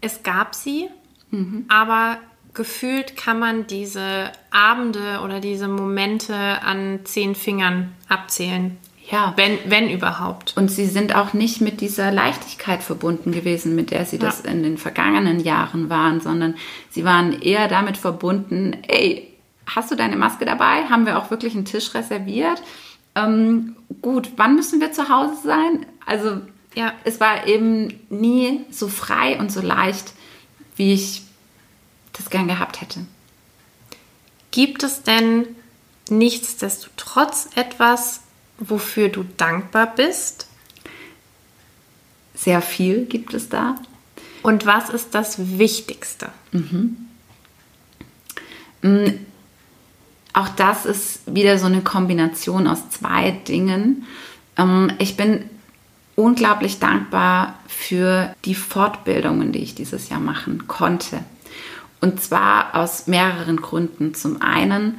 Es 0.00 0.22
gab 0.22 0.54
sie, 0.54 0.88
Mhm. 1.30 1.64
Aber 1.68 2.18
gefühlt 2.54 3.16
kann 3.16 3.38
man 3.38 3.66
diese 3.66 4.32
Abende 4.50 5.20
oder 5.24 5.40
diese 5.40 5.68
Momente 5.68 6.34
an 6.34 7.00
zehn 7.04 7.34
Fingern 7.34 7.92
abzählen. 8.08 8.76
Ja. 9.10 9.32
Wenn, 9.36 9.58
wenn 9.66 9.90
überhaupt. 9.90 10.56
Und 10.56 10.70
sie 10.70 10.86
sind 10.86 11.16
auch 11.16 11.32
nicht 11.32 11.60
mit 11.60 11.80
dieser 11.80 12.12
Leichtigkeit 12.12 12.82
verbunden 12.82 13.32
gewesen, 13.32 13.74
mit 13.74 13.90
der 13.90 14.06
sie 14.06 14.16
ja. 14.16 14.22
das 14.22 14.40
in 14.40 14.62
den 14.62 14.78
vergangenen 14.78 15.40
Jahren 15.40 15.90
waren, 15.90 16.20
sondern 16.20 16.54
sie 16.90 17.04
waren 17.04 17.40
eher 17.40 17.66
damit 17.66 17.96
verbunden, 17.96 18.76
ey, 18.86 19.26
hast 19.66 19.90
du 19.90 19.96
deine 19.96 20.16
Maske 20.16 20.44
dabei? 20.44 20.84
Haben 20.88 21.06
wir 21.06 21.18
auch 21.18 21.30
wirklich 21.30 21.54
einen 21.54 21.64
Tisch 21.64 21.92
reserviert? 21.94 22.62
Ähm, 23.16 23.74
gut, 24.00 24.30
wann 24.36 24.54
müssen 24.54 24.80
wir 24.80 24.92
zu 24.92 25.08
Hause 25.08 25.34
sein? 25.42 25.86
Also 26.06 26.40
ja. 26.74 26.92
es 27.04 27.18
war 27.18 27.48
eben 27.48 28.00
nie 28.10 28.60
so 28.70 28.86
frei 28.88 29.38
und 29.40 29.50
so 29.50 29.60
leicht, 29.60 30.12
wie 30.80 30.94
ich 30.94 31.20
das 32.14 32.30
gern 32.30 32.48
gehabt 32.48 32.80
hätte. 32.80 33.00
Gibt 34.50 34.82
es 34.82 35.02
denn 35.02 35.46
nichtsdestotrotz 36.08 37.50
etwas, 37.54 38.22
wofür 38.58 39.10
du 39.10 39.26
dankbar 39.36 39.94
bist? 39.94 40.46
Sehr 42.34 42.62
viel 42.62 43.04
gibt 43.04 43.34
es 43.34 43.50
da. 43.50 43.74
Und 44.42 44.64
was 44.64 44.88
ist 44.88 45.14
das 45.14 45.58
Wichtigste? 45.58 46.30
Mhm. 46.52 46.96
Mm, 48.80 49.10
auch 50.32 50.48
das 50.48 50.86
ist 50.86 51.20
wieder 51.26 51.58
so 51.58 51.66
eine 51.66 51.82
Kombination 51.82 52.66
aus 52.66 52.88
zwei 52.88 53.32
Dingen. 53.32 54.06
Ähm, 54.56 54.90
ich 54.98 55.18
bin 55.18 55.44
unglaublich 56.20 56.78
dankbar 56.78 57.54
für 57.66 58.34
die 58.44 58.54
Fortbildungen, 58.54 59.52
die 59.52 59.60
ich 59.60 59.74
dieses 59.74 60.10
Jahr 60.10 60.20
machen 60.20 60.68
konnte. 60.68 61.20
Und 62.02 62.22
zwar 62.22 62.74
aus 62.74 63.06
mehreren 63.06 63.56
Gründen. 63.56 64.14
Zum 64.14 64.42
einen, 64.42 64.98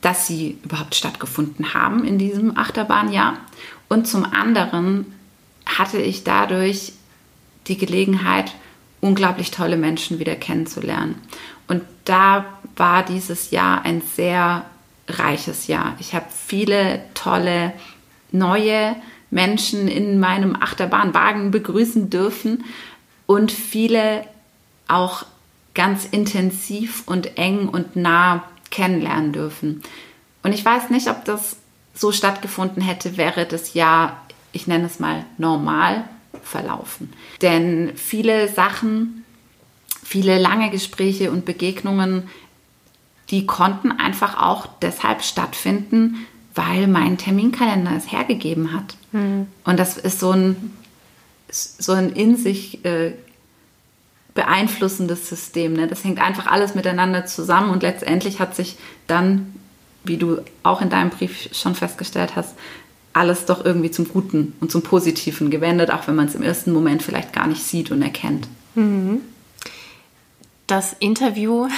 dass 0.00 0.26
sie 0.26 0.58
überhaupt 0.64 0.96
stattgefunden 0.96 1.74
haben 1.74 2.04
in 2.04 2.18
diesem 2.18 2.58
Achterbahnjahr. 2.58 3.36
Und 3.88 4.08
zum 4.08 4.24
anderen 4.24 5.06
hatte 5.64 5.98
ich 5.98 6.24
dadurch 6.24 6.92
die 7.68 7.78
Gelegenheit, 7.78 8.52
unglaublich 9.00 9.52
tolle 9.52 9.76
Menschen 9.76 10.18
wieder 10.18 10.34
kennenzulernen. 10.34 11.14
Und 11.68 11.82
da 12.04 12.46
war 12.76 13.04
dieses 13.04 13.52
Jahr 13.52 13.84
ein 13.84 14.02
sehr 14.16 14.64
reiches 15.08 15.68
Jahr. 15.68 15.94
Ich 16.00 16.14
habe 16.14 16.26
viele 16.30 17.02
tolle 17.14 17.72
neue 18.32 18.96
Menschen 19.30 19.88
in 19.88 20.18
meinem 20.18 20.56
Achterbahnwagen 20.60 21.50
begrüßen 21.50 22.10
dürfen 22.10 22.64
und 23.26 23.52
viele 23.52 24.24
auch 24.88 25.24
ganz 25.74 26.04
intensiv 26.04 27.04
und 27.06 27.38
eng 27.38 27.68
und 27.68 27.96
nah 27.96 28.44
kennenlernen 28.70 29.32
dürfen. 29.32 29.82
Und 30.42 30.52
ich 30.52 30.64
weiß 30.64 30.90
nicht, 30.90 31.08
ob 31.08 31.24
das 31.24 31.56
so 31.94 32.12
stattgefunden 32.12 32.82
hätte, 32.82 33.16
wäre 33.16 33.46
das 33.46 33.74
Jahr, 33.74 34.20
ich 34.52 34.66
nenne 34.66 34.86
es 34.86 34.98
mal 34.98 35.24
normal 35.38 36.04
verlaufen. 36.42 37.12
Denn 37.42 37.92
viele 37.96 38.48
Sachen, 38.48 39.24
viele 40.02 40.38
lange 40.38 40.70
Gespräche 40.70 41.30
und 41.30 41.44
Begegnungen, 41.44 42.28
die 43.30 43.46
konnten 43.46 43.92
einfach 43.92 44.40
auch 44.40 44.66
deshalb 44.82 45.22
stattfinden, 45.22 46.26
weil 46.54 46.88
mein 46.88 47.16
Terminkalender 47.16 47.92
es 47.96 48.10
hergegeben 48.10 48.72
hat. 48.72 48.96
Mhm. 49.12 49.46
Und 49.64 49.78
das 49.78 49.96
ist 49.96 50.20
so 50.20 50.30
ein, 50.32 50.72
so 51.50 51.92
ein 51.92 52.10
in 52.10 52.36
sich 52.36 52.84
äh, 52.84 53.12
beeinflussendes 54.34 55.28
System. 55.28 55.74
Ne? 55.74 55.86
Das 55.86 56.04
hängt 56.04 56.20
einfach 56.20 56.46
alles 56.46 56.74
miteinander 56.74 57.26
zusammen 57.26 57.70
und 57.70 57.82
letztendlich 57.82 58.40
hat 58.40 58.54
sich 58.54 58.76
dann, 59.06 59.54
wie 60.04 60.16
du 60.16 60.38
auch 60.62 60.80
in 60.80 60.90
deinem 60.90 61.10
Brief 61.10 61.50
schon 61.52 61.74
festgestellt 61.74 62.36
hast, 62.36 62.54
alles 63.12 63.44
doch 63.44 63.64
irgendwie 63.64 63.90
zum 63.90 64.08
Guten 64.08 64.54
und 64.60 64.70
zum 64.70 64.82
Positiven 64.82 65.50
gewendet, 65.50 65.90
auch 65.90 66.06
wenn 66.06 66.14
man 66.14 66.26
es 66.26 66.34
im 66.34 66.42
ersten 66.42 66.72
Moment 66.72 67.02
vielleicht 67.02 67.32
gar 67.32 67.46
nicht 67.48 67.62
sieht 67.62 67.90
und 67.90 68.02
erkennt. 68.02 68.46
Mhm. 68.74 69.20
Das 70.66 70.94
Interview, 71.00 71.68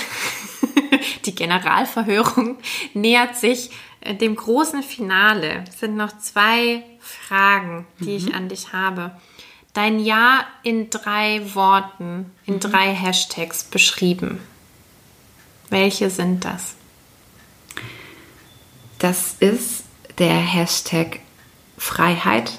die 1.25 1.35
Generalverhörung 1.35 2.59
nähert 2.93 3.37
sich 3.37 3.71
äh, 4.03 4.15
dem 4.15 4.37
großen 4.37 4.83
Finale. 4.83 5.65
Es 5.69 5.81
sind 5.81 5.97
noch 5.97 6.19
zwei 6.19 6.85
Fragen, 7.33 7.87
die 8.01 8.11
mhm. 8.11 8.17
ich 8.17 8.35
an 8.35 8.49
dich 8.51 8.75
habe. 8.75 9.13
Dein 9.73 9.99
Jahr 9.99 10.45
in 10.63 10.91
drei 10.91 11.55
Worten, 11.55 12.31
in 12.45 12.57
mhm. 12.57 12.61
drei 12.61 12.95
Hashtags 12.95 13.65
beschrieben. 13.65 14.39
Welche 15.71 16.11
sind 16.11 16.45
das? 16.45 16.75
Das 18.99 19.37
ist 19.41 19.85
der 20.19 20.35
Hashtag 20.37 21.21
Freiheit, 21.79 22.59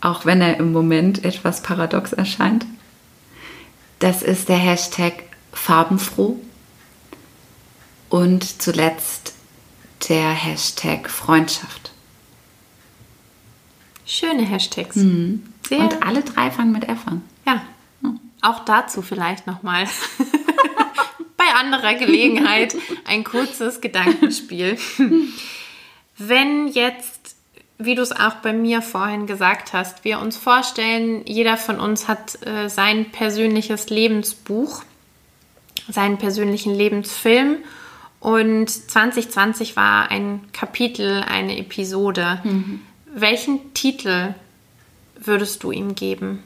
auch 0.00 0.24
wenn 0.24 0.40
er 0.40 0.58
im 0.58 0.70
Moment 0.72 1.24
etwas 1.24 1.60
paradox 1.60 2.12
erscheint. 2.12 2.66
Das 3.98 4.22
ist 4.22 4.48
der 4.48 4.58
Hashtag 4.58 5.14
farbenfroh. 5.52 6.38
Und 8.08 8.62
zuletzt 8.62 9.34
der 10.08 10.30
Hashtag 10.30 11.10
Freundschaft. 11.10 11.93
Schöne 14.14 14.42
Hashtags. 14.42 14.94
Mhm. 14.94 15.42
Und 15.70 16.06
alle 16.06 16.22
drei 16.22 16.48
fangen 16.52 16.70
mit 16.70 16.88
F 16.88 17.00
an. 17.06 17.22
Ja. 17.44 17.62
Auch 18.42 18.60
dazu 18.64 19.02
vielleicht 19.02 19.48
nochmal 19.48 19.88
bei 21.36 21.44
anderer 21.58 21.94
Gelegenheit 21.94 22.76
ein 23.06 23.24
kurzes 23.24 23.80
Gedankenspiel. 23.80 24.78
Wenn 26.18 26.68
jetzt, 26.68 27.34
wie 27.78 27.96
du 27.96 28.02
es 28.02 28.12
auch 28.12 28.34
bei 28.34 28.52
mir 28.52 28.82
vorhin 28.82 29.26
gesagt 29.26 29.72
hast, 29.72 30.04
wir 30.04 30.20
uns 30.20 30.36
vorstellen, 30.36 31.22
jeder 31.26 31.56
von 31.56 31.80
uns 31.80 32.06
hat 32.06 32.46
äh, 32.46 32.68
sein 32.68 33.10
persönliches 33.10 33.90
Lebensbuch, 33.90 34.84
seinen 35.88 36.18
persönlichen 36.18 36.72
Lebensfilm 36.72 37.56
und 38.20 38.70
2020 38.70 39.74
war 39.74 40.10
ein 40.12 40.40
Kapitel, 40.52 41.24
eine 41.26 41.58
Episode. 41.58 42.40
Mhm. 42.44 42.80
Welchen 43.16 43.72
Titel 43.74 44.34
würdest 45.14 45.62
du 45.62 45.70
ihm 45.70 45.94
geben? 45.94 46.42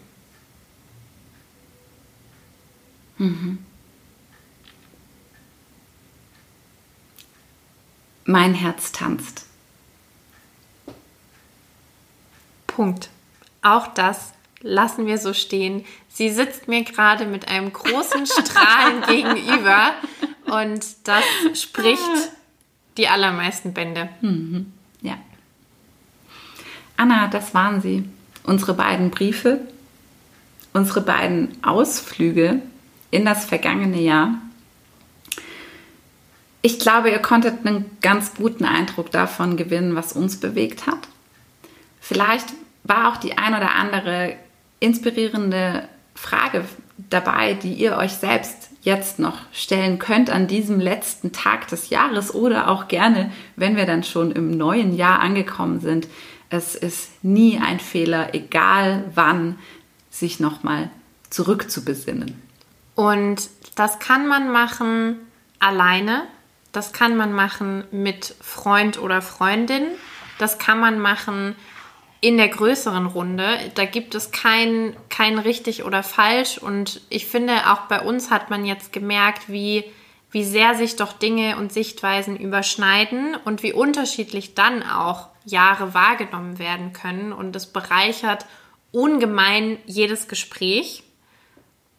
Mhm. 3.16 3.64
Mein 8.27 8.53
Herz 8.53 8.93
tanzt. 8.93 9.47
Punkt. 12.66 13.09
Auch 13.62 13.87
das 13.87 14.35
lassen 14.61 15.07
wir 15.07 15.16
so 15.16 15.33
stehen. 15.33 15.87
Sie 16.11 16.29
sitzt 16.29 16.69
mir 16.69 16.85
gerade 16.85 17.25
mit 17.25 17.49
einem 17.49 17.73
großen 17.73 18.27
Strahlen 18.45 19.01
gegenüber 19.07 19.95
und 20.45 20.85
das 21.05 21.25
spricht 21.55 22.03
die 22.99 23.09
allermeisten 23.09 23.73
Bände. 23.73 24.11
Mhm. 24.21 24.75
Anna, 26.99 27.28
das 27.28 27.55
waren 27.55 27.80
sie. 27.80 28.05
Unsere 28.42 28.74
beiden 28.74 29.11
Briefe, 29.11 29.61
unsere 30.72 31.01
beiden 31.01 31.57
Ausflüge 31.62 32.61
in 33.11 33.24
das 33.24 33.44
vergangene 33.44 34.01
Jahr. 34.01 34.34
Ich 36.61 36.78
glaube, 36.78 37.11
ihr 37.11 37.20
konntet 37.20 37.64
einen 37.64 37.86
ganz 38.03 38.34
guten 38.34 38.64
Eindruck 38.64 39.12
davon 39.12 39.57
gewinnen, 39.57 39.94
was 39.94 40.12
uns 40.12 40.38
bewegt 40.38 40.86
hat. 40.86 41.09
Vielleicht 42.01 42.49
war 42.82 43.12
auch 43.12 43.16
die 43.16 43.38
ein 43.38 43.55
oder 43.55 43.74
andere 43.74 44.34
inspirierende 44.80 45.88
Frage 46.14 46.64
dabei, 46.96 47.55
die 47.55 47.74
ihr 47.74 47.96
euch 47.96 48.14
selbst 48.14 48.70
jetzt 48.82 49.18
noch 49.18 49.38
stellen 49.53 49.99
könnt 49.99 50.30
an 50.30 50.49
diesem 50.49 50.80
letzten 50.80 51.30
Tag 51.30 51.68
des 51.68 51.90
Jahres 51.90 52.34
oder 52.34 52.68
auch 52.68 52.88
gerne, 52.88 53.30
wenn 53.55 53.76
wir 53.76 53.86
dann 53.86 54.03
schon 54.03 54.32
im 54.32 54.51
neuen 54.51 54.96
Jahr 54.96 55.20
angekommen 55.20 55.80
sind. 55.80 56.09
Es 56.51 56.74
ist 56.74 57.22
nie 57.22 57.59
ein 57.59 57.80
Fehler, 57.80 58.34
egal 58.34 59.05
wann, 59.14 59.59
sich 60.11 60.40
nochmal 60.40 60.90
zurückzubesinnen. 61.30 62.42
Und 62.94 63.51
das 63.74 63.99
kann 63.99 64.26
man 64.26 64.51
machen 64.51 65.16
alleine, 65.59 66.26
das 66.72 66.92
kann 66.92 67.16
man 67.16 67.32
machen 67.32 67.84
mit 67.90 68.34
Freund 68.40 69.01
oder 69.01 69.22
Freundin, 69.22 69.86
das 70.38 70.59
kann 70.59 70.80
man 70.80 70.99
machen 70.99 71.55
in 72.20 72.36
der 72.36 72.49
größeren 72.49 73.07
Runde. 73.07 73.59
Da 73.74 73.84
gibt 73.84 74.14
es 74.14 74.30
kein, 74.30 74.96
kein 75.09 75.38
richtig 75.38 75.84
oder 75.84 76.03
falsch. 76.03 76.59
Und 76.59 77.01
ich 77.11 77.26
finde, 77.26 77.70
auch 77.70 77.82
bei 77.82 78.01
uns 78.01 78.30
hat 78.30 78.51
man 78.51 78.64
jetzt 78.64 78.92
gemerkt, 78.92 79.49
wie, 79.49 79.84
wie 80.31 80.45
sehr 80.45 80.74
sich 80.74 80.97
doch 80.97 81.12
Dinge 81.12 81.57
und 81.57 81.72
Sichtweisen 81.72 82.37
überschneiden 82.37 83.35
und 83.45 83.62
wie 83.62 83.72
unterschiedlich 83.72 84.55
dann 84.55 84.83
auch 84.83 85.29
Jahre 85.45 85.95
wahrgenommen 85.95 86.59
werden 86.59 86.93
können. 86.93 87.33
Und 87.33 87.57
es 87.57 87.66
bereichert 87.66 88.45
ungemein 88.93 89.79
jedes 89.87 90.29
Gespräch, 90.29 91.03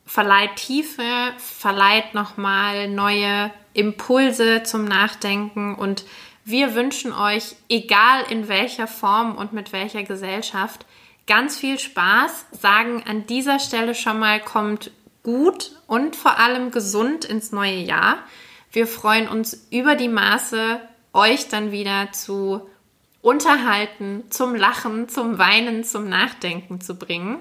verleiht 0.05 0.55
Tiefe, 0.57 1.03
verleiht 1.37 2.13
nochmal 2.13 2.87
neue 2.87 3.51
Impulse 3.73 4.63
zum 4.63 4.85
Nachdenken 4.85 5.75
und 5.75 6.05
wir 6.45 6.73
wünschen 6.73 7.13
euch, 7.13 7.55
egal 7.69 8.23
in 8.29 8.47
welcher 8.47 8.87
Form 8.87 9.35
und 9.35 9.53
mit 9.53 9.71
welcher 9.71 10.01
Gesellschaft, 10.01 10.85
ganz 11.27 11.57
viel 11.57 11.77
Spaß, 11.77 12.47
sagen 12.51 13.03
an 13.07 13.27
dieser 13.27 13.59
Stelle 13.59 13.93
schon 13.93 14.17
mal, 14.17 14.39
kommt 14.39 14.89
gut 15.23 15.71
und 15.87 16.15
vor 16.15 16.39
allem 16.39 16.71
gesund 16.71 17.25
ins 17.25 17.51
neue 17.51 17.79
Jahr. 17.79 18.19
Wir 18.71 18.87
freuen 18.87 19.27
uns 19.27 19.67
über 19.71 19.95
die 19.95 20.07
Maße, 20.07 20.79
euch 21.13 21.47
dann 21.47 21.71
wieder 21.71 22.11
zu 22.11 22.67
unterhalten, 23.21 24.23
zum 24.29 24.55
Lachen, 24.55 25.09
zum 25.09 25.37
Weinen, 25.37 25.83
zum 25.83 26.07
Nachdenken 26.07 26.81
zu 26.81 26.95
bringen. 26.95 27.37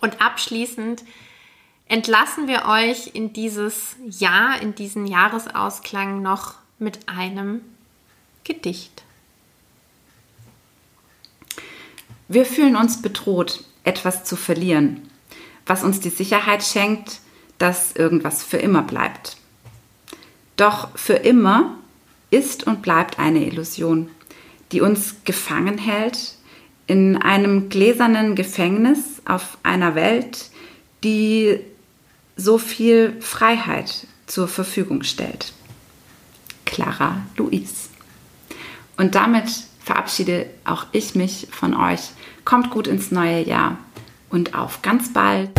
Und 0.00 0.20
abschließend 0.20 1.02
entlassen 1.88 2.46
wir 2.46 2.66
euch 2.66 3.14
in 3.14 3.32
dieses 3.32 3.96
Jahr, 4.06 4.60
in 4.60 4.74
diesen 4.74 5.06
Jahresausklang 5.06 6.22
noch 6.22 6.54
mit 6.78 7.08
einem 7.08 7.62
Gedicht. 8.44 9.02
Wir 12.28 12.46
fühlen 12.46 12.76
uns 12.76 13.02
bedroht, 13.02 13.64
etwas 13.84 14.24
zu 14.24 14.36
verlieren, 14.36 15.10
was 15.66 15.82
uns 15.82 16.00
die 16.00 16.10
Sicherheit 16.10 16.62
schenkt, 16.62 17.20
dass 17.58 17.94
irgendwas 17.94 18.42
für 18.42 18.58
immer 18.58 18.82
bleibt. 18.82 19.36
Doch 20.56 20.96
für 20.96 21.14
immer 21.14 21.76
ist 22.30 22.66
und 22.66 22.82
bleibt 22.82 23.18
eine 23.18 23.46
Illusion, 23.46 24.10
die 24.72 24.80
uns 24.80 25.16
gefangen 25.24 25.78
hält 25.78 26.34
in 26.86 27.16
einem 27.16 27.68
gläsernen 27.68 28.34
Gefängnis 28.34 29.22
auf 29.24 29.56
einer 29.62 29.94
Welt, 29.94 30.50
die 31.02 31.60
so 32.36 32.58
viel 32.58 33.16
Freiheit 33.20 34.06
zur 34.26 34.48
Verfügung 34.48 35.02
stellt. 35.02 35.52
Clara 36.64 37.22
Louise. 37.36 37.88
Und 38.96 39.14
damit 39.14 39.48
verabschiede 39.84 40.46
auch 40.64 40.86
ich 40.92 41.14
mich 41.14 41.48
von 41.50 41.74
euch. 41.74 42.10
Kommt 42.44 42.70
gut 42.70 42.86
ins 42.86 43.10
neue 43.10 43.42
Jahr 43.44 43.78
und 44.34 44.54
auf 44.54 44.82
ganz 44.82 45.12
bald. 45.12 45.50